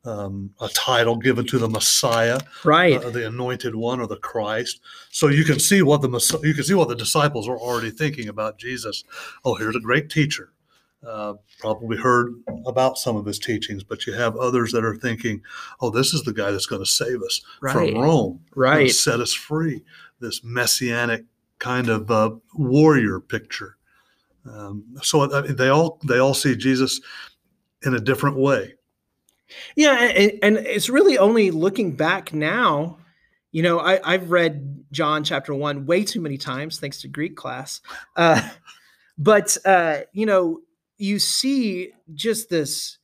um, 0.06 0.52
a 0.62 0.70
title 0.70 1.18
given 1.18 1.46
to 1.48 1.58
the 1.60 1.68
Messiah, 1.70 2.40
right. 2.64 3.04
uh, 3.04 3.10
the 3.10 3.28
Anointed 3.28 3.76
One, 3.76 4.00
or 4.00 4.08
the 4.08 4.18
Christ. 4.18 4.80
So 5.12 5.28
you 5.28 5.44
can 5.44 5.60
see 5.60 5.82
what 5.82 6.02
the 6.02 6.10
you 6.44 6.54
can 6.54 6.64
see 6.64 6.74
what 6.74 6.88
the 6.90 6.96
disciples 6.96 7.48
are 7.48 7.58
already 7.58 7.92
thinking 7.92 8.30
about 8.30 8.58
Jesus. 8.58 9.04
Oh, 9.44 9.56
here's 9.56 9.76
a 9.76 9.80
great 9.82 10.10
teacher. 10.10 10.54
Uh, 11.06 11.36
probably 11.60 11.96
heard 11.96 12.34
about 12.66 12.98
some 12.98 13.16
of 13.16 13.26
his 13.26 13.38
teachings, 13.38 13.84
but 13.84 14.08
you 14.08 14.14
have 14.14 14.36
others 14.36 14.72
that 14.72 14.84
are 14.84 14.96
thinking, 14.96 15.42
"Oh, 15.80 15.90
this 15.92 16.14
is 16.14 16.24
the 16.24 16.34
guy 16.34 16.50
that's 16.52 16.66
going 16.66 16.82
to 16.84 16.90
save 16.90 17.22
us 17.22 17.42
Right. 17.62 17.74
from 17.74 18.02
Rome, 18.02 18.40
right. 18.56 18.92
set 18.92 19.20
us 19.20 19.32
free." 19.34 19.84
This 20.20 20.44
messianic 20.44 21.26
kind 21.60 21.90
of 21.90 22.12
uh, 22.12 22.32
warrior 22.56 23.20
picture. 23.20 23.78
Um, 24.46 24.86
so 25.02 25.32
I 25.32 25.42
mean, 25.42 25.56
they 25.56 25.70
all 25.70 26.00
they 26.08 26.20
all 26.20 26.34
see 26.34 26.56
Jesus 26.56 27.02
in 27.84 27.94
a 27.94 28.00
different 28.00 28.38
way. 28.38 28.76
Yeah, 29.76 29.96
and, 29.96 30.32
and 30.42 30.58
it's 30.58 30.90
really 30.90 31.18
only 31.18 31.52
looking 31.52 31.96
back 31.96 32.34
now. 32.34 32.98
You 33.52 33.64
know, 33.64 33.80
I, 33.80 34.00
I've 34.04 34.30
read 34.30 34.84
John 34.92 35.24
chapter 35.24 35.54
one 35.54 35.86
way 35.86 36.04
too 36.04 36.22
many 36.22 36.38
times, 36.38 36.80
thanks 36.80 37.02
to 37.02 37.08
Greek 37.08 37.36
class. 37.36 37.82
Uh, 38.16 38.48
but 39.18 39.58
uh, 39.66 40.02
you 40.12 40.26
know, 40.26 40.62
you 40.98 41.20
see 41.20 41.92
just 42.14 42.50
this 42.50 42.98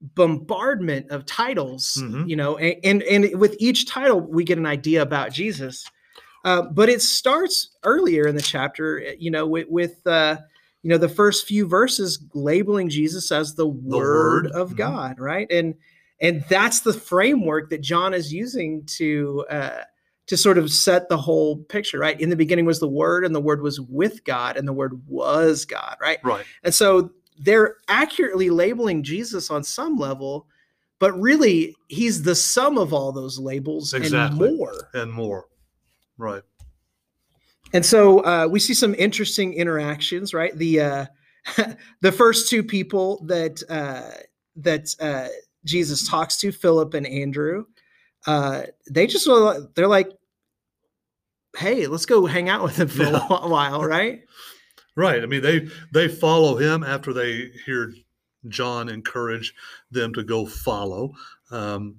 bombardment 0.00 1.10
of 1.10 1.26
titles. 1.26 1.98
Mhm. 2.00 2.28
You 2.28 2.36
know, 2.36 2.58
and, 2.58 2.76
and 2.84 3.02
and 3.02 3.40
with 3.40 3.56
each 3.58 3.88
title, 3.88 4.20
we 4.20 4.44
get 4.44 4.58
an 4.58 4.66
idea 4.66 5.02
about 5.02 5.32
Jesus. 5.32 5.86
Uh, 6.46 6.62
but 6.62 6.88
it 6.88 7.02
starts 7.02 7.70
earlier 7.82 8.28
in 8.28 8.36
the 8.36 8.40
chapter. 8.40 9.14
You 9.18 9.32
know, 9.32 9.48
with, 9.48 9.66
with 9.68 10.06
uh, 10.06 10.36
you 10.82 10.90
know 10.90 10.96
the 10.96 11.08
first 11.08 11.48
few 11.48 11.66
verses 11.66 12.24
labeling 12.34 12.88
Jesus 12.88 13.32
as 13.32 13.56
the, 13.56 13.66
Word, 13.66 14.44
Word, 14.44 14.52
of 14.52 14.70
mhm. 14.70 14.76
God, 14.76 15.18
right? 15.18 15.50
And 15.50 15.74
and 16.20 16.44
that's 16.48 16.80
the 16.80 16.92
framework 16.92 17.68
that 17.70 17.80
John 17.80 18.14
is 18.14 18.32
using 18.32 18.84
to 18.96 19.44
uh, 19.50 19.80
to 20.28 20.36
sort 20.36 20.56
of 20.56 20.70
set 20.70 21.08
the 21.08 21.16
whole 21.16 21.56
picture, 21.64 21.98
right? 21.98 22.18
In 22.20 22.30
the 22.30 22.36
beginning 22.36 22.64
was 22.64 22.78
the 22.78 22.88
Word, 22.88 23.24
and 23.24 23.34
the 23.34 23.40
Word 23.40 23.60
was 23.60 23.80
with 23.80 24.22
God, 24.22 24.56
and 24.56 24.68
the 24.68 24.72
Word 24.72 25.02
was 25.08 25.64
God, 25.64 25.96
right? 26.00 26.18
Right. 26.22 26.44
And 26.62 26.72
so 26.72 27.10
they're 27.40 27.74
accurately 27.88 28.50
labeling 28.50 29.02
Jesus 29.02 29.50
on 29.50 29.64
some 29.64 29.96
level, 29.98 30.46
but 31.00 31.12
really 31.20 31.74
he's 31.88 32.22
the 32.22 32.36
sum 32.36 32.78
of 32.78 32.92
all 32.92 33.10
those 33.10 33.36
labels 33.36 33.92
Exactly. 33.92 34.48
and 34.48 34.56
more. 34.58 34.90
And 34.94 35.12
more. 35.12 35.46
Right. 36.18 36.42
And 37.72 37.84
so 37.84 38.20
uh, 38.20 38.46
we 38.50 38.60
see 38.60 38.74
some 38.74 38.94
interesting 38.94 39.52
interactions, 39.54 40.32
right? 40.32 40.56
The 40.56 40.80
uh, 40.80 41.06
the 42.00 42.12
first 42.12 42.48
two 42.48 42.62
people 42.62 43.24
that 43.26 43.62
uh, 43.68 44.10
that 44.56 44.94
uh, 45.00 45.28
Jesus 45.64 46.08
talks 46.08 46.36
to, 46.38 46.52
Philip 46.52 46.94
and 46.94 47.06
Andrew, 47.06 47.64
uh, 48.26 48.62
they 48.90 49.06
just 49.06 49.28
they're 49.74 49.88
like, 49.88 50.10
"Hey, 51.56 51.86
let's 51.86 52.06
go 52.06 52.24
hang 52.26 52.48
out 52.48 52.62
with 52.62 52.78
him 52.78 52.88
for 52.88 53.02
Yeah. 53.02 53.26
a 53.30 53.48
while," 53.48 53.82
right? 53.84 54.22
Right. 54.94 55.22
I 55.22 55.26
mean, 55.26 55.42
they 55.42 55.68
they 55.92 56.08
follow 56.08 56.56
him 56.56 56.82
after 56.82 57.12
they 57.12 57.50
hear 57.66 57.92
John 58.48 58.88
encourage 58.88 59.54
them 59.90 60.14
to 60.14 60.22
go 60.22 60.46
follow. 60.46 61.12
Um, 61.50 61.96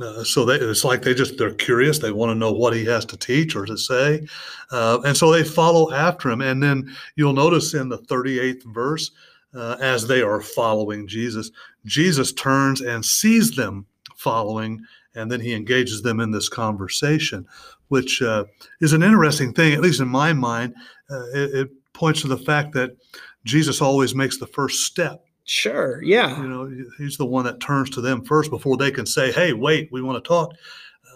Uh, 0.00 0.24
so 0.24 0.44
they, 0.44 0.54
it's 0.54 0.84
like 0.84 1.02
they 1.02 1.12
just 1.12 1.36
they're 1.36 1.54
curious. 1.54 1.98
They 1.98 2.12
want 2.12 2.30
to 2.30 2.34
know 2.34 2.52
what 2.52 2.74
he 2.74 2.84
has 2.86 3.04
to 3.06 3.16
teach 3.16 3.54
or 3.54 3.66
to 3.66 3.76
say, 3.76 4.26
uh, 4.70 5.00
and 5.04 5.16
so 5.16 5.30
they 5.30 5.44
follow 5.44 5.92
after 5.92 6.30
him. 6.30 6.40
And 6.40 6.62
then 6.62 6.94
you'll 7.16 7.34
notice 7.34 7.74
in 7.74 7.88
the 7.88 7.98
38th 7.98 8.64
verse, 8.72 9.10
uh, 9.54 9.76
as 9.80 10.06
they 10.06 10.22
are 10.22 10.40
following 10.40 11.06
Jesus, 11.06 11.50
Jesus 11.84 12.32
turns 12.32 12.80
and 12.80 13.04
sees 13.04 13.54
them 13.54 13.86
following, 14.16 14.80
and 15.14 15.30
then 15.30 15.40
he 15.40 15.54
engages 15.54 16.02
them 16.02 16.20
in 16.20 16.30
this 16.30 16.48
conversation, 16.48 17.46
which 17.88 18.22
uh, 18.22 18.44
is 18.80 18.92
an 18.92 19.02
interesting 19.02 19.52
thing, 19.52 19.74
at 19.74 19.80
least 19.80 20.00
in 20.00 20.08
my 20.08 20.32
mind. 20.32 20.74
Uh, 21.10 21.24
it, 21.34 21.54
it 21.54 21.70
points 21.92 22.22
to 22.22 22.28
the 22.28 22.38
fact 22.38 22.72
that 22.72 22.96
Jesus 23.44 23.80
always 23.80 24.14
makes 24.14 24.38
the 24.38 24.46
first 24.46 24.84
step 24.84 25.24
Sure. 25.50 26.00
Yeah. 26.02 26.40
you 26.40 26.48
know 26.48 26.86
he's 26.96 27.16
the 27.16 27.26
one 27.26 27.44
that 27.44 27.58
turns 27.60 27.90
to 27.90 28.00
them 28.00 28.24
first 28.24 28.50
before 28.50 28.76
they 28.76 28.92
can 28.92 29.04
say 29.04 29.32
hey 29.32 29.52
wait 29.52 29.88
we 29.90 30.00
want 30.00 30.22
to 30.22 30.28
talk 30.28 30.52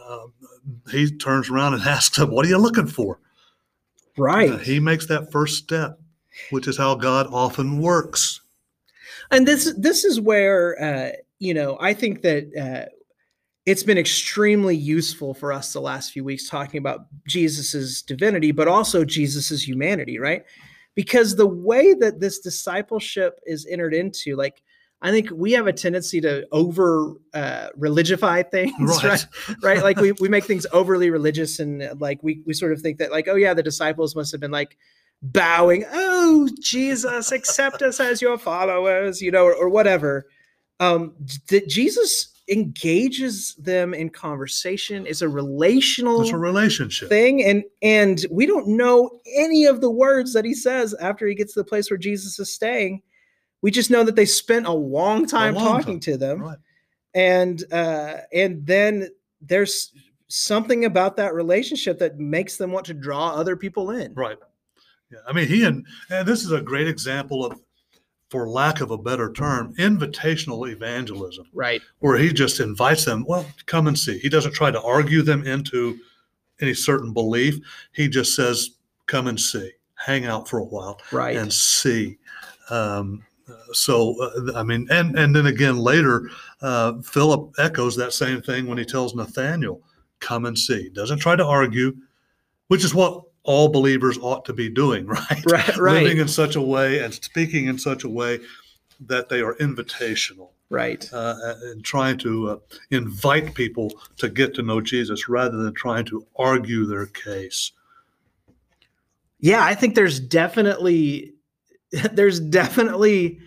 uh, 0.05 0.27
he 0.91 1.11
turns 1.17 1.49
around 1.49 1.75
and 1.75 1.83
asks 1.87 2.17
them 2.17 2.31
what 2.31 2.45
are 2.45 2.49
you 2.49 2.59
looking 2.59 2.89
for 2.89 3.21
Right. 4.17 4.51
Uh, 4.51 4.57
he 4.59 4.81
makes 4.81 5.07
that 5.07 5.31
first 5.31 5.59
step 5.59 6.01
which 6.51 6.67
is 6.67 6.77
how 6.77 6.97
god 6.97 7.29
often 7.31 7.79
works 7.81 8.41
and 9.31 9.47
this 9.47 9.73
this 9.79 10.05
is 10.05 10.21
where 10.21 10.83
uh, 10.83 11.13
you 11.39 11.55
know 11.55 11.77
I 11.81 11.95
think 11.95 12.23
that 12.23 12.51
uh, 12.61 12.91
it's 13.67 13.83
been 13.83 13.99
extremely 13.99 14.77
useful 14.77 15.35
for 15.35 15.53
us 15.53 15.73
the 15.73 15.81
last 15.81 16.13
few 16.13 16.25
weeks 16.25 16.49
talking 16.49 16.79
about 16.79 17.07
Jesus's 17.27 18.03
divinity, 18.03 18.53
but 18.53 18.69
also 18.69 19.05
Jesus's 19.05 19.67
humanity, 19.67 20.19
right? 20.19 20.45
Because 20.95 21.37
the 21.37 21.47
way 21.47 21.95
that 21.95 22.21
this 22.21 22.39
discipleship 22.39 23.41
is 23.47 23.67
entered 23.69 23.95
into, 23.95 24.37
like 24.37 24.63
I 25.03 25.11
think 25.11 25.29
we 25.33 25.53
have 25.53 25.67
a 25.67 25.73
tendency 25.73 26.21
to 26.23 26.47
over 26.51 27.13
uh, 27.35 27.69
religify 27.79 28.49
things, 28.51 28.73
Right. 28.79 29.05
right? 29.05 29.27
right? 29.63 29.83
Like 29.83 29.99
we, 29.99 30.13
we 30.13 30.29
make 30.29 30.45
things 30.45 30.67
overly 30.73 31.11
religious, 31.11 31.59
and 31.59 31.83
uh, 31.83 31.95
like 31.99 32.23
we 32.23 32.43
we 32.47 32.55
sort 32.55 32.73
of 32.73 32.81
think 32.81 32.99
that 32.99 33.13
like 33.13 33.29
oh 33.29 33.35
yeah, 33.37 33.55
the 33.55 33.63
disciples 33.63 34.17
must 34.17 34.33
have 34.33 34.41
been 34.41 34.51
like 34.51 34.77
bowing, 35.23 35.85
oh 35.93 36.49
Jesus, 36.61 37.33
accept 37.33 37.83
us 37.83 38.01
as 38.01 38.23
your 38.23 38.39
followers, 38.39 39.21
you 39.21 39.31
know, 39.31 39.45
or, 39.45 39.55
or 39.55 39.69
whatever. 39.69 40.27
Um, 40.81 41.15
that 41.49 41.69
Jesus 41.69 42.34
engages 42.49 43.55
them 43.55 43.95
in 43.95 44.11
conversation. 44.11 45.07
It's 45.07 45.23
a 45.23 45.29
relational 45.29 46.23
it's 46.23 46.31
a 46.31 46.37
relationship 46.39 47.09
thing, 47.09 47.43
and 47.45 47.65
and 47.83 48.25
we 48.31 48.47
don't 48.47 48.69
know 48.69 49.21
any 49.35 49.65
of 49.65 49.81
the 49.81 49.91
words 49.91 50.33
that 50.35 50.45
he 50.45 50.55
says 50.55 50.95
after 50.95 51.27
he 51.27 51.35
gets 51.35 51.55
to 51.55 51.61
the 51.61 51.65
place 51.65 51.91
where 51.91 51.99
Jesus 51.99 52.39
is 52.39 52.53
staying. 52.53 53.03
We 53.63 53.71
just 53.71 53.91
know 53.91 54.05
that 54.05 54.15
they 54.15 54.27
spent 54.27 54.67
a 54.67 54.73
long 54.73 55.27
time 55.27 55.55
long 55.55 55.65
talking 55.65 55.95
time. 55.95 56.01
to 56.01 56.17
them 56.19 56.43
right 56.43 56.59
and 57.15 57.65
uh 57.73 58.19
and 58.33 58.67
then 58.67 59.09
there's 59.41 59.93
something 60.29 60.85
about 60.85 61.17
that 61.17 61.35
relationship 61.35 61.99
that 61.99 62.19
makes 62.19 62.57
them 62.57 62.73
want 62.73 62.87
to 62.87 62.95
draw 62.95 63.31
other 63.31 63.57
people 63.57 63.91
in 63.91 64.13
right 64.15 64.39
yeah 65.11 65.19
i 65.29 65.33
mean 65.33 65.47
he 65.47 65.65
and, 65.65 65.87
and 66.11 66.27
this 66.27 66.45
is 66.45 66.53
a 66.53 66.61
great 66.61 66.89
example 66.89 67.45
of 67.45 67.61
for 68.35 68.49
lack 68.49 68.81
of 68.81 68.91
a 68.91 68.99
better 68.99 69.33
term 69.33 69.73
invitational 69.77 70.69
evangelism 70.69 71.47
right 71.53 71.81
where 72.01 72.19
he 72.19 72.33
just 72.33 72.59
invites 72.59 73.05
them, 73.05 73.25
well, 73.29 73.47
come 73.67 73.87
and 73.87 73.97
see. 73.97 74.19
He 74.19 74.29
doesn't 74.29 74.55
try 74.55 74.73
to 74.73 74.83
argue 74.83 75.23
them 75.23 75.47
into 75.47 76.01
any 76.61 76.75
certain 76.75 77.13
belief. 77.13 77.55
He 77.93 78.09
just 78.09 78.35
says, 78.35 78.71
come 79.07 79.29
and 79.29 79.39
see, 79.39 79.71
hang 79.95 80.25
out 80.27 80.49
for 80.49 80.59
a 80.59 80.65
while 80.65 81.01
right 81.13 81.37
and 81.37 81.53
see. 81.53 82.19
Um, 82.71 83.23
so, 83.71 84.21
uh, 84.21 84.59
I 84.59 84.65
mean, 84.65 84.89
and, 84.91 85.17
and 85.17 85.37
then 85.37 85.47
again 85.47 85.77
later, 85.77 86.29
uh, 86.61 86.95
Philip 87.03 87.53
echoes 87.59 87.95
that 87.95 88.15
same 88.15 88.43
thing 88.43 88.67
when 88.67 88.79
he 88.79 88.85
tells 88.85 89.15
Nathaniel, 89.15 89.81
come 90.19 90.45
and 90.47 90.59
see. 90.59 90.89
Doesn't 90.89 91.21
try 91.21 91.37
to 91.37 91.47
argue, 91.47 91.95
which 92.67 92.83
is 92.85 92.97
what 92.97 93.23
all 93.45 93.69
believers 93.69 94.19
ought 94.21 94.45
to 94.47 94.53
be 94.53 94.69
doing, 94.69 95.07
right? 95.19 95.43
right 95.47 95.77
right 95.77 96.03
Living 96.03 96.19
in 96.19 96.29
such 96.29 96.57
a 96.57 96.61
way 96.63 96.99
and 97.01 97.13
speaking 97.15 97.67
in 97.67 97.79
such 97.79 98.03
a 98.05 98.09
way 98.09 98.41
that 99.07 99.29
they 99.29 99.41
are 99.41 99.55
invitational 99.57 100.49
right 100.71 101.09
uh, 101.13 101.35
and 101.65 101.85
trying 101.85 102.17
to 102.19 102.49
uh, 102.51 102.57
invite 102.91 103.55
people 103.55 103.93
to 104.17 104.29
get 104.29 104.55
to 104.55 104.63
know 104.63 104.81
Jesus 104.81 105.29
rather 105.29 105.59
than 105.59 105.75
trying 105.75 106.05
to 106.07 106.25
argue 106.37 106.87
their 106.87 107.07
case. 107.07 107.73
yeah 109.41 109.63
i 109.65 109.75
think 109.75 109.95
there's 109.95 110.19
definitely 110.21 111.35
there's 112.13 112.41
definitely 112.41 113.39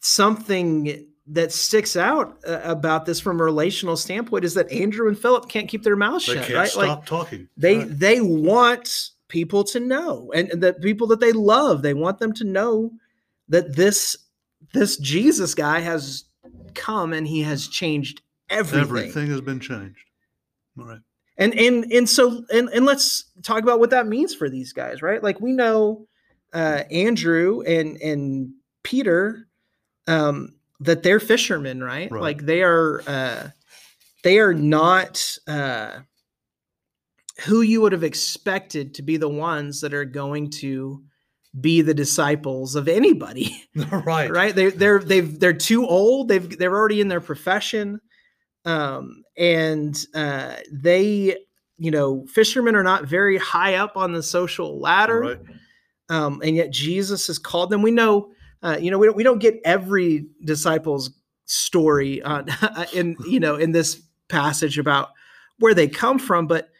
something 0.00 1.06
that 1.26 1.52
sticks 1.52 1.96
out 1.96 2.38
uh, 2.48 2.60
about 2.64 3.06
this 3.06 3.20
from 3.20 3.40
a 3.40 3.44
relational 3.44 3.96
standpoint 3.96 4.44
is 4.44 4.54
that 4.54 4.70
andrew 4.72 5.08
and 5.08 5.18
philip 5.18 5.48
can't 5.48 5.68
keep 5.68 5.82
their 5.82 5.96
mouths 5.96 6.26
They 6.26 6.34
shut 6.34 6.44
can't 6.46 6.58
right 6.58 6.68
stop 6.68 6.98
like 6.98 7.06
talking. 7.06 7.48
they 7.56 7.78
Right. 7.78 7.98
they 7.98 8.20
want 8.20 9.10
people 9.30 9.64
to 9.64 9.80
know 9.80 10.30
and 10.34 10.50
and 10.50 10.62
the 10.62 10.74
people 10.74 11.06
that 11.06 11.20
they 11.20 11.32
love 11.32 11.80
they 11.80 11.94
want 11.94 12.18
them 12.18 12.32
to 12.34 12.44
know 12.44 12.90
that 13.48 13.74
this 13.76 14.16
this 14.74 14.96
jesus 14.98 15.54
guy 15.54 15.80
has 15.80 16.24
come 16.74 17.12
and 17.14 17.26
he 17.26 17.40
has 17.42 17.66
changed 17.68 18.20
everything, 18.50 18.80
Everything 18.82 19.30
has 19.30 19.40
been 19.40 19.60
changed. 19.60 19.98
All 20.78 20.84
right. 20.86 20.98
and 21.38 21.54
and 21.58 21.90
and 21.92 22.08
so 22.08 22.44
and, 22.52 22.68
and 22.70 22.84
let's 22.84 23.24
talk 23.42 23.62
about 23.62 23.80
what 23.80 23.90
that 23.90 24.06
means 24.06 24.34
for 24.34 24.50
these 24.50 24.72
guys 24.72 25.00
right 25.02 25.22
like 25.22 25.40
we 25.40 25.52
know 25.52 26.06
uh 26.52 26.82
andrew 26.90 27.62
and 27.62 27.96
and 28.02 28.50
peter 28.82 29.46
um 30.08 30.54
that 30.80 31.02
they're 31.02 31.20
fishermen 31.20 31.82
right, 31.82 32.10
Right. 32.10 32.22
like 32.22 32.44
they 32.46 32.62
are 32.62 33.02
uh 33.06 33.48
they 34.24 34.38
are 34.38 34.54
not 34.54 35.38
uh 35.46 36.00
who 37.40 37.62
you 37.62 37.80
would 37.80 37.92
have 37.92 38.04
expected 38.04 38.94
to 38.94 39.02
be 39.02 39.16
the 39.16 39.28
ones 39.28 39.80
that 39.80 39.94
are 39.94 40.04
going 40.04 40.50
to 40.50 41.02
be 41.58 41.82
the 41.82 41.94
disciples 41.94 42.76
of 42.76 42.86
anybody 42.86 43.64
right. 43.90 44.30
right? 44.30 44.54
They 44.54 44.70
they're 44.70 45.00
they've 45.00 45.38
they're 45.38 45.52
too 45.52 45.86
old. 45.86 46.28
They've 46.28 46.58
they're 46.58 46.76
already 46.76 47.00
in 47.00 47.08
their 47.08 47.20
profession. 47.20 48.00
Um 48.64 49.24
and 49.36 49.98
uh 50.14 50.56
they 50.70 51.36
you 51.78 51.90
know 51.90 52.26
fishermen 52.26 52.76
are 52.76 52.82
not 52.82 53.04
very 53.04 53.38
high 53.38 53.76
up 53.76 53.96
on 53.96 54.12
the 54.12 54.22
social 54.22 54.78
ladder. 54.78 55.20
Right. 55.20 55.40
um 56.08 56.40
and 56.44 56.56
yet 56.56 56.70
jesus 56.70 57.26
has 57.26 57.38
called 57.38 57.70
them. 57.70 57.82
We 57.82 57.90
know 57.90 58.30
uh 58.62 58.78
you 58.80 58.90
know 58.90 58.98
we 58.98 59.06
don't 59.06 59.16
we 59.16 59.24
don't 59.24 59.40
get 59.40 59.60
every 59.64 60.26
disciples 60.44 61.10
story 61.46 62.22
on 62.22 62.46
in 62.92 63.16
you 63.26 63.40
know 63.40 63.56
in 63.56 63.72
this 63.72 64.00
passage 64.28 64.78
about 64.78 65.08
where 65.58 65.74
they 65.74 65.88
come 65.88 66.18
from 66.18 66.46
but 66.46 66.70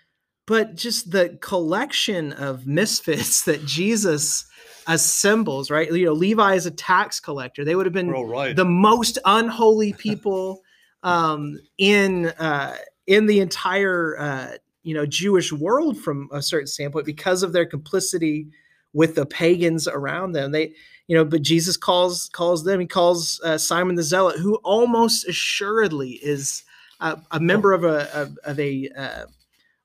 but 0.51 0.75
just 0.75 1.13
the 1.13 1.39
collection 1.41 2.33
of 2.35 2.67
misfits 2.67 3.45
that 3.45 3.65
jesus 3.65 4.45
assembles 4.87 5.71
right 5.71 5.93
you 5.93 6.05
know 6.05 6.13
levi 6.13 6.55
is 6.55 6.67
a 6.67 6.71
tax 6.71 7.21
collector 7.21 7.65
they 7.65 7.77
would 7.77 7.87
have 7.87 7.93
been 7.93 8.11
right. 8.11 8.57
the 8.57 8.65
most 8.65 9.19
unholy 9.25 9.93
people 9.93 10.61
um, 11.03 11.59
in 11.79 12.27
uh, 12.39 12.77
in 13.07 13.27
the 13.27 13.41
entire 13.41 14.17
uh, 14.19 14.53
you 14.83 14.95
know 14.95 15.07
Jewish 15.07 15.53
world 15.53 15.99
from 15.99 16.29
a 16.33 16.43
certain 16.43 16.67
standpoint 16.67 17.07
because 17.07 17.43
of 17.43 17.53
their 17.53 17.67
complicity 17.67 18.49
with 18.93 19.15
the 19.15 19.27
pagans 19.27 19.87
around 19.87 20.33
them. 20.33 20.53
They 20.53 20.75
you 21.07 21.17
know, 21.17 21.25
but 21.25 21.43
Jesus 21.43 21.77
calls 21.77 22.29
calls 22.33 22.65
them. 22.65 22.81
He 22.81 22.87
calls 22.87 23.41
uh, 23.45 23.59
Simon 23.59 23.97
the 23.97 24.03
Zealot, 24.03 24.39
who 24.39 24.57
almost 24.57 25.27
assuredly 25.27 26.21
is 26.23 26.63
a, 27.01 27.19
a 27.33 27.41
member 27.41 27.73
of 27.73 27.85
a 27.85 28.15
of, 28.17 28.39
of 28.45 28.61
a 28.61 28.89
uh, 28.97 29.25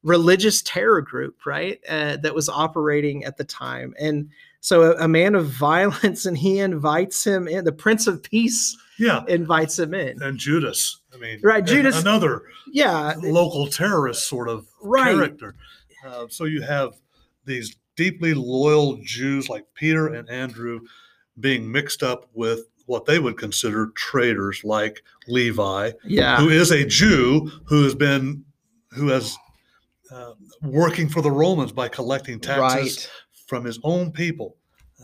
religious 0.05 0.61
terror 0.61 1.01
group, 1.01 1.45
right? 1.45 1.81
Uh, 1.89 2.15
that 2.17 2.33
was 2.33 2.47
operating 2.47 3.25
at 3.25 3.35
the 3.37 3.43
time, 3.43 3.93
and 3.99 4.29
so 4.61 4.93
a, 4.93 5.03
a 5.03 5.07
man 5.07 5.35
of 5.35 5.47
violence, 5.49 6.25
and 6.25 6.37
he 6.37 6.59
invites 6.59 7.25
him 7.25 7.47
in. 7.47 7.65
The 7.65 7.71
Prince 7.73 8.07
of 8.07 8.23
Peace 8.23 8.77
yeah. 8.97 9.23
invites 9.27 9.77
him 9.77 9.93
in. 9.93 10.21
And 10.21 10.37
Judas. 10.37 11.01
I 11.13 11.17
mean, 11.17 11.39
Right, 11.43 11.65
Judas- 11.65 11.99
Another 12.01 12.43
Yeah, 12.71 13.13
local 13.21 13.67
terrorist 13.67 14.27
sort 14.27 14.47
of 14.49 14.67
Right. 14.81 15.13
character. 15.13 15.55
Uh, 16.07 16.25
so 16.29 16.45
you 16.45 16.61
have 16.61 16.93
these 17.45 17.75
deeply 17.95 18.33
loyal 18.33 18.97
Jews 19.03 19.49
like 19.49 19.65
Peter 19.75 20.07
and 20.07 20.29
Andrew 20.29 20.81
being 21.39 21.71
mixed 21.71 22.03
up 22.03 22.27
with 22.33 22.65
what 22.85 23.05
they 23.05 23.17
would 23.19 23.37
consider 23.37 23.87
traitors 23.95 24.61
like 24.63 25.01
Levi, 25.27 25.91
yeah, 26.03 26.37
who 26.37 26.49
is 26.49 26.71
a 26.71 26.85
Jew 26.85 27.49
who 27.65 27.83
has 27.83 27.95
been 27.95 28.43
who 28.91 29.07
has 29.09 29.35
uh, 30.11 30.33
working 30.61 31.09
for 31.09 31.21
the 31.21 31.31
Romans 31.31 31.71
by 31.71 31.87
collecting 31.87 32.39
taxes 32.39 32.97
right. 32.97 33.09
from 33.47 33.65
his 33.65 33.79
own 33.83 34.11
people, 34.11 34.55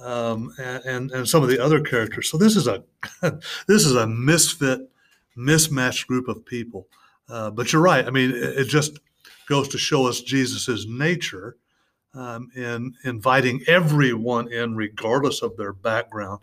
um, 0.04 0.54
and, 0.60 0.86
and 0.86 1.12
and 1.12 1.30
some 1.30 1.44
of 1.44 1.50
the 1.50 1.64
other 1.64 1.82
characters. 1.82 2.30
So 2.30 2.38
this 2.38 2.56
is 2.56 2.68
a 2.68 2.84
this 3.68 3.86
is 3.86 3.96
a 3.96 4.08
misfit, 4.08 4.90
mismatched 5.36 6.08
group 6.08 6.28
of 6.28 6.46
people. 6.46 6.88
Uh, 7.30 7.50
but 7.50 7.72
you're 7.72 7.82
right. 7.82 8.06
I 8.06 8.10
mean, 8.10 8.32
it, 8.32 8.60
it 8.60 8.68
just 8.68 9.00
goes 9.48 9.68
to 9.70 9.78
show 9.78 10.06
us 10.08 10.22
Jesus's 10.22 10.86
nature 10.88 11.56
um, 12.14 12.50
in 12.56 12.94
inviting 13.04 13.62
everyone 13.68 14.52
in, 14.52 14.76
regardless 14.76 15.42
of 15.42 15.56
their 15.58 15.74
background. 15.74 16.40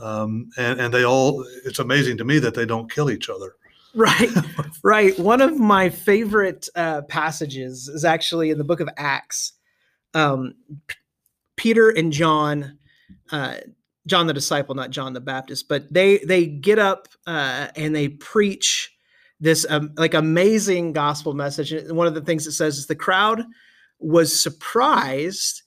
Um, 0.00 0.50
and, 0.56 0.80
and 0.80 0.94
they 0.94 1.04
all, 1.04 1.44
it's 1.64 1.78
amazing 1.78 2.16
to 2.18 2.24
me 2.24 2.38
that 2.38 2.54
they 2.54 2.64
don't 2.64 2.90
kill 2.90 3.10
each 3.10 3.28
other. 3.28 3.56
Right, 3.94 4.30
right. 4.82 5.18
One 5.18 5.40
of 5.40 5.58
my 5.58 5.88
favorite 5.88 6.68
uh, 6.74 7.02
passages 7.02 7.88
is 7.88 8.04
actually 8.04 8.50
in 8.50 8.58
the 8.58 8.64
book 8.64 8.80
of 8.80 8.88
Acts. 8.96 9.52
Um, 10.14 10.54
P- 10.86 10.96
Peter 11.56 11.90
and 11.90 12.12
John, 12.12 12.78
uh, 13.30 13.56
John 14.06 14.26
the 14.26 14.34
disciple, 14.34 14.74
not 14.74 14.90
John 14.90 15.12
the 15.12 15.20
Baptist, 15.20 15.68
but 15.68 15.92
they 15.92 16.18
they 16.18 16.46
get 16.46 16.78
up 16.78 17.08
uh, 17.26 17.68
and 17.76 17.94
they 17.94 18.08
preach 18.08 18.94
this 19.40 19.66
um, 19.68 19.92
like 19.96 20.14
amazing 20.14 20.92
gospel 20.92 21.34
message. 21.34 21.72
And 21.72 21.96
one 21.96 22.06
of 22.06 22.14
the 22.14 22.20
things 22.20 22.46
it 22.46 22.52
says 22.52 22.78
is 22.78 22.86
the 22.86 22.94
crowd 22.94 23.44
was 23.98 24.40
surprised 24.40 25.62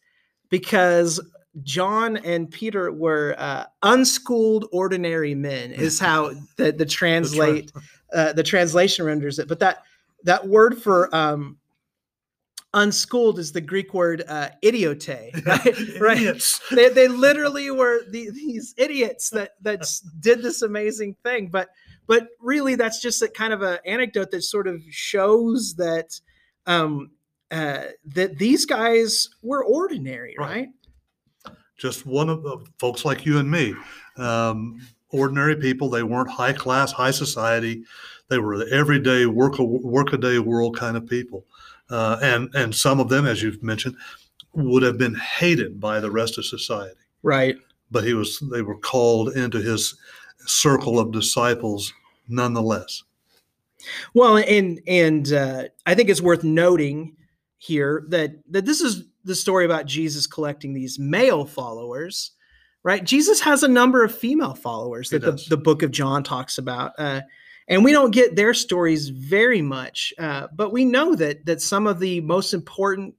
because 0.50 1.20
John 1.62 2.18
and 2.18 2.50
Peter 2.50 2.92
were 2.92 3.36
uh, 3.38 3.66
unschooled 3.84 4.68
ordinary 4.72 5.36
men 5.36 5.72
is 5.72 6.00
how 6.02 6.32
the, 6.58 6.72
the 6.72 6.86
translate 6.86 7.72
uh, 8.14 8.34
the 8.34 8.44
translation 8.44 9.06
renders 9.06 9.40
it. 9.40 9.48
But 9.48 9.60
that 9.60 9.84
that 10.24 10.48
word 10.48 10.82
for 10.82 11.14
um, 11.16 11.58
unschooled 12.74 13.40
is 13.40 13.52
the 13.52 13.62
Greek 13.62 13.94
word 13.94 14.24
uh, 14.28 14.50
idiote, 14.62 15.32
right? 15.46 16.00
right. 16.00 16.60
They, 16.72 16.90
they 16.90 17.08
literally 17.08 17.70
were 17.72 18.02
the, 18.10 18.30
these 18.32 18.74
idiots 18.78 19.30
that 19.32 19.52
that 19.62 19.86
did 20.20 20.42
this 20.42 20.62
amazing 20.62 21.16
thing, 21.24 21.48
but 21.48 21.70
but 22.08 22.30
really 22.40 22.76
that's 22.76 23.02
just 23.02 23.22
a 23.22 23.28
kind 23.28 23.54
of 23.54 23.62
an 23.62 23.80
anecdote 23.86 24.32
that 24.32 24.42
sort 24.44 24.68
of 24.68 24.82
shows 24.90 25.76
that 25.76 26.20
um, 26.66 27.12
uh, 27.52 27.84
that 28.06 28.38
these 28.38 28.66
guys 28.66 29.30
were 29.42 29.64
ordinary, 29.64 30.36
Right. 30.38 30.70
right? 31.48 31.56
Just 31.78 32.06
one 32.06 32.30
of 32.30 32.44
the 32.44 32.58
folks 32.80 33.04
like 33.04 33.26
you 33.26 33.40
and 33.40 33.50
me, 33.50 33.76
um, 34.18 34.80
ordinary 35.14 35.56
people. 35.56 35.90
They 35.90 36.04
weren't 36.04 36.30
high 36.30 36.54
class, 36.54 36.92
high 36.92 37.12
society. 37.12 37.84
They 38.30 38.40
were 38.40 38.58
the 38.58 38.72
everyday 38.72 39.26
work 39.26 39.60
a, 39.60 39.64
work 39.64 40.14
a 40.14 40.18
day 40.18 40.40
world 40.40 40.78
kind 40.78 40.98
of 40.98 41.08
people, 41.08 41.46
uh, 41.90 42.18
and 42.22 42.50
and 42.56 42.74
some 42.76 43.00
of 43.00 43.10
them, 43.10 43.26
as 43.26 43.42
you've 43.42 43.64
mentioned, 43.64 43.96
would 44.54 44.84
have 44.84 44.98
been 44.98 45.16
hated 45.16 45.80
by 45.80 46.00
the 46.00 46.12
rest 46.12 46.38
of 46.38 46.46
society. 46.46 47.00
Right. 47.22 47.58
But 47.92 48.04
he 48.04 48.14
was. 48.14 48.40
They 48.52 48.62
were 48.62 48.78
called 48.78 49.36
into 49.36 49.62
his 49.62 49.96
circle 50.46 51.00
of 51.00 51.12
disciples 51.12 51.94
nonetheless. 52.28 53.04
Well, 54.14 54.38
and 54.38 54.82
and 54.88 55.32
uh, 55.32 55.64
I 55.86 55.96
think 55.96 56.10
it's 56.10 56.22
worth 56.22 56.44
noting 56.44 57.16
here 57.58 58.06
that 58.10 58.36
that 58.50 58.66
this 58.66 58.82
is 58.82 59.06
the 59.24 59.36
story 59.36 59.66
about 59.66 59.86
Jesus 59.86 60.28
collecting 60.28 60.74
these 60.74 61.00
male 61.00 61.46
followers, 61.46 62.32
right? 62.84 63.04
Jesus 63.04 63.40
has 63.42 63.64
a 63.64 63.68
number 63.68 64.04
of 64.04 64.16
female 64.16 64.56
followers 64.56 65.10
that 65.10 65.22
the, 65.22 65.32
the 65.50 65.58
book 65.58 65.84
of 65.84 65.92
John 65.92 66.24
talks 66.24 66.58
about, 66.58 66.92
uh, 66.98 67.22
and 67.68 67.84
we 67.84 67.92
don't 67.92 68.12
get 68.12 68.36
their 68.36 68.54
stories 68.54 69.10
very 69.10 69.62
much, 69.62 70.14
uh, 70.20 70.48
but 70.54 70.72
we 70.74 70.86
know 70.86 71.16
that 71.16 71.46
that 71.46 71.62
some 71.62 71.88
of 71.88 72.00
the 72.00 72.22
most 72.22 72.54
important 72.54 73.16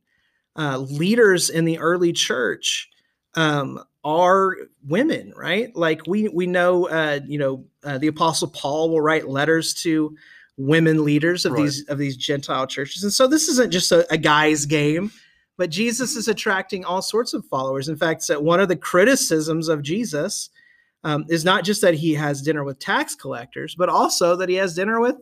uh, 0.57 0.79
leaders 0.79 1.51
in 1.51 1.65
the 1.65 1.79
early 1.79 2.13
church 2.13 2.91
um, 3.35 3.83
are 4.05 4.57
women, 4.87 5.33
right? 5.37 5.75
Like 5.75 6.07
we 6.07 6.29
we 6.29 6.47
know, 6.47 6.89
uh, 6.89 7.21
you 7.27 7.39
know, 7.39 7.65
uh, 7.83 7.99
the 7.99 8.09
apostle 8.09 8.49
Paul 8.49 8.91
will 8.91 9.01
write 9.01 9.29
letters 9.29 9.75
to 9.83 10.17
women 10.57 11.05
leaders 11.05 11.45
of 11.45 11.53
Right. 11.53 11.63
these 11.63 11.85
of 11.89 11.99
these 11.99 12.17
Gentile 12.17 12.67
churches, 12.67 13.03
and 13.03 13.13
so 13.13 13.27
this 13.27 13.49
isn't 13.49 13.73
just 13.73 13.91
a, 13.93 14.07
a 14.13 14.19
guy's 14.19 14.67
game, 14.67 15.11
but 15.57 15.71
Jesus 15.71 16.17
is 16.17 16.29
attracting 16.29 16.85
all 16.85 17.03
sorts 17.03 17.35
of 17.35 17.45
followers. 17.47 17.89
In 17.89 17.97
fact, 17.97 18.25
one 18.29 18.61
of 18.61 18.69
the 18.69 18.77
criticisms 18.77 19.69
of 19.69 19.83
Jesus 19.83 20.51
um, 21.05 21.25
is 21.29 21.45
not 21.45 21.65
just 21.65 21.81
that 21.83 21.95
he 21.95 22.15
has 22.15 22.43
dinner 22.43 22.65
with 22.65 22.79
tax 22.79 23.15
collectors, 23.15 23.75
but 23.75 23.89
also 23.89 24.37
that 24.37 24.49
he 24.49 24.55
has 24.57 24.75
dinner 24.75 25.01
with 25.01 25.17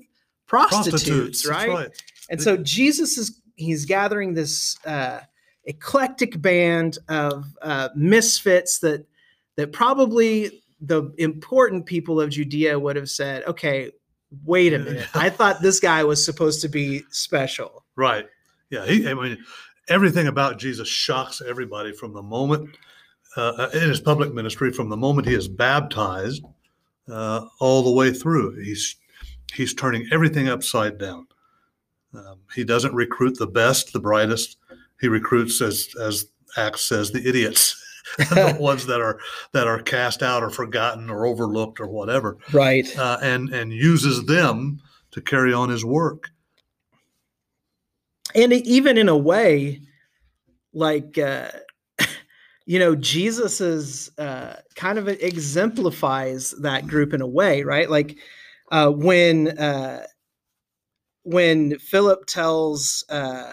prostitutes, 0.46 1.42
that's 1.42 1.46
right? 1.46 1.88
And 2.30 2.40
so 2.40 2.56
Jesus 2.56 3.18
is 3.18 3.40
he's 3.56 3.84
gathering 3.84 4.34
this 4.34 4.78
uh, 4.86 5.20
eclectic 5.64 6.40
band 6.40 6.98
of 7.08 7.46
uh, 7.62 7.88
misfits 7.94 8.78
that 8.80 9.06
that 9.56 9.72
probably 9.72 10.62
the 10.80 11.12
important 11.18 11.86
people 11.86 12.20
of 12.20 12.30
Judea 12.30 12.78
would 12.78 12.96
have 12.96 13.10
said, 13.10 13.44
"Okay, 13.44 13.90
wait 14.44 14.72
a 14.72 14.78
minute. 14.78 15.08
I 15.14 15.30
thought 15.30 15.62
this 15.62 15.80
guy 15.80 16.04
was 16.04 16.24
supposed 16.24 16.60
to 16.62 16.68
be 16.68 17.02
special." 17.10 17.84
Right. 17.96 18.26
Yeah. 18.70 18.86
He, 18.86 19.06
I 19.06 19.14
mean, 19.14 19.38
everything 19.88 20.26
about 20.28 20.58
Jesus 20.58 20.88
shocks 20.88 21.42
everybody 21.46 21.92
from 21.92 22.12
the 22.12 22.22
moment 22.22 22.76
uh, 23.36 23.68
in 23.74 23.88
his 23.88 24.00
public 24.00 24.32
ministry, 24.34 24.72
from 24.72 24.88
the 24.88 24.96
moment 24.96 25.26
he 25.26 25.34
is 25.34 25.48
baptized, 25.48 26.44
uh, 27.10 27.46
all 27.60 27.82
the 27.82 27.90
way 27.92 28.12
through. 28.12 28.60
He's 28.62 28.96
he's 29.54 29.74
turning 29.74 30.06
everything 30.12 30.48
upside 30.48 30.98
down. 30.98 31.26
Um, 32.14 32.40
he 32.54 32.62
doesn't 32.64 32.94
recruit 32.94 33.38
the 33.38 33.46
best, 33.46 33.92
the 33.92 34.00
brightest. 34.00 34.58
He 35.00 35.08
recruits, 35.08 35.60
as 35.62 35.88
as 36.00 36.26
Acts 36.58 36.82
says, 36.82 37.10
the 37.10 37.26
idiots, 37.26 37.74
the 38.18 38.56
ones 38.60 38.84
that 38.86 39.00
are 39.00 39.18
that 39.52 39.66
are 39.66 39.80
cast 39.82 40.22
out 40.22 40.42
or 40.42 40.50
forgotten 40.50 41.08
or 41.08 41.26
overlooked 41.26 41.80
or 41.80 41.86
whatever, 41.88 42.36
Right. 42.52 42.86
uh, 42.98 43.18
and 43.22 43.48
and 43.54 43.72
uses 43.72 44.24
them 44.26 44.80
to 45.12 45.20
carry 45.22 45.52
on 45.54 45.70
his 45.70 45.84
work. 45.84 46.30
And 48.34 48.52
even 48.52 48.98
in 48.98 49.08
a 49.08 49.16
way 49.16 49.80
like 50.72 51.18
uh 51.18 51.48
you 52.66 52.78
know 52.78 52.94
jesus 52.94 53.60
is 53.60 54.10
uh 54.18 54.54
kind 54.74 54.98
of 54.98 55.08
exemplifies 55.08 56.52
that 56.62 56.86
group 56.86 57.12
in 57.12 57.20
a 57.20 57.26
way 57.26 57.62
right? 57.62 57.90
Like 57.90 58.16
uh 58.70 58.90
when 58.90 59.58
uh 59.58 60.04
when 61.24 61.78
philip 61.78 62.26
tells 62.26 63.04
uh 63.08 63.52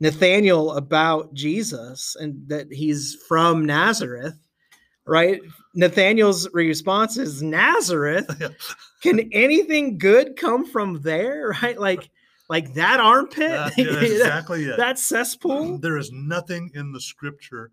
nathaniel 0.00 0.72
about 0.72 1.32
jesus 1.32 2.16
and 2.18 2.48
that 2.48 2.72
he's 2.72 3.16
from 3.28 3.64
nazareth 3.64 4.34
right? 5.08 5.40
Nathaniel's 5.74 6.48
response 6.52 7.16
is 7.16 7.42
nazareth? 7.42 8.30
Can 9.02 9.28
anything 9.32 9.98
good 9.98 10.36
come 10.36 10.64
from 10.66 11.00
there? 11.02 11.56
Right? 11.62 11.80
Like 11.80 12.10
like 12.48 12.74
that 12.74 13.00
armpit? 13.00 13.50
That- 13.50 13.72
yeah, 13.78 14.00
exactly 14.00 14.64
it. 14.64 14.76
that 14.76 14.98
cesspool? 14.98 15.78
There 15.80 15.98
is 15.98 16.10
nothing 16.12 16.70
in 16.74 16.92
the 16.92 17.00
scripture, 17.00 17.72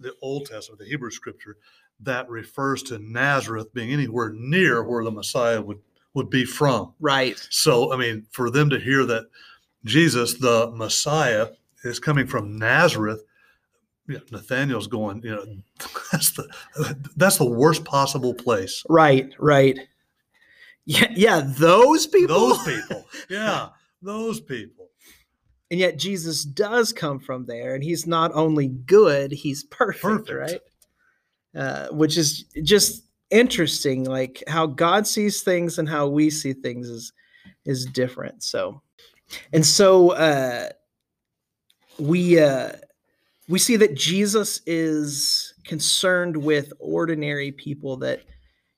the 0.00 0.14
Old 0.22 0.46
Testament, 0.46 0.80
the 0.80 0.86
Hebrew 0.86 1.10
scripture, 1.10 1.56
that 2.00 2.28
refers 2.28 2.82
to 2.84 2.98
Nazareth 2.98 3.72
being 3.72 3.92
anywhere 3.92 4.32
near 4.34 4.82
where 4.82 5.02
the 5.04 5.10
Messiah 5.10 5.62
would, 5.62 5.78
would 6.14 6.30
be 6.30 6.44
from. 6.44 6.92
right. 7.00 7.38
So, 7.50 7.92
I 7.92 7.96
mean, 7.96 8.26
for 8.30 8.50
them 8.50 8.70
to 8.70 8.78
hear 8.78 9.04
that 9.06 9.26
Jesus, 9.84 10.34
the 10.34 10.70
Messiah, 10.74 11.48
is 11.84 11.98
coming 11.98 12.26
from 12.26 12.56
Nazareth, 12.58 13.22
yeah, 14.08 14.18
Nathaniel's 14.30 14.86
going, 14.86 15.22
you 15.22 15.30
know, 15.30 15.44
that's 16.12 16.30
the 16.32 16.48
that's 17.16 17.38
the 17.38 17.48
worst 17.48 17.84
possible 17.84 18.34
place. 18.34 18.84
right 18.88 19.32
right. 19.38 19.78
Yeah 20.84 21.12
yeah 21.16 21.40
those 21.44 22.06
people? 22.06 22.36
Those 22.36 22.62
people, 22.64 23.06
yeah, 23.30 23.70
those 24.02 24.40
people. 24.40 24.88
and 25.70 25.80
yet 25.80 25.98
jesus 25.98 26.44
does 26.44 26.92
come 26.92 27.18
from 27.18 27.44
there 27.46 27.74
and 27.74 27.82
he's 27.82 28.06
not 28.06 28.30
only 28.34 28.68
good 28.68 29.32
he's 29.32 29.64
perfect, 29.64 30.26
Perfect. 30.28 30.30
right 30.32 30.60
uh, 31.62 31.88
which 31.88 32.16
is 32.16 32.44
just 32.62 33.04
interesting 33.30 34.04
like 34.04 34.42
how 34.46 34.66
god 34.66 35.06
sees 35.06 35.42
things 35.42 35.78
and 35.78 35.88
how 35.88 36.06
we 36.06 36.30
see 36.30 36.52
things 36.52 36.88
is 36.88 37.12
is 37.64 37.84
different 37.86 38.42
so 38.42 38.80
and 39.52 39.66
so 39.66 40.10
uh 40.12 40.68
we 41.98 42.38
uh 42.38 42.70
we 43.48 43.58
see 43.58 43.74
that 43.76 43.96
jesus 43.96 44.60
is 44.66 45.54
concerned 45.64 46.36
with 46.36 46.72
ordinary 46.78 47.50
people 47.50 47.96
that 47.96 48.20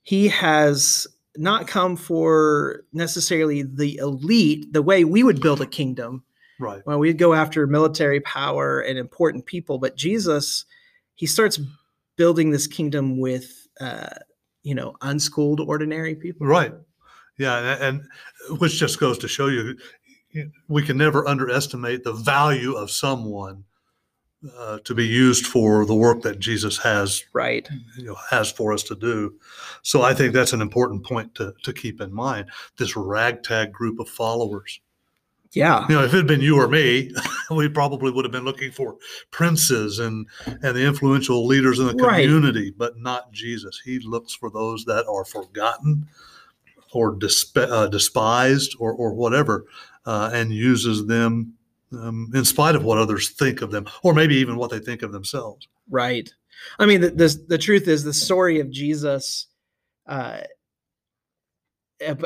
he 0.04 0.28
has 0.28 1.06
not 1.36 1.66
come 1.68 1.96
for 1.96 2.84
necessarily 2.92 3.62
the 3.62 3.96
elite 3.96 4.72
the 4.72 4.82
way 4.82 5.04
we 5.04 5.22
would 5.22 5.40
build 5.40 5.60
a 5.60 5.66
kingdom 5.66 6.24
Right. 6.60 6.82
well 6.86 6.98
we'd 6.98 7.18
go 7.18 7.34
after 7.34 7.66
military 7.66 8.20
power 8.20 8.80
and 8.80 8.98
important 8.98 9.46
people 9.46 9.78
but 9.78 9.96
jesus 9.96 10.64
he 11.14 11.26
starts 11.26 11.60
building 12.16 12.50
this 12.50 12.66
kingdom 12.66 13.20
with 13.20 13.68
uh 13.80 14.08
you 14.64 14.74
know 14.74 14.96
unschooled 15.02 15.60
ordinary 15.60 16.14
people 16.16 16.46
Right. 16.46 16.72
Yeah, 17.38 17.58
and, 17.74 18.00
and 18.50 18.58
which 18.60 18.78
just 18.80 18.98
goes 18.98 19.16
to 19.18 19.28
show 19.28 19.46
you- 19.46 19.76
we 20.68 20.82
can 20.82 20.96
never 20.98 21.26
underestimate 21.28 22.02
the 22.04 22.12
value 22.12 22.72
of 22.74 22.90
someone 22.90 23.64
uh, 24.56 24.78
to 24.84 24.94
be 24.94 25.04
used 25.06 25.46
for 25.46 25.84
the 25.84 25.94
work 25.94 26.22
that 26.22 26.38
Jesus 26.38 26.78
has 26.78 27.24
right 27.32 27.68
you 27.96 28.04
know 28.04 28.16
has 28.30 28.50
for 28.52 28.72
us 28.72 28.82
to 28.84 28.94
do. 28.94 29.34
So 29.82 30.02
I 30.02 30.14
think 30.14 30.32
that's 30.32 30.52
an 30.52 30.60
important 30.62 31.04
point 31.04 31.34
to 31.36 31.54
to 31.64 31.72
keep 31.72 32.00
in 32.00 32.12
mind. 32.14 32.46
This 32.76 32.96
ragtag 32.96 33.72
group 33.72 33.98
of 33.98 34.08
followers. 34.08 34.80
yeah 35.52 35.86
You 35.88 35.96
know, 35.96 36.04
if 36.04 36.14
it 36.14 36.18
had 36.18 36.26
been 36.28 36.40
you 36.40 36.56
or 36.60 36.68
me, 36.68 37.10
we 37.50 37.68
probably 37.68 38.12
would 38.12 38.24
have 38.24 38.32
been 38.32 38.44
looking 38.44 38.70
for 38.70 38.96
princes 39.32 39.98
and 39.98 40.26
and 40.46 40.76
the 40.76 40.86
influential 40.86 41.44
leaders 41.46 41.80
in 41.80 41.86
the 41.88 41.94
Right. 41.94 42.24
community, 42.28 42.70
but 42.70 42.96
not 42.98 43.32
Jesus. 43.32 43.80
He 43.84 43.98
looks 43.98 44.34
for 44.34 44.50
those 44.50 44.84
that 44.84 45.04
are 45.08 45.24
forgotten, 45.24 46.06
or 46.92 47.14
desp- 47.16 47.56
uh, 47.70 47.88
despised 47.88 48.76
or, 48.78 48.92
or 48.92 49.12
whatever, 49.14 49.64
uh, 50.06 50.30
and 50.32 50.52
uses 50.52 51.06
them 51.06 51.54
um, 51.92 52.30
in 52.34 52.44
spite 52.44 52.74
of 52.74 52.84
what 52.84 52.98
others 52.98 53.30
think 53.30 53.62
of 53.62 53.70
them, 53.70 53.86
or 54.02 54.14
maybe 54.14 54.36
even 54.36 54.56
what 54.56 54.70
they 54.70 54.78
think 54.78 55.02
of 55.02 55.12
themselves. 55.12 55.68
Right. 55.90 56.28
I 56.78 56.86
mean, 56.86 57.00
the 57.00 57.10
the, 57.10 57.44
the 57.48 57.58
truth 57.58 57.88
is 57.88 58.04
the 58.04 58.12
story 58.14 58.60
of 58.60 58.70
Jesus. 58.70 59.46
Uh, 60.06 60.40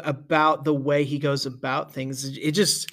about 0.04 0.64
the 0.64 0.74
way 0.74 1.02
he 1.02 1.18
goes 1.18 1.46
about 1.46 1.94
things 1.94 2.36
it 2.36 2.50
just 2.52 2.90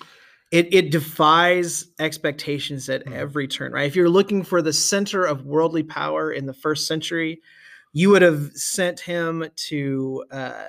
it 0.54 0.74
it 0.74 0.92
defies 0.92 1.86
expectations 2.00 2.88
at 2.88 3.06
Mhm. 3.06 3.12
every 3.12 3.50
turn 3.50 3.74
right 3.74 3.86
if 3.86 3.98
you're 3.98 4.08
looking 4.08 4.44
for 4.44 4.62
the 4.62 4.72
center 4.72 5.26
of 5.26 5.46
worldly 5.46 5.84
power 5.84 6.32
in 6.32 6.46
the 6.46 6.54
first 6.54 6.88
century 6.88 7.42
you 7.92 8.10
would 8.12 8.22
have 8.22 8.50
sent 8.54 9.02
him 9.02 9.46
to 9.58 10.24
uh 10.32 10.64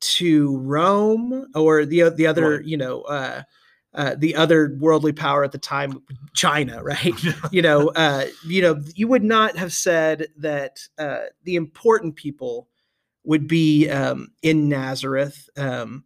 to 0.00 0.56
rome 0.58 1.48
or 1.56 1.84
the 1.84 2.10
the 2.10 2.28
other 2.28 2.58
Right. 2.58 2.64
you 2.64 2.76
know 2.76 3.00
uh 3.02 3.42
uh, 3.94 4.16
the 4.18 4.34
other 4.34 4.76
worldly 4.80 5.12
power 5.12 5.44
at 5.44 5.52
the 5.52 5.58
time, 5.58 6.02
China, 6.34 6.82
right? 6.82 7.14
You 7.52 7.62
know, 7.62 7.88
uh, 7.88 8.26
you 8.46 8.62
know, 8.62 8.82
you 8.94 9.06
would 9.08 9.22
not 9.22 9.56
have 9.56 9.72
said 9.72 10.28
that 10.38 10.80
uh, 10.98 11.26
the 11.44 11.56
important 11.56 12.16
people 12.16 12.68
would 13.24 13.46
be 13.46 13.88
um, 13.88 14.28
in 14.42 14.68
Nazareth 14.68 15.48
um, 15.56 16.04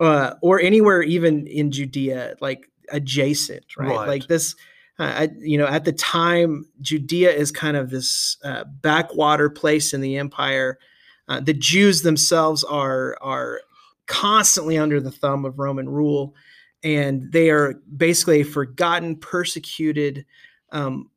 uh, 0.00 0.34
or 0.42 0.60
anywhere, 0.60 1.02
even 1.02 1.46
in 1.46 1.70
Judea, 1.70 2.36
like 2.40 2.70
adjacent, 2.90 3.64
right? 3.78 3.88
Right. 3.88 4.08
Like 4.08 4.26
this, 4.26 4.54
uh, 4.98 5.02
I, 5.02 5.28
you 5.38 5.58
know, 5.58 5.66
at 5.66 5.84
the 5.84 5.92
time, 5.92 6.66
Judea 6.80 7.32
is 7.32 7.50
kind 7.50 7.76
of 7.76 7.90
this 7.90 8.36
uh, 8.44 8.64
backwater 8.64 9.50
place 9.50 9.94
in 9.94 10.00
the 10.00 10.16
empire. 10.16 10.78
Uh, 11.26 11.40
the 11.40 11.54
Jews 11.54 12.02
themselves 12.02 12.62
are 12.64 13.16
are 13.20 13.60
constantly 14.06 14.76
under 14.76 15.00
the 15.00 15.10
thumb 15.10 15.44
of 15.44 15.58
Roman 15.58 15.88
rule, 15.88 16.34
and 16.84 17.32
they 17.32 17.50
are 17.50 17.80
basically 17.96 18.42
a 18.42 18.44
forgotten, 18.44 19.16
persecuted, 19.16 20.26
um, 20.70 21.10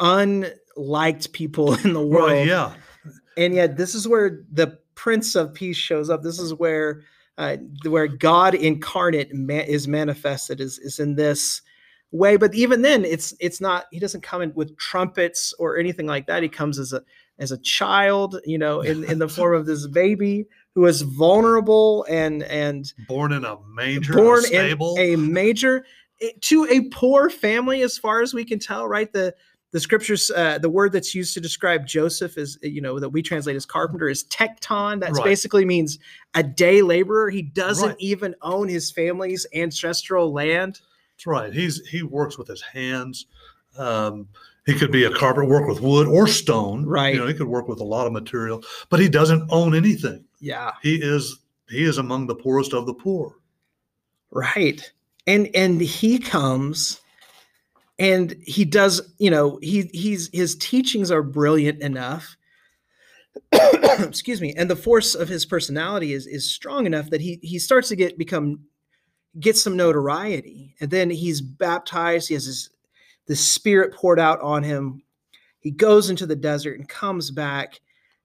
unliked 0.00 1.32
people 1.32 1.74
in 1.84 1.92
the 1.92 2.04
world. 2.04 2.30
Right, 2.30 2.46
yeah. 2.46 2.74
and 3.36 3.54
yet 3.54 3.76
this 3.76 3.94
is 3.94 4.08
where 4.08 4.42
the 4.50 4.78
prince 4.94 5.34
of 5.34 5.54
peace 5.54 5.76
shows 5.76 6.10
up. 6.10 6.22
This 6.22 6.38
is 6.40 6.54
where 6.54 7.02
uh, 7.38 7.56
where 7.86 8.06
god 8.06 8.54
incarnate 8.54 9.30
is 9.32 9.86
manifested 9.86 10.60
is, 10.60 10.78
is 10.78 10.98
in 10.98 11.14
this 11.14 11.62
way. 12.10 12.36
But 12.36 12.54
even 12.54 12.82
then 12.82 13.04
it's 13.04 13.34
it's 13.40 13.60
not 13.60 13.86
he 13.90 13.98
doesn't 13.98 14.22
come 14.22 14.42
in 14.42 14.52
with 14.54 14.76
trumpets 14.78 15.54
or 15.58 15.78
anything 15.78 16.06
like 16.06 16.26
that. 16.26 16.42
He 16.42 16.48
comes 16.48 16.78
as 16.78 16.92
a 16.92 17.02
as 17.38 17.52
a 17.52 17.58
child 17.58 18.38
you 18.44 18.58
know 18.58 18.80
in 18.80 19.04
in 19.04 19.18
the 19.18 19.28
form 19.36 19.54
of 19.54 19.66
this 19.66 19.86
baby 19.86 20.46
who 20.80 20.86
is 20.86 21.02
vulnerable 21.02 22.06
and 22.08 22.42
and 22.44 22.90
Born 23.06 23.32
in 23.32 23.44
a 23.44 23.58
manger, 23.68 24.14
born 24.14 24.40
stable. 24.42 24.96
in 24.98 25.12
a 25.12 25.16
major 25.16 25.84
eh, 26.22 26.30
to 26.40 26.66
a 26.70 26.88
poor 26.88 27.28
family 27.28 27.82
as 27.82 27.98
far 27.98 28.22
as 28.22 28.32
we 28.32 28.46
can 28.46 28.58
tell 28.58 28.88
right 28.88 29.12
the 29.12 29.34
the 29.72 29.80
scriptures 29.80 30.30
uh, 30.34 30.56
the 30.58 30.70
word 30.70 30.90
that's 30.92 31.14
used 31.14 31.34
to 31.34 31.40
describe 31.40 31.86
joseph 31.86 32.38
is 32.38 32.58
eh, 32.64 32.68
you 32.68 32.80
know 32.80 32.98
that 32.98 33.10
we 33.10 33.20
translate 33.20 33.56
as 33.56 33.66
carpenter 33.66 34.08
is 34.08 34.24
tekton 34.24 35.00
that 35.00 35.12
Right. 35.12 35.24
basically 35.24 35.66
means 35.66 35.98
a 36.34 36.42
day 36.42 36.80
laborer 36.80 37.28
he 37.28 37.42
doesn't 37.42 37.88
Right. 37.90 37.96
even 38.00 38.34
own 38.40 38.66
his 38.68 38.90
family's 38.90 39.46
ancestral 39.54 40.32
land 40.32 40.80
That's 41.16 41.26
right. 41.26 41.52
He's 41.52 41.86
he 41.88 42.02
works 42.02 42.38
with 42.38 42.48
his 42.48 42.62
hands. 42.62 43.26
Um, 43.76 44.28
he 44.66 44.74
could 44.78 44.90
be 44.92 45.04
a 45.04 45.10
carpenter, 45.12 45.46
work 45.46 45.68
with 45.68 45.80
wood 45.82 46.06
or 46.08 46.26
stone. 46.26 46.86
Right. 46.86 47.12
You 47.14 47.20
know, 47.20 47.26
he 47.26 47.34
could 47.34 47.48
work 47.48 47.68
with 47.68 47.80
a 47.80 47.84
lot 47.84 48.06
of 48.06 48.12
material, 48.14 48.62
but 48.88 48.98
he 49.00 49.08
doesn't 49.08 49.42
own 49.50 49.74
anything. 49.74 50.24
Yeah. 50.40 50.72
He 50.82 50.96
is 50.96 51.38
he 51.68 51.84
is 51.84 51.98
among 51.98 52.26
the 52.26 52.34
poorest 52.34 52.72
of 52.72 52.86
the 52.86 52.94
poor. 52.94 53.36
right. 54.30 54.90
And 55.26 55.48
and 55.54 55.80
he 55.80 56.18
comes 56.18 57.00
and 57.98 58.34
he 58.42 58.64
does 58.64 59.02
you 59.18 59.30
know 59.30 59.58
he 59.62 59.90
he's 59.92 60.30
his 60.32 60.56
teachings 60.56 61.10
are 61.10 61.22
brilliant 61.22 61.80
enough. 61.82 62.36
Excuse 63.52 64.40
me. 64.40 64.54
And 64.56 64.68
the 64.68 64.76
force 64.76 65.14
of 65.14 65.28
his 65.28 65.46
personality 65.46 66.14
is 66.14 66.26
is 66.26 66.50
strong 66.50 66.86
enough 66.86 67.10
that 67.10 67.20
he 67.20 67.38
he 67.42 67.58
starts 67.58 67.88
to 67.88 67.96
get 67.96 68.18
become 68.18 68.60
get 69.38 69.56
some 69.56 69.76
notoriety. 69.76 70.74
And 70.80 70.90
then 70.90 71.10
he's 71.10 71.40
baptized. 71.40 72.28
He 72.28 72.34
has 72.34 72.46
his 72.46 72.70
the 73.26 73.36
spirit 73.36 73.94
poured 73.94 74.18
out 74.18 74.40
on 74.40 74.62
him. 74.62 75.02
He 75.60 75.70
goes 75.70 76.08
into 76.08 76.26
the 76.26 76.34
desert 76.34 76.78
and 76.78 76.88
comes 76.88 77.30
back 77.30 77.80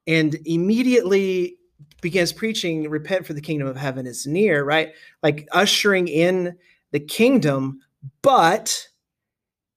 and 0.08 0.36
immediately 0.46 1.58
begins 2.06 2.32
preaching 2.32 2.88
repent 2.90 3.26
for 3.26 3.34
the 3.34 3.42
kingdom 3.42 3.68
of 3.68 3.76
heaven 3.76 4.06
is 4.06 4.28
near 4.28 4.64
right? 4.64 4.94
Like 5.24 5.48
ushering 5.52 6.08
in 6.08 6.56
the 6.92 7.00
kingdom 7.00 7.82
but 8.22 8.88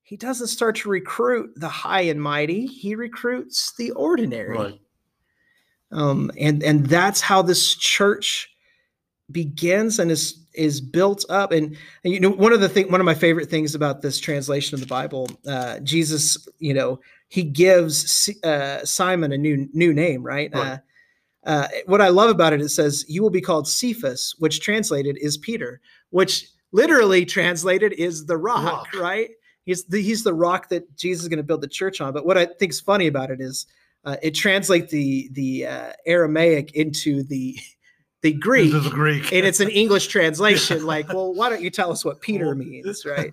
he 0.03 0.17
doesn't 0.17 0.47
start 0.47 0.77
to 0.77 0.89
recruit 0.89 1.51
the 1.57 1.69
high 1.69 2.01
and 2.01 2.23
mighty. 2.23 2.67
He 2.67 2.95
recruits 2.95 3.73
the 3.77 3.91
ordinary. 3.91 4.57
Right. 4.57 4.81
um, 5.93 6.31
and 6.39 6.63
and 6.63 6.87
that's 6.87 7.21
how 7.21 7.43
this 7.43 7.75
church 7.75 8.51
begins 9.31 9.99
and 9.99 10.11
is 10.11 10.47
is 10.55 10.81
built 10.81 11.25
up. 11.29 11.53
And, 11.53 11.77
and 12.05 12.13
you 12.15 12.21
know 12.21 12.31
one 12.31 12.55
of 12.55 12.61
the 12.61 12.69
thing 12.69 12.91
one 12.91 13.01
of 13.01 13.05
my 13.05 13.15
favorite 13.15 13.51
things 13.51 13.75
about 13.75 14.01
this 14.01 14.19
translation 14.19 14.75
of 14.75 14.81
the 14.81 14.87
bible 14.87 15.29
uh 15.47 15.79
jesus 15.81 16.49
you 16.59 16.75
know 16.75 17.01
he 17.29 17.43
gives 17.43 18.31
uh 18.45 18.85
simon 18.85 19.33
a 19.33 19.39
new 19.39 19.69
new 19.75 19.93
name 19.93 20.23
right, 20.23 20.51
Right. 20.55 20.73
Uh, 20.73 20.79
uh, 21.49 21.67
what 21.87 22.01
I 22.01 22.09
love 22.09 22.31
about 22.31 22.53
it, 22.53 22.61
it 22.61 22.69
says, 22.69 23.05
You 23.09 23.23
will 23.23 23.31
be 23.31 23.41
called 23.41 23.67
Cephas, 23.67 24.35
which 24.39 24.61
translated 24.61 25.17
is 25.21 25.39
Peter, 25.39 25.81
which 26.11 26.47
literally 26.73 27.25
translated 27.25 27.95
is 27.95 28.27
the 28.27 28.37
rock, 28.37 28.93
Rock. 28.93 28.95
right? 28.95 29.31
He's 29.65 29.85
the, 29.87 30.01
he's 30.03 30.23
the 30.23 30.35
rock 30.35 30.69
that 30.69 30.95
Jesus 30.97 31.23
is 31.25 31.29
going 31.29 31.39
to 31.39 31.43
build 31.43 31.63
the 31.63 31.69
church 31.69 32.01
on. 32.01 32.13
But 32.13 32.25
what 32.27 32.37
I 32.39 32.45
think 32.47 32.73
is 32.73 32.81
funny 32.81 33.07
about 33.07 33.31
it 33.31 33.41
is 33.41 33.67
uh, 34.05 34.17
it 34.23 34.33
translates 34.33 34.93
the 34.93 35.29
the 35.33 35.67
uh, 35.67 35.93
Aramaic 36.07 36.73
into 36.75 37.23
the 37.25 37.57
the 38.23 38.33
Greek, 38.33 38.73
This 38.73 38.85
is 38.85 38.93
Greek. 38.93 39.33
and 39.33 39.47
it's 39.47 39.61
an 39.61 39.71
English 39.71 40.09
translation. 40.09 40.85
Like, 40.87 41.09
well, 41.09 41.33
why 41.35 41.49
don't 41.49 41.63
you 41.63 41.71
tell 41.71 41.91
us 41.91 42.05
what 42.05 42.21
Peter 42.21 42.55
means, 42.55 43.05
right? 43.07 43.33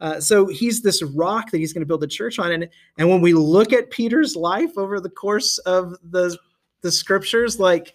Uh, 0.00 0.20
so 0.20 0.46
he's 0.46 0.80
this 0.82 1.02
rock 1.02 1.50
that 1.50 1.58
he's 1.58 1.72
going 1.72 1.80
to 1.82 1.86
build 1.86 2.02
the 2.02 2.06
church 2.06 2.38
on, 2.38 2.52
and 2.52 2.68
and 2.98 3.08
when 3.08 3.20
we 3.20 3.32
look 3.32 3.72
at 3.72 3.90
Peter's 3.90 4.36
life 4.36 4.76
over 4.78 5.00
the 5.00 5.10
course 5.10 5.58
of 5.58 5.96
the 6.10 6.36
the 6.82 6.92
scriptures, 6.92 7.58
like 7.58 7.94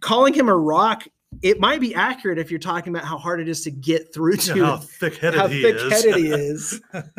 calling 0.00 0.34
him 0.34 0.48
a 0.48 0.56
rock, 0.56 1.06
it 1.42 1.60
might 1.60 1.80
be 1.80 1.94
accurate 1.94 2.38
if 2.38 2.50
you're 2.50 2.60
talking 2.60 2.94
about 2.94 3.06
how 3.06 3.18
hard 3.18 3.40
it 3.40 3.48
is 3.48 3.62
to 3.64 3.70
get 3.70 4.12
through 4.12 4.34
Yeah, 4.34 4.54
to 4.54 4.64
how 4.64 4.76
thick-headed 4.78 5.40
how 5.40 5.48
he 5.48 5.62
thick-headed 5.62 6.16
is. 6.16 6.16
he 6.16 6.28
is. 6.28 6.80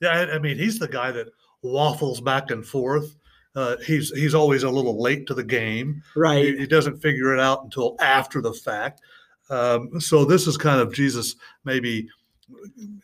yeah, 0.00 0.08
I, 0.08 0.34
I 0.34 0.38
mean, 0.38 0.56
he's 0.56 0.78
the 0.78 0.88
guy 0.88 1.10
that 1.12 1.28
waffles 1.62 2.20
back 2.20 2.50
and 2.50 2.64
forth. 2.64 3.16
Uh, 3.56 3.76
he's 3.84 4.10
he's 4.10 4.34
always 4.34 4.62
a 4.62 4.70
little 4.70 5.02
late 5.02 5.26
to 5.26 5.34
the 5.34 5.42
game. 5.42 6.02
Right. 6.14 6.44
He, 6.44 6.58
he 6.58 6.66
doesn't 6.66 6.98
figure 6.98 7.34
it 7.34 7.40
out 7.40 7.64
until 7.64 7.96
after 8.00 8.40
the 8.40 8.52
fact. 8.52 9.00
Um, 9.48 10.00
so 10.00 10.24
this 10.24 10.46
is 10.46 10.56
kind 10.56 10.80
of 10.80 10.94
Jesus 10.94 11.34
maybe 11.64 12.08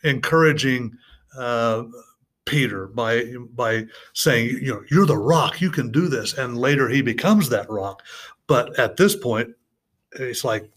encouraging 0.03 0.97
uh, 1.37 1.83
Peter 2.47 2.87
by 2.87 3.25
by 3.53 3.85
saying, 4.13 4.49
you 4.61 4.73
know, 4.73 4.83
you're 4.89 5.05
the 5.05 5.17
rock, 5.17 5.61
you 5.61 5.69
can 5.69 5.91
do 5.91 6.07
this, 6.07 6.33
and 6.37 6.57
later 6.57 6.89
he 6.89 7.01
becomes 7.01 7.49
that 7.49 7.69
rock. 7.69 8.01
But 8.47 8.77
at 8.79 8.97
this 8.97 9.15
point, 9.15 9.49
it's 10.13 10.43
like 10.43 10.71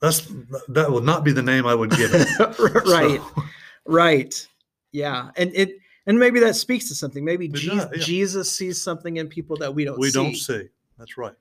that's 0.00 0.26
that 0.68 0.90
would 0.90 1.04
not 1.04 1.24
be 1.24 1.32
the 1.32 1.42
name 1.42 1.66
I 1.66 1.74
would 1.74 1.90
give 1.90 2.12
him. 2.12 2.26
right. 2.86 3.20
So- 3.20 3.42
Right. 3.88 4.48
Yeah. 4.92 5.30
And 5.36 5.52
it 5.54 5.78
and 6.06 6.18
maybe 6.18 6.40
that 6.40 6.56
speaks 6.56 6.88
to 6.88 6.94
something. 6.94 7.24
Maybe 7.24 7.48
does, 7.48 7.60
Jesus, 7.60 7.88
yeah. 7.94 8.02
Jesus 8.02 8.50
sees 8.50 8.82
something 8.82 9.16
in 9.18 9.28
people 9.28 9.56
that 9.58 9.74
we 9.74 9.84
don't 9.84 9.98
we 9.98 10.10
see. 10.10 10.12
don't 10.12 10.34
see. 10.34 10.68
That's 10.98 11.16
right. 11.16 11.34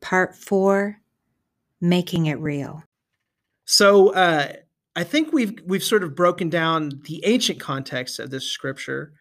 Part 0.00 0.34
four 0.34 1.00
Making 1.80 2.26
It 2.26 2.38
Real. 2.38 2.84
So 3.64 4.10
uh, 4.14 4.52
I 4.96 5.04
think 5.04 5.32
we've 5.32 5.60
we've 5.66 5.84
sort 5.84 6.02
of 6.02 6.14
broken 6.14 6.48
down 6.48 7.02
the 7.04 7.22
ancient 7.26 7.60
context 7.60 8.18
of 8.18 8.30
this 8.30 8.48
scripture. 8.48 9.12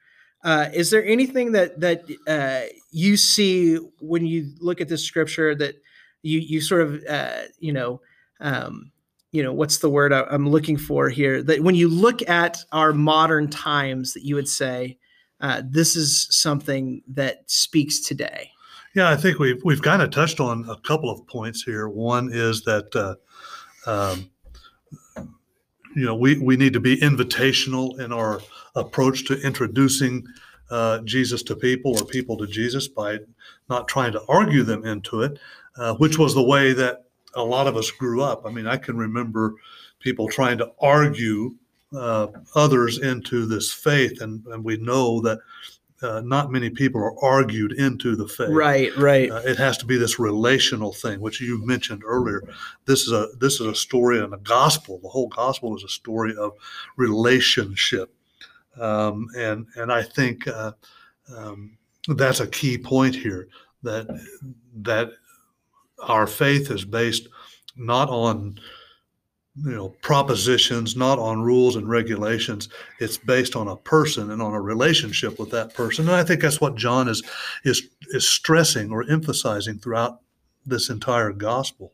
Uh, 0.44 0.70
is 0.74 0.90
there 0.90 1.06
anything 1.06 1.52
that 1.52 1.82
that 1.82 2.04
uh, 2.28 2.74
you 2.92 3.18
see 3.18 3.76
when 4.00 4.26
you 4.26 4.54
look 4.62 4.80
at 4.80 4.88
this 4.88 5.04
scripture 5.04 5.54
that 5.56 5.76
you 6.24 6.40
you 6.40 6.62
sort 6.62 6.82
of 6.82 7.04
uh, 7.10 7.42
you 7.60 7.74
know 7.74 8.00
um, 8.40 8.92
you 9.34 9.44
know 9.44 9.52
what's 9.52 9.80
the 9.80 9.90
word 9.90 10.14
I, 10.14 10.22
I'm 10.32 10.48
looking 10.48 10.78
for 10.78 11.10
here? 11.10 11.44
That 11.44 11.60
when 11.60 11.76
you 11.76 11.90
look 11.90 12.28
at 12.30 12.58
our 12.72 12.94
modern 12.94 13.50
times, 13.50 14.14
that 14.14 14.24
you 14.24 14.36
would 14.36 14.48
say 14.48 14.98
uh, 15.42 15.62
this 15.70 15.98
is 15.98 16.28
something 16.32 17.02
that 17.08 17.50
speaks 17.52 18.00
today. 18.00 18.50
Yeah, 18.96 19.10
I 19.10 19.18
think 19.18 19.40
we've 19.40 19.62
we've 19.66 19.82
kind 19.82 20.02
of 20.02 20.12
touched 20.12 20.40
on 20.40 20.70
a 20.70 20.78
couple 20.78 21.10
of 21.10 21.28
points 21.28 21.64
here. 21.64 21.90
One 21.90 22.30
is 22.32 22.62
that 22.62 22.96
uh, 22.96 23.16
um, 23.90 24.30
you 25.96 26.06
know 26.06 26.16
we 26.16 26.38
we 26.40 26.58
need 26.58 26.74
to 26.74 26.80
be 26.80 26.98
invitational 26.98 28.00
in 28.00 28.12
our 28.12 28.42
approach 28.76 29.26
to 29.26 29.42
introducing 29.42 30.26
uh, 30.70 31.00
Jesus 31.00 31.44
to 31.44 31.56
people 31.56 31.98
or 31.98 32.06
people 32.06 32.38
to 32.38 32.48
Jesus 32.48 32.88
by 32.88 33.20
not 33.70 33.88
trying 33.88 34.12
to 34.14 34.22
argue 34.28 34.64
them 34.64 34.86
into 34.86 35.22
it, 35.22 35.40
uh, 35.78 35.94
which 35.96 36.18
was 36.18 36.34
the 36.34 36.44
way 36.44 36.74
that 36.74 37.06
a 37.36 37.44
lot 37.44 37.68
of 37.68 37.78
us 37.78 37.92
grew 37.92 38.22
up. 38.22 38.46
I 38.46 38.52
mean, 38.52 38.68
I 38.68 38.78
can 38.78 38.98
remember 38.98 39.54
people 40.00 40.28
trying 40.28 40.58
to 40.60 40.72
argue 40.80 41.56
uh, 41.96 42.28
others 42.56 43.00
into 43.00 43.46
this 43.46 43.72
faith, 43.72 44.22
and, 44.22 44.46
and 44.48 44.64
we 44.64 44.78
know 44.78 45.22
that 45.22 45.40
uh, 46.06 46.22
not 46.22 46.52
many 46.52 46.70
people 46.70 47.02
are 47.02 47.24
argued 47.24 47.72
into 47.74 48.16
the 48.16 48.28
faith. 48.28 48.50
Right, 48.50 48.96
right. 48.96 49.32
Uh, 49.32 49.42
it 49.46 49.58
has 49.58 49.78
to 49.80 49.86
be 49.86 49.98
this 49.98 50.20
relational 50.20 50.94
thing, 50.94 51.20
which 51.20 51.42
you 51.42 51.66
mentioned 51.66 52.04
earlier. 52.06 52.44
This 52.86 53.08
is 53.08 53.12
a 53.12 53.30
this 53.40 53.60
is 53.60 53.68
a 53.68 53.76
story 53.76 54.24
in 54.24 54.30
the 54.30 54.38
gospel. 54.38 55.00
The 55.02 55.10
whole 55.10 55.28
gospel 55.28 55.76
is 55.76 55.84
a 55.84 55.90
story 55.90 56.36
of 56.38 56.54
relationship, 56.96 58.14
um, 58.80 59.28
and 59.36 59.66
and 59.76 59.92
I 59.92 60.04
think 60.04 60.48
uh, 60.48 60.74
um, 61.36 61.78
that's 62.08 62.40
a 62.40 62.48
key 62.48 62.78
point 62.78 63.16
here. 63.16 63.48
That 63.84 64.08
that 64.82 65.12
our 66.04 66.28
faith 66.28 66.72
is 66.72 66.86
based 66.86 67.28
not 67.76 68.10
on 68.10 68.60
you 69.64 69.72
know 69.72 69.90
propositions 70.02 70.96
not 70.96 71.18
on 71.18 71.42
rules 71.42 71.76
and 71.76 71.90
regulations. 71.90 72.70
It's 73.00 73.18
based 73.18 73.56
on 73.56 73.68
a 73.68 73.76
person 73.78 74.32
and 74.32 74.42
on 74.42 74.54
a 74.54 74.62
relationship 74.62 75.40
with 75.40 75.52
that 75.52 75.74
person. 75.74 76.08
And 76.08 76.16
i 76.16 76.24
think 76.24 76.42
that's 76.42 76.60
what 76.60 76.76
john 76.76 77.08
is 77.08 77.24
is 77.64 77.88
is 78.10 78.28
stressing 78.28 78.92
or 78.92 79.10
emphasizing 79.10 79.80
throughout 79.80 80.20
this 80.66 80.90
entire 80.90 81.32
gospel. 81.32 81.94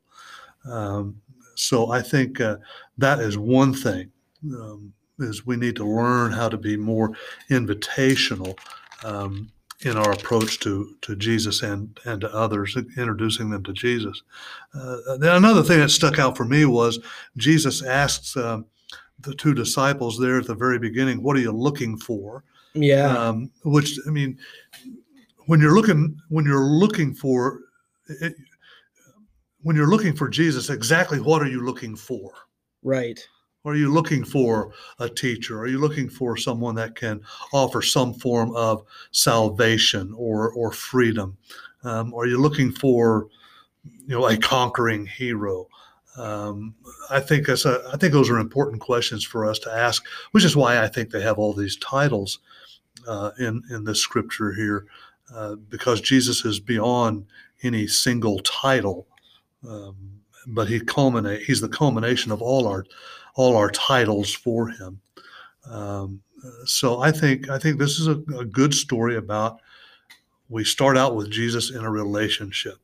Um, 0.66 1.22
so 1.55 1.91
i 1.91 2.01
think 2.01 2.41
uh, 2.41 2.57
that 2.97 3.20
is 3.20 3.38
one 3.38 3.74
thing 3.74 4.12
um, 4.53 4.93
is 5.20 5.45
we 5.45 5.55
need 5.55 5.76
to 5.76 5.86
learn 5.86 6.32
how 6.32 6.49
to 6.49 6.57
be 6.57 6.78
more 6.78 7.12
invitational 7.49 8.57
um, 9.03 9.51
in 9.84 9.97
our 9.97 10.11
approach 10.11 10.59
to 10.59 10.95
to 11.01 11.15
Jesus 11.15 11.61
and 11.61 11.99
and 12.05 12.21
to 12.21 12.34
others, 12.34 12.75
introducing 12.97 13.49
them 13.49 13.63
to 13.63 13.73
Jesus. 13.73 14.21
Uh, 14.73 14.97
another 15.21 15.63
thing 15.63 15.79
that 15.79 15.89
stuck 15.89 16.19
out 16.19 16.38
for 16.38 16.45
me 16.45 16.65
was 16.65 16.99
Jesus 17.38 17.84
asks 17.84 18.38
um, 18.38 18.65
the 19.19 19.34
two 19.36 19.53
disciples 19.53 20.19
there 20.19 20.38
at 20.38 20.47
the 20.47 20.55
very 20.55 20.79
beginning, 20.79 21.23
"What 21.23 21.36
are 21.36 21.41
you 21.41 21.51
looking 21.51 21.97
for?" 21.97 22.43
Yeah. 22.73 23.17
Um, 23.17 23.51
which 23.63 23.99
I 24.07 24.11
mean, 24.11 24.38
when 25.47 25.59
you're 25.59 25.75
looking 25.75 26.17
when 26.29 26.45
you're 26.45 26.65
looking 26.65 27.13
for 27.13 27.61
it, 28.07 28.36
when 29.63 29.75
you're 29.75 29.89
looking 29.89 30.15
for 30.15 30.29
Jesus, 30.29 30.69
exactly 30.69 31.19
what 31.19 31.41
are 31.41 31.47
you 31.47 31.65
looking 31.65 31.95
for? 31.95 32.32
Right. 32.84 33.19
Are 33.64 33.76
you 33.76 33.93
looking 33.93 34.24
for 34.24 34.72
a 34.97 35.07
teacher? 35.07 35.59
Are 35.59 35.68
you 35.68 35.78
looking 35.78 36.09
for 36.09 36.36
someone 36.36 36.74
that 36.76 36.95
can 36.95 37.22
offer 37.53 37.82
some 37.82 38.14
form 38.14 38.55
of 38.55 38.84
salvation 39.12 40.14
or 40.18 40.51
or 40.53 40.72
freedom? 40.72 41.38
Um, 41.84 42.14
are 42.16 42.26
you 42.26 42.39
looking 42.39 42.72
for 42.72 43.28
you 43.84 44.18
know 44.18 44.28
a 44.28 44.36
conquering 44.38 45.05
hero? 45.05 45.68
Um, 46.18 46.74
I 47.09 47.20
think 47.20 47.45
that's 47.45 47.66
a, 47.66 47.84
I 47.93 47.97
think 47.97 48.14
those 48.14 48.32
are 48.32 48.39
important 48.39 48.82
questions 48.82 49.24
for 49.24 49.45
us 49.45 49.59
to 49.59 49.72
ask, 49.72 50.03
which 50.32 50.43
is 50.43 50.55
why 50.55 50.82
I 50.82 50.88
think 50.88 51.12
they 51.12 51.22
have 51.22 51.38
all 51.38 51.53
these 51.53 51.78
titles 51.78 52.39
uh, 53.07 53.32
in 53.38 53.62
in 53.70 53.84
this 53.84 53.99
scripture 53.99 54.53
here, 54.53 54.88
uh, 55.34 55.55
because 55.70 56.01
Jesus 56.01 56.45
is 56.45 56.59
beyond 56.59 57.28
any 57.62 57.86
single 57.86 58.39
title, 58.39 59.05
um, 59.70 59.95
but 60.47 60.68
he 60.68 60.80
culminate 60.80 61.43
he's 61.43 61.62
the 61.62 61.70
culmination 61.70 62.32
of 62.32 62.41
all 62.41 62.68
our 62.68 62.86
all 63.36 63.55
our 63.55 63.69
titles 63.71 64.34
for 64.34 64.69
him. 64.69 65.01
Um, 65.69 66.21
so 66.65 67.01
I 67.01 67.11
think 67.11 67.49
I 67.49 67.59
think 67.59 67.77
this 67.77 67.99
is 67.99 68.07
a, 68.07 68.21
a, 68.38 68.45
good 68.45 68.73
story 68.73 69.15
about 69.15 69.61
we 70.49 70.63
start 70.63 70.97
out 70.97 71.15
with 71.15 71.29
Jesus 71.29 71.69
in 71.69 71.84
a 71.86 71.89
relationship, 71.89 72.77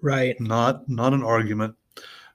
right? 0.00 0.38
Not 0.38 0.88
not 0.88 1.14
an 1.14 1.22
argument, 1.22 1.74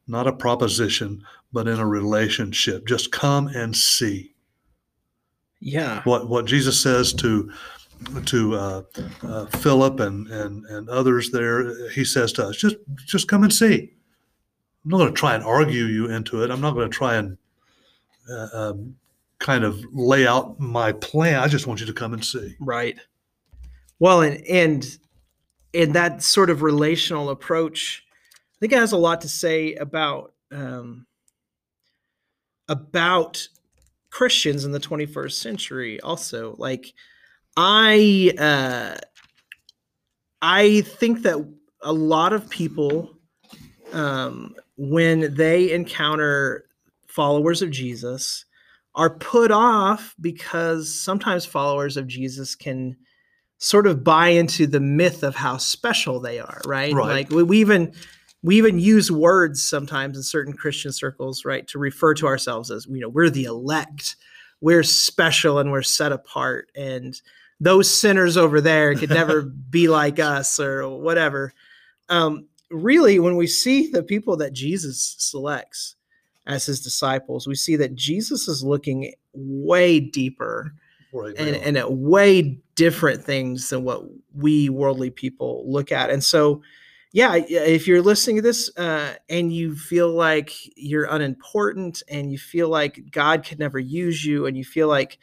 not 0.07 0.27
a 0.27 0.33
proposition, 0.33 1.23
but 1.53 1.67
in 1.67 1.79
a 1.79 1.87
relationship. 1.87 2.87
Just 2.87 3.11
come 3.11 3.47
and 3.47 3.75
see. 3.75 4.33
Yeah. 5.59 6.01
What 6.03 6.27
what 6.29 6.45
Jesus 6.45 6.81
says 6.81 7.13
to 7.13 7.51
to 8.25 8.55
uh, 8.55 8.81
uh, 9.23 9.45
Philip 9.45 9.99
and, 9.99 10.27
and 10.27 10.65
and 10.65 10.89
others 10.89 11.31
there, 11.31 11.89
he 11.89 12.05
says 12.05 12.31
to 12.33 12.47
us, 12.47 12.57
just 12.57 12.77
just 13.05 13.27
come 13.27 13.43
and 13.43 13.53
see. 13.53 13.93
I'm 14.87 14.91
not 14.91 14.97
going 14.99 15.13
to 15.13 15.19
try 15.19 15.35
and 15.35 15.43
argue 15.43 15.83
you 15.83 16.09
into 16.09 16.43
it. 16.43 16.49
I'm 16.49 16.61
not 16.61 16.73
going 16.73 16.89
to 16.89 16.97
try 16.97 17.17
and 17.17 17.37
uh, 18.31 18.47
um, 18.53 18.95
kind 19.37 19.65
of 19.65 19.83
lay 19.91 20.25
out 20.25 20.61
my 20.61 20.93
plan. 20.93 21.41
I 21.41 21.49
just 21.49 21.67
want 21.67 21.81
you 21.81 21.85
to 21.87 21.93
come 21.93 22.13
and 22.13 22.23
see. 22.23 22.55
Right. 22.61 22.97
Well, 23.99 24.21
and 24.21 24.41
and 24.47 24.97
and 25.73 25.93
that 25.93 26.23
sort 26.23 26.49
of 26.49 26.61
relational 26.61 27.31
approach, 27.31 28.05
I 28.55 28.55
think 28.61 28.71
it 28.71 28.79
has 28.79 28.93
a 28.93 28.97
lot 28.97 29.19
to 29.21 29.27
say 29.27 29.75
about 29.75 30.33
um, 30.53 31.05
about 32.69 33.45
Christians 34.09 34.63
in 34.63 34.71
the 34.71 34.79
21st 34.79 35.33
century. 35.33 35.99
Also, 35.99 36.55
like 36.57 36.93
I 37.57 38.33
uh, 38.39 38.95
I 40.41 40.79
think 40.79 41.23
that 41.23 41.45
a 41.81 41.91
lot 41.91 42.31
of 42.31 42.49
people 42.49 43.17
um, 43.91 44.55
when 44.77 45.33
they 45.33 45.71
encounter 45.71 46.65
followers 47.07 47.61
of 47.61 47.71
Jesus 47.71 48.45
are 48.95 49.09
put 49.09 49.51
off 49.51 50.15
because 50.21 50.93
sometimes 50.93 51.45
followers 51.45 51.97
of 51.97 52.07
Jesus 52.07 52.55
can 52.55 52.95
sort 53.59 53.87
of 53.87 54.03
buy 54.03 54.29
into 54.29 54.67
the 54.67 54.79
myth 54.79 55.23
of 55.23 55.35
how 55.35 55.57
special 55.57 56.19
they 56.19 56.39
are, 56.39 56.61
right? 56.65 56.93
right. 56.93 57.07
Like 57.07 57.29
we, 57.29 57.43
we 57.43 57.59
even 57.59 57.93
we 58.43 58.57
even 58.57 58.79
use 58.79 59.11
words 59.11 59.67
sometimes 59.67 60.17
in 60.17 60.23
certain 60.23 60.53
Christian 60.53 60.91
circles, 60.91 61.43
right, 61.43 61.67
to 61.67 61.79
refer 61.79 62.13
to 62.15 62.27
ourselves 62.27 62.71
as 62.71 62.85
you 62.87 62.99
know 62.99 63.09
we're 63.09 63.29
the 63.29 63.45
elect, 63.45 64.15
we're 64.61 64.83
special 64.83 65.59
and 65.59 65.71
we're 65.71 65.81
set 65.81 66.11
apart, 66.11 66.71
and 66.75 67.19
those 67.59 67.89
sinners 67.89 68.37
over 68.37 68.61
there 68.61 68.93
could 68.95 69.09
never 69.09 69.41
be 69.69 69.87
like 69.87 70.19
us 70.19 70.59
or 70.59 70.87
whatever. 70.87 71.53
Um, 72.09 72.47
really, 72.69 73.19
when 73.19 73.35
we 73.35 73.47
see 73.47 73.89
the 73.89 74.03
people 74.03 74.37
that 74.37 74.53
Jesus 74.53 75.15
selects 75.17 75.95
as 76.45 76.65
his 76.65 76.81
disciples, 76.81 77.47
we 77.47 77.55
see 77.55 77.75
that 77.75 77.95
Jesus 77.95 78.47
is 78.47 78.63
looking 78.63 79.13
way 79.33 79.99
deeper 79.99 80.73
right, 81.13 81.35
and, 81.37 81.55
and 81.57 81.77
at 81.77 81.91
way 81.91 82.59
different 82.75 83.23
things 83.23 83.69
than 83.69 83.83
what 83.83 84.03
we 84.33 84.69
worldly 84.69 85.09
people 85.09 85.63
look 85.67 85.91
at. 85.91 86.09
And 86.09 86.23
so, 86.23 86.61
yeah, 87.11 87.35
if 87.35 87.87
you're 87.87 88.01
listening 88.01 88.37
to 88.37 88.41
this 88.41 88.75
uh, 88.77 89.15
and 89.29 89.51
you 89.51 89.75
feel 89.75 90.09
like 90.09 90.51
you're 90.75 91.05
unimportant 91.05 92.03
and 92.09 92.31
you 92.31 92.37
feel 92.37 92.69
like 92.69 93.11
God 93.11 93.45
could 93.45 93.59
never 93.59 93.79
use 93.79 94.23
you 94.23 94.45
and 94.45 94.57
you 94.57 94.63
feel 94.63 94.87
like 94.87 95.17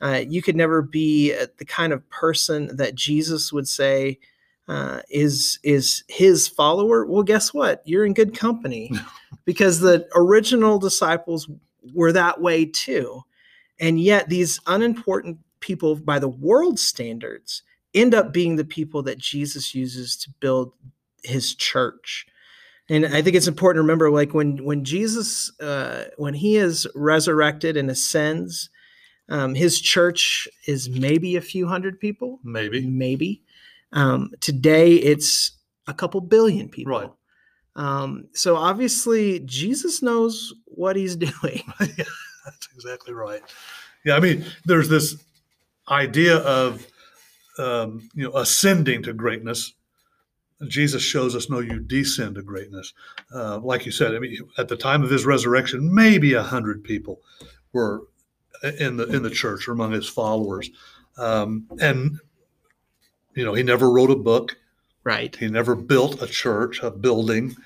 uh, 0.00 0.22
you 0.26 0.40
could 0.40 0.56
never 0.56 0.80
be 0.80 1.34
uh, 1.34 1.46
the 1.58 1.64
kind 1.64 1.92
of 1.92 2.08
person 2.08 2.74
that 2.76 2.94
Jesus 2.94 3.52
would 3.52 3.68
say, 3.68 4.18
uh, 4.70 5.00
is 5.10 5.58
is 5.64 6.04
his 6.06 6.46
follower, 6.46 7.04
well, 7.04 7.24
guess 7.24 7.52
what? 7.52 7.82
You're 7.84 8.04
in 8.04 8.14
good 8.14 8.38
company 8.38 8.92
because 9.44 9.80
the 9.80 10.08
original 10.14 10.78
disciples 10.78 11.50
were 11.92 12.12
that 12.12 12.40
way 12.40 12.66
too, 12.66 13.20
and 13.80 14.00
yet 14.00 14.28
these 14.28 14.60
unimportant 14.68 15.38
people 15.58 15.96
by 15.96 16.20
the 16.20 16.28
world 16.28 16.78
standards 16.78 17.64
end 17.94 18.14
up 18.14 18.32
being 18.32 18.54
the 18.54 18.64
people 18.64 19.02
that 19.02 19.18
Jesus 19.18 19.74
uses 19.74 20.14
to 20.18 20.30
build 20.38 20.72
his 21.24 21.52
church. 21.56 22.24
And 22.88 23.06
I 23.06 23.22
think 23.22 23.34
it's 23.34 23.48
important 23.48 23.78
to 23.78 23.82
remember, 23.82 24.08
like 24.08 24.34
when 24.34 24.64
when 24.64 24.84
Jesus, 24.84 25.50
uh, 25.58 26.04
when 26.16 26.34
he 26.34 26.54
is 26.54 26.86
resurrected 26.94 27.76
and 27.76 27.90
ascends, 27.90 28.70
um, 29.28 29.56
his 29.56 29.80
church 29.80 30.46
is 30.68 30.88
maybe 30.88 31.34
a 31.34 31.40
few 31.40 31.66
hundred 31.66 31.98
people, 31.98 32.38
maybe, 32.44 32.86
maybe. 32.86 33.42
Um, 33.92 34.30
today, 34.40 34.94
it's 34.94 35.52
a 35.86 35.94
couple 35.94 36.20
billion 36.20 36.68
people. 36.68 36.92
Right. 36.92 37.10
Um, 37.76 38.28
so 38.32 38.56
obviously, 38.56 39.40
Jesus 39.40 40.02
knows 40.02 40.52
what 40.66 40.96
he's 40.96 41.16
doing. 41.28 41.32
yeah, 41.80 42.04
that's 42.44 42.68
exactly 42.74 43.12
right. 43.14 43.42
Yeah, 44.04 44.16
I 44.16 44.20
mean, 44.20 44.44
there's 44.64 44.88
this 44.88 45.16
idea 45.88 46.38
of 46.38 46.86
um, 47.58 48.08
you 48.14 48.24
know 48.24 48.36
ascending 48.36 49.02
to 49.04 49.12
greatness. 49.12 49.74
Jesus 50.68 51.02
shows 51.02 51.34
us, 51.34 51.48
no, 51.48 51.60
you 51.60 51.80
descend 51.80 52.34
to 52.34 52.42
greatness. 52.42 52.92
Uh, 53.34 53.58
like 53.60 53.86
you 53.86 53.92
said, 53.92 54.14
I 54.14 54.18
mean, 54.18 54.36
at 54.58 54.68
the 54.68 54.76
time 54.76 55.02
of 55.02 55.08
his 55.08 55.24
resurrection, 55.24 55.94
maybe 55.94 56.34
a 56.34 56.42
hundred 56.42 56.84
people 56.84 57.20
were 57.72 58.02
in 58.78 58.98
the 58.98 59.06
in 59.06 59.22
the 59.22 59.30
church 59.30 59.68
or 59.68 59.72
among 59.72 59.92
his 59.92 60.08
followers, 60.08 60.70
um, 61.16 61.66
and 61.80 62.18
you 63.40 63.46
know, 63.46 63.54
he 63.54 63.62
never 63.62 63.90
wrote 63.90 64.10
a 64.10 64.16
book. 64.16 64.54
Right. 65.02 65.34
He 65.34 65.48
never 65.48 65.74
built 65.74 66.20
a 66.20 66.26
church, 66.26 66.82
a 66.82 66.90
building. 66.90 67.56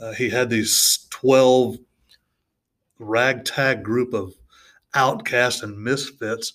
Uh, 0.00 0.12
he 0.12 0.30
had 0.30 0.48
these 0.48 1.08
12 1.10 1.76
ragtag 3.00 3.82
group 3.82 4.14
of 4.14 4.32
outcasts 4.94 5.64
and 5.64 5.76
misfits. 5.76 6.52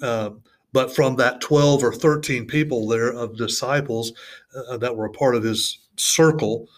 Uh, 0.00 0.30
but 0.72 0.94
from 0.94 1.16
that 1.16 1.40
12 1.40 1.82
or 1.82 1.92
13 1.92 2.46
people 2.46 2.86
there 2.86 3.12
of 3.12 3.36
disciples 3.36 4.12
uh, 4.54 4.76
that 4.76 4.94
were 4.94 5.06
a 5.06 5.10
part 5.10 5.34
of 5.34 5.42
his 5.42 5.80
circle, 5.96 6.68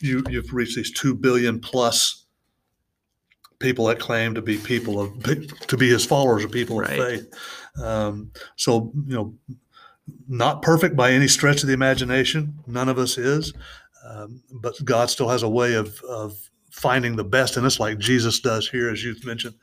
you, 0.00 0.22
you've 0.28 0.52
reached 0.52 0.76
these 0.76 0.92
2 0.92 1.14
billion 1.14 1.60
plus 1.60 2.26
people 3.58 3.86
that 3.86 3.98
claim 3.98 4.34
to 4.34 4.42
be 4.42 4.58
people 4.58 5.00
of 5.00 5.22
to 5.66 5.76
be 5.78 5.88
his 5.88 6.04
followers 6.04 6.44
or 6.44 6.48
people 6.48 6.78
Right. 6.78 6.98
of 6.98 7.06
faith. 7.06 7.34
Um, 7.82 8.32
so 8.56 8.92
you 9.06 9.14
know, 9.14 9.34
not 10.28 10.62
perfect 10.62 10.96
by 10.96 11.12
any 11.12 11.28
stretch 11.28 11.62
of 11.62 11.66
the 11.66 11.74
imagination. 11.74 12.54
None 12.66 12.88
of 12.88 12.98
us 12.98 13.18
is, 13.18 13.52
um, 14.04 14.42
but 14.52 14.74
God 14.84 15.10
still 15.10 15.28
has 15.28 15.42
a 15.42 15.48
way 15.48 15.74
of 15.74 16.00
of 16.02 16.50
finding 16.70 17.16
the 17.16 17.24
best 17.24 17.56
in 17.56 17.64
us, 17.64 17.80
like 17.80 17.98
Jesus 17.98 18.40
does 18.40 18.68
here, 18.68 18.90
as 18.90 19.04
you've 19.04 19.24
mentioned, 19.24 19.54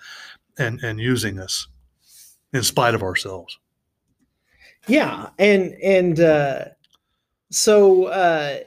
and 0.57 0.81
and 0.83 0.99
using 0.99 1.39
us 1.39 1.67
in 2.53 2.63
spite 2.63 2.95
of 2.95 3.03
ourselves. 3.03 3.57
Yeah, 4.87 5.29
and 5.37 5.73
and 5.83 6.19
uh, 6.19 6.65
so 7.49 8.05
uh, 8.05 8.59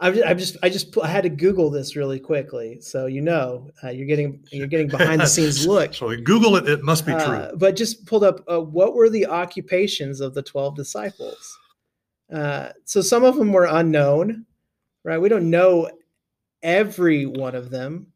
I've 0.00 0.14
ju- 0.14 0.22
I've 0.24 0.38
just 0.38 0.56
I 0.62 0.68
just 0.68 0.96
I 0.98 1.08
had 1.08 1.22
to 1.22 1.28
Google 1.28 1.70
this 1.70 1.96
really 1.96 2.20
quickly, 2.20 2.80
so 2.80 3.06
you 3.06 3.20
know 3.20 3.70
uh, 3.82 3.90
you're 3.90 4.06
getting 4.06 4.44
you're 4.52 4.66
getting 4.66 4.88
behind 4.88 5.20
the 5.20 5.26
scenes 5.36 5.66
look. 5.66 5.94
So 5.94 6.16
Google 6.16 6.56
it; 6.56 6.68
it 6.68 6.82
must 6.82 7.04
be 7.04 7.12
true. 7.12 7.20
Uh, 7.20 7.54
but 7.56 7.74
just 7.74 8.06
pulled 8.06 8.24
up 8.24 8.44
uh, 8.50 8.60
what 8.60 8.94
were 8.94 9.10
the 9.10 9.26
occupations 9.26 10.20
of 10.20 10.34
the 10.34 10.42
12 10.42 10.76
disciples 10.76 11.58
uh, 12.32 12.70
so 12.84 13.00
some 13.00 13.24
of 13.24 13.36
them 13.36 13.52
were 13.52 13.66
unknown 13.70 14.44
right 15.04 15.18
we 15.18 15.28
don't 15.28 15.48
know 15.48 15.90
every 16.62 17.26
one 17.26 17.54
of 17.54 17.70
them 17.70 18.06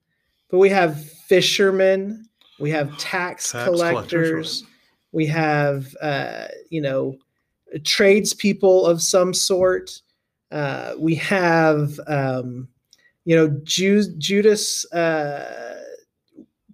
but 0.50 0.58
we 0.58 0.68
have 0.68 1.02
fishermen 1.10 2.28
we 2.60 2.70
have 2.70 2.96
tax, 2.98 3.52
Tax 3.52 3.64
collectors, 3.64 4.28
collectors 4.28 4.64
we 5.12 5.26
have 5.26 5.96
uh, 6.00 6.46
you 6.70 6.80
know 6.80 7.16
tradespeople 7.84 8.86
of 8.86 9.00
some 9.00 9.32
sort 9.32 10.02
uh, 10.52 10.94
we 10.98 11.14
have 11.16 11.98
um, 12.06 12.68
you 13.24 13.34
know 13.34 13.48
Ju- 13.64 14.14
judas 14.18 14.84
uh, 14.92 15.80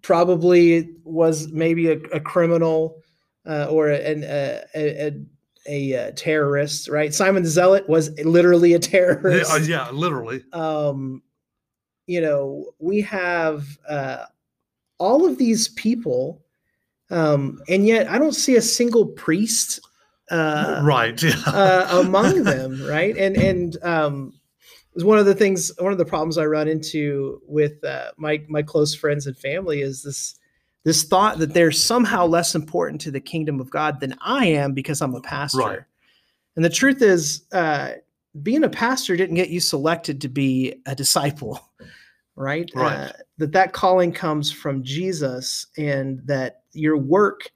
probably 0.02 0.90
was 1.04 1.48
maybe 1.52 1.88
a, 1.88 1.98
a 2.12 2.20
criminal 2.20 3.00
uh, 3.46 3.66
or 3.70 3.88
an, 3.88 4.24
a, 4.24 4.62
a, 4.74 5.12
a, 5.66 5.94
uh 5.94 6.12
terrorist, 6.16 6.88
right? 6.88 7.14
Simon 7.14 7.42
the 7.42 7.48
Zealot 7.48 7.88
was 7.88 8.10
literally 8.20 8.72
a 8.72 8.78
Yeah, 8.78 8.88
terrorist. 8.88 9.50
uh, 9.50 9.56
yeah, 9.56 9.90
literally. 9.90 10.42
Um, 10.52 11.22
you 12.06 12.20
know, 12.22 12.72
we 12.78 13.02
have 13.02 13.66
uh, 13.88 14.24
all 14.98 15.26
of 15.26 15.36
these 15.36 15.68
people, 15.68 16.42
um, 17.10 17.60
and 17.68 17.86
yet 17.86 18.08
I 18.08 18.18
don't 18.18 18.34
see 18.34 18.56
a 18.56 18.62
single 18.62 19.06
priest 19.06 19.80
uh, 20.30 20.80
right. 20.84 21.20
Yeah. 21.22 21.34
uh, 21.46 22.00
among 22.04 22.42
them, 22.44 22.82
right? 22.86 23.16
And 23.16 23.36
and 23.36 23.82
um, 23.82 24.32
is 24.94 25.04
one 25.04 25.18
of 25.18 25.26
the 25.26 25.34
things, 25.34 25.70
one 25.78 25.92
of 25.92 25.98
the 25.98 26.04
problems 26.04 26.38
I 26.38 26.46
run 26.46 26.68
into 26.68 27.40
with 27.46 27.82
uh, 27.84 28.10
my 28.16 28.42
my 28.48 28.62
close 28.62 28.94
friends 28.94 29.26
and 29.26 29.36
family 29.36 29.80
is 29.80 30.02
this 30.02 30.34
this 30.84 31.04
thought 31.04 31.38
that 31.38 31.54
they're 31.54 31.72
somehow 31.72 32.26
less 32.26 32.54
important 32.54 33.00
to 33.02 33.10
the 33.10 33.20
kingdom 33.20 33.60
of 33.60 33.70
God 33.70 34.00
than 34.00 34.16
I 34.20 34.46
am 34.46 34.72
because 34.72 35.02
I'm 35.02 35.14
a 35.14 35.20
pastor. 35.20 35.58
Right. 35.58 35.80
And 36.56 36.64
the 36.64 36.70
truth 36.70 37.02
is, 37.02 37.42
uh, 37.52 37.92
being 38.42 38.64
a 38.64 38.68
pastor 38.68 39.16
didn't 39.16 39.36
get 39.36 39.50
you 39.50 39.60
selected 39.60 40.20
to 40.20 40.28
be 40.28 40.74
a 40.86 40.94
disciple, 40.94 41.60
right? 42.36 42.70
Right. 42.74 42.96
Uh, 42.96 43.12
that 43.38 43.52
that 43.52 43.72
calling 43.72 44.12
comes 44.12 44.50
from 44.50 44.82
Jesus, 44.82 45.66
and 45.76 46.20
that 46.26 46.62
your 46.72 46.96
work, 46.96 47.50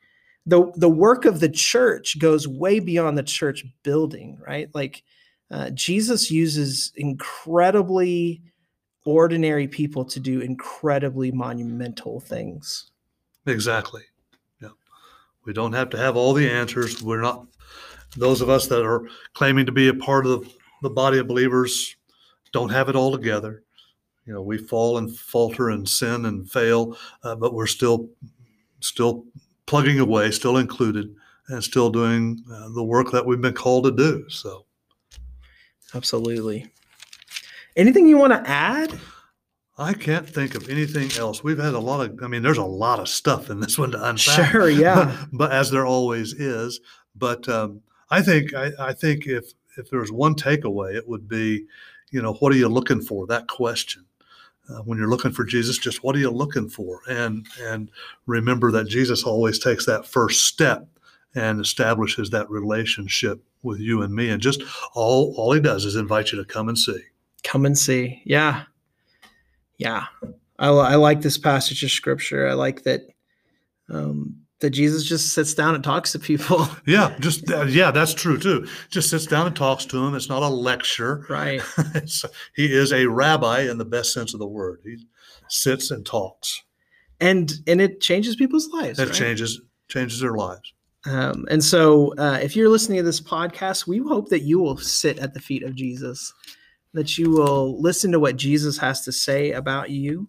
the 0.47 0.73
the 0.77 0.89
work 0.89 1.25
of 1.25 1.41
the 1.41 1.49
church, 1.49 2.19
goes 2.19 2.49
way 2.49 2.81
beyond 2.81 3.17
the 3.17 3.23
church 3.23 3.65
building, 3.83 4.39
right? 4.45 4.69
Like 4.75 5.03
uh, 5.51 5.71
Jesus 5.71 6.31
uses 6.31 6.93
incredibly 6.97 8.43
ordinary 9.05 9.69
people 9.69 10.05
to 10.05 10.21
do 10.21 10.41
incredibly 10.41 11.31
monumental 11.31 12.21
things. 12.21 12.91
Exactly. 13.47 14.03
Yeah. 14.61 14.71
We 15.45 15.53
don't 15.53 15.73
have 15.73 15.91
to 15.91 15.99
have 15.99 16.17
all 16.17 16.33
the 16.33 16.49
answers. 16.49 17.03
We're 17.03 17.21
not 17.21 17.47
those 18.17 18.41
of 18.41 18.49
us 18.49 18.67
that 18.69 18.85
are 18.85 19.09
claiming 19.35 19.67
to 19.67 19.73
be 19.73 19.89
a 19.89 19.95
part 19.95 20.27
of 20.27 20.43
the, 20.43 20.51
the 20.83 20.91
body 20.91 21.19
of 21.19 21.27
believers 21.27 21.97
don't 22.53 22.69
have 22.69 22.89
it 22.89 22.97
all 22.97 23.11
together. 23.11 23.63
You 24.27 24.35
know, 24.35 24.43
we 24.43 24.59
fall 24.59 24.99
and 24.99 25.15
falter 25.17 25.71
and 25.71 25.89
sin 25.89 26.27
and 26.27 26.49
fail, 26.49 26.97
uh, 27.25 27.35
but 27.35 27.55
we're 27.55 27.67
still 27.67 28.09
still 28.81 29.25
plugging 29.67 29.99
away, 29.99 30.31
still 30.31 30.57
included, 30.57 31.15
and 31.49 31.63
still 31.63 31.91
doing 31.91 32.43
uh, 32.53 32.69
the 32.71 32.83
work 32.83 33.11
that 33.13 33.25
we've 33.25 33.41
been 33.41 33.55
called 33.55 33.85
to 33.85 33.91
do. 33.91 34.29
So, 34.29 34.67
Absolutely. 35.95 36.71
Anything 37.77 38.07
you 38.07 38.19
want 38.19 38.33
to 38.33 38.51
add? 38.51 38.99
I 39.79 39.95
can't 39.95 40.29
think 40.29 40.55
of 40.55 40.69
anything 40.69 41.11
else. 41.19 41.43
We've 41.43 41.59
had 41.59 41.75
a 41.75 41.79
lot 41.79 42.05
of, 42.05 42.19
I 42.23 42.29
mean, 42.29 42.43
there's 42.43 42.59
a 42.59 42.65
lot 42.65 42.99
of 42.99 43.09
stuff 43.09 43.51
in 43.51 43.61
this 43.61 43.79
one 43.79 43.91
to 43.93 43.99
unpack. 43.99 44.51
Sure, 44.51 44.69
yeah. 44.69 45.25
but 45.33 45.53
as 45.53 45.71
there 45.71 45.87
always 45.87 46.35
is. 46.35 46.81
But 47.17 47.49
um, 47.49 47.81
I 48.11 48.23
think 48.23 48.55
I, 48.55 48.71
I 48.79 48.93
think 48.93 49.27
if 49.27 49.53
if 49.79 49.91
there's 49.91 50.13
one 50.13 50.35
takeaway, 50.35 50.95
it 50.95 51.09
would 51.09 51.29
be, 51.29 51.65
you 52.11 52.21
know, 52.21 52.35
what 52.35 52.53
are 52.53 52.57
you 52.57 52.69
looking 52.69 53.01
for? 53.01 53.27
That 53.27 53.49
question. 53.49 54.05
Uh, 54.69 54.79
when 54.83 54.97
you're 54.97 55.09
looking 55.09 55.33
for 55.33 55.45
Jesus, 55.45 55.77
just 55.77 56.05
what 56.05 56.15
are 56.15 56.21
you 56.21 56.31
looking 56.31 56.69
for? 56.69 57.01
And 57.09 57.47
and 57.61 57.91
remember 58.27 58.71
that 58.73 58.89
Jesus 58.89 59.25
always 59.25 59.59
takes 59.59 59.87
that 59.87 60.07
first 60.07 60.47
step 60.47 60.87
and 61.35 61.61
establishes 61.61 62.31
that 62.31 62.49
relationship 62.51 63.43
with 63.63 63.81
you 63.81 64.03
and 64.03 64.15
me. 64.15 64.31
And 64.31 64.41
just 64.41 64.63
all 64.95 65.35
all 65.37 65.53
he 65.53 65.61
does 65.61 65.85
is 65.85 65.97
invite 65.97 66.33
you 66.33 66.39
to 66.39 66.45
come 66.45 66.69
and 66.69 66.79
see. 66.79 67.01
Come 67.43 67.67
and 67.67 67.77
see. 67.77 68.23
Yeah. 68.25 68.65
Yeah. 69.79 70.07
I, 70.59 70.69
I 70.69 70.95
like 70.95 71.23
this 71.23 71.39
passage 71.39 71.83
of 71.83 71.91
scripture. 71.91 72.49
I 72.49 72.53
like 72.53 72.85
that 72.85 73.01
um, 73.89 74.42
that 74.63 74.71
Jesus 74.71 75.05
just 75.05 75.33
sits 75.35 75.53
down 75.55 75.75
and 75.75 75.85
talks 75.85 76.13
to 76.13 76.19
people. 76.19 76.67
Yeah, 76.87 77.17
just 77.21 77.51
uh, 77.51 77.65
yeah, 77.65 77.91
that's 77.91 78.15
true 78.15 78.39
too. 78.39 78.67
Just 78.91 79.11
sits 79.11 79.27
down 79.27 79.47
and 79.47 79.55
talks 79.55 79.85
to 79.87 80.05
him. 80.05 80.15
It's 80.15 80.29
not 80.29 80.43
a 80.43 80.49
lecture. 80.49 81.25
right. 81.29 81.63
He 82.57 82.73
is 82.73 82.93
a 82.93 83.07
rabbi 83.07 83.61
in 83.61 83.79
the 83.79 83.85
best 83.85 84.13
sense 84.13 84.35
of 84.35 84.41
the 84.41 84.47
word. 84.47 84.81
He 84.85 84.97
sits 85.49 85.91
and 85.91 86.05
talks. 86.05 86.63
And 87.21 87.53
and 87.67 87.81
it 87.81 88.01
changes 88.01 88.37
people's 88.37 88.69
lives. 88.69 88.99
It 88.99 89.07
right? 89.07 89.15
changes 89.15 89.61
changes 89.89 90.21
their 90.21 90.35
lives. 90.35 90.73
Um, 91.05 91.47
and 91.51 91.63
so, 91.63 92.15
uh, 92.17 92.39
if 92.43 92.55
you're 92.57 92.69
listening 92.69 92.99
to 92.99 93.05
this 93.05 93.21
podcast, 93.21 93.87
we 93.87 93.99
hope 93.99 94.29
that 94.29 94.43
you 94.43 94.61
will 94.61 94.77
sit 94.77 95.19
at 95.19 95.35
the 95.35 95.41
feet 95.41 95.65
of 95.65 95.75
Jesus, 95.75 96.33
that 96.95 97.19
you 97.19 97.31
will 97.31 97.81
listen 97.81 98.13
to 98.13 98.21
what 98.21 98.37
Jesus 98.37 98.79
has 98.79 99.05
to 99.05 99.13
say 99.13 99.53
about 99.53 99.91
you 99.91 100.29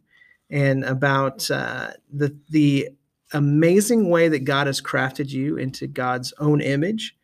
and 0.50 0.84
about 0.84 1.50
uh, 1.52 1.92
the 2.12 2.36
the 2.50 2.90
amazing 3.34 4.10
way 4.10 4.28
that 4.30 4.46
God 4.46 4.68
has 4.68 4.82
crafted 4.82 5.30
you 5.30 5.58
into 5.58 5.88
God's 5.88 6.34
own 6.40 6.62
image, 6.62 7.16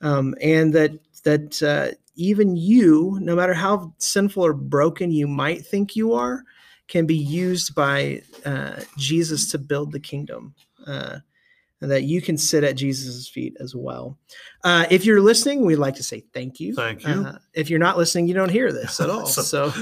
um, 0.00 0.34
and 0.42 0.72
that 0.74 0.92
that 1.24 1.62
uh, 1.62 1.94
even 2.14 2.56
you, 2.56 3.18
no 3.20 3.34
matter 3.34 3.54
how 3.54 3.92
sinful 3.98 4.44
or 4.44 4.52
broken 4.52 5.10
you 5.10 5.26
might 5.26 5.66
think 5.66 5.96
you 5.96 6.12
are, 6.14 6.42
can 6.88 7.06
be 7.06 7.16
used 7.16 7.74
by 7.74 8.22
uh, 8.44 8.80
Jesus 8.96 9.50
to 9.50 9.58
build 9.58 9.92
the 9.92 10.00
kingdom. 10.00 10.54
Uh, 10.86 11.18
and 11.82 11.90
that 11.90 12.04
you 12.04 12.22
can 12.22 12.38
sit 12.38 12.64
at 12.64 12.74
Jesus' 12.74 13.28
feet 13.28 13.54
as 13.60 13.74
well. 13.76 14.16
Uh, 14.64 14.86
if 14.90 15.04
you're 15.04 15.20
listening, 15.20 15.60
we'd 15.66 15.76
like 15.76 15.96
to 15.96 16.02
say 16.02 16.24
thank 16.32 16.58
you. 16.58 16.74
Thank 16.74 17.04
you. 17.04 17.10
Uh, 17.26 17.38
if 17.52 17.68
you're 17.68 17.78
not 17.78 17.98
listening, 17.98 18.26
you 18.28 18.32
don't 18.34 18.48
hear 18.50 18.72
this 18.72 18.98
at 18.98 19.10
all. 19.10 19.26
So- 19.26 19.42
so, 19.42 19.72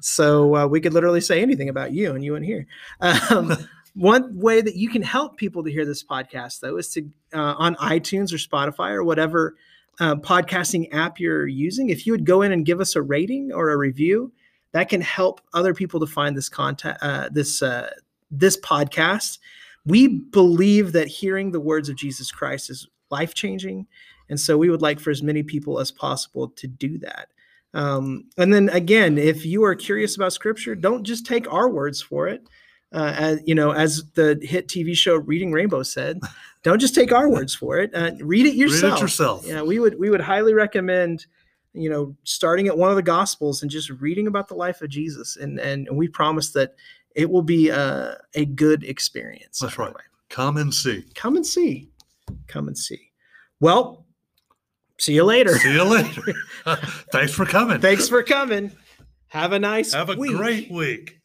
so 0.00 0.56
uh, 0.56 0.66
we 0.66 0.80
could 0.80 0.94
literally 0.94 1.20
say 1.20 1.42
anything 1.42 1.68
about 1.68 1.92
you, 1.92 2.14
and 2.14 2.24
you 2.24 2.32
wouldn't 2.32 2.48
hear. 2.48 2.66
Um, 3.02 3.52
one 3.94 4.38
way 4.38 4.60
that 4.60 4.76
you 4.76 4.88
can 4.88 5.02
help 5.02 5.36
people 5.36 5.62
to 5.64 5.70
hear 5.70 5.84
this 5.84 6.02
podcast, 6.02 6.60
though, 6.60 6.76
is 6.76 6.90
to 6.90 7.08
uh, 7.32 7.54
on 7.56 7.76
iTunes 7.76 8.32
or 8.32 8.36
Spotify 8.36 8.90
or 8.90 9.04
whatever 9.04 9.56
uh, 10.00 10.16
podcasting 10.16 10.92
app 10.92 11.20
you're 11.20 11.46
using. 11.46 11.90
If 11.90 12.06
you 12.06 12.12
would 12.12 12.26
go 12.26 12.42
in 12.42 12.52
and 12.52 12.66
give 12.66 12.80
us 12.80 12.96
a 12.96 13.02
rating 13.02 13.52
or 13.52 13.70
a 13.70 13.76
review, 13.76 14.32
that 14.72 14.88
can 14.88 15.00
help 15.00 15.40
other 15.52 15.72
people 15.72 16.00
to 16.00 16.06
find 16.06 16.36
this 16.36 16.48
content, 16.48 16.98
uh, 17.00 17.28
this 17.30 17.62
uh, 17.62 17.90
this 18.30 18.58
podcast. 18.58 19.38
We 19.86 20.08
believe 20.08 20.92
that 20.92 21.06
hearing 21.06 21.52
the 21.52 21.60
words 21.60 21.88
of 21.88 21.96
Jesus 21.96 22.32
Christ 22.32 22.70
is 22.70 22.88
life 23.10 23.34
changing, 23.34 23.86
and 24.28 24.40
so 24.40 24.58
we 24.58 24.70
would 24.70 24.82
like 24.82 24.98
for 24.98 25.10
as 25.10 25.22
many 25.22 25.44
people 25.44 25.78
as 25.78 25.92
possible 25.92 26.48
to 26.48 26.66
do 26.66 26.98
that. 26.98 27.28
Um, 27.74 28.24
and 28.36 28.52
then 28.52 28.68
again, 28.70 29.18
if 29.18 29.46
you 29.46 29.62
are 29.64 29.74
curious 29.74 30.16
about 30.16 30.32
Scripture, 30.32 30.74
don't 30.74 31.04
just 31.04 31.26
take 31.26 31.52
our 31.52 31.68
words 31.68 32.02
for 32.02 32.26
it. 32.26 32.48
Uh, 32.94 33.12
as 33.16 33.40
you 33.44 33.54
know, 33.54 33.72
as 33.72 34.04
the 34.14 34.38
hit 34.40 34.68
TV 34.68 34.94
show 34.94 35.16
Reading 35.16 35.50
Rainbow 35.52 35.82
said, 35.82 36.20
don't 36.62 36.78
just 36.78 36.94
take 36.94 37.12
our 37.12 37.28
words 37.28 37.54
for 37.54 37.78
it. 37.78 37.90
Uh, 37.92 38.12
read 38.20 38.46
it 38.46 38.54
yourself. 38.54 38.92
Read 38.92 38.98
it 38.98 39.02
yourself. 39.02 39.46
Yeah, 39.46 39.62
we 39.62 39.78
would 39.80 39.98
we 39.98 40.10
would 40.10 40.20
highly 40.20 40.54
recommend, 40.54 41.26
you 41.72 41.90
know, 41.90 42.14
starting 42.22 42.68
at 42.68 42.78
one 42.78 42.90
of 42.90 42.96
the 42.96 43.02
Gospels 43.02 43.62
and 43.62 43.70
just 43.70 43.90
reading 43.90 44.28
about 44.28 44.46
the 44.48 44.54
life 44.54 44.80
of 44.80 44.88
Jesus, 44.90 45.36
and 45.36 45.58
and 45.58 45.88
we 45.92 46.06
promise 46.08 46.50
that 46.52 46.76
it 47.14 47.28
will 47.28 47.42
be 47.42 47.68
a, 47.68 48.16
a 48.34 48.44
good 48.44 48.84
experience. 48.84 49.58
That's 49.58 49.78
right. 49.78 49.92
Come 50.30 50.56
and 50.56 50.72
see. 50.72 51.04
Come 51.14 51.36
and 51.36 51.46
see. 51.46 51.88
come 52.46 52.68
and 52.68 52.78
see. 52.78 53.10
Well, 53.60 54.04
see 54.98 55.14
you 55.14 55.24
later. 55.24 55.56
See 55.58 55.72
you 55.72 55.84
later. 55.84 56.22
Thanks 57.12 57.32
for 57.32 57.44
coming. 57.44 57.80
Thanks 57.80 58.08
for 58.08 58.22
coming. 58.22 58.72
Have 59.28 59.52
a 59.52 59.58
nice 59.58 59.92
Have 59.92 60.10
a 60.10 60.16
week. 60.16 60.36
great 60.36 60.70
week. 60.70 61.20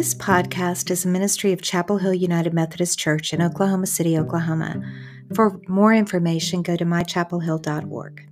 This 0.00 0.14
podcast 0.14 0.90
is 0.90 1.04
a 1.04 1.08
ministry 1.08 1.52
of 1.52 1.60
Chapel 1.60 1.98
Hill 1.98 2.14
United 2.14 2.54
Methodist 2.54 2.98
Church 2.98 3.34
in 3.34 3.42
Oklahoma 3.42 3.86
City, 3.86 4.16
Oklahoma. 4.16 4.82
For 5.34 5.60
more 5.68 5.92
information, 5.92 6.62
go 6.62 6.74
to 6.74 6.86
mychapelhill.org. 6.86 8.29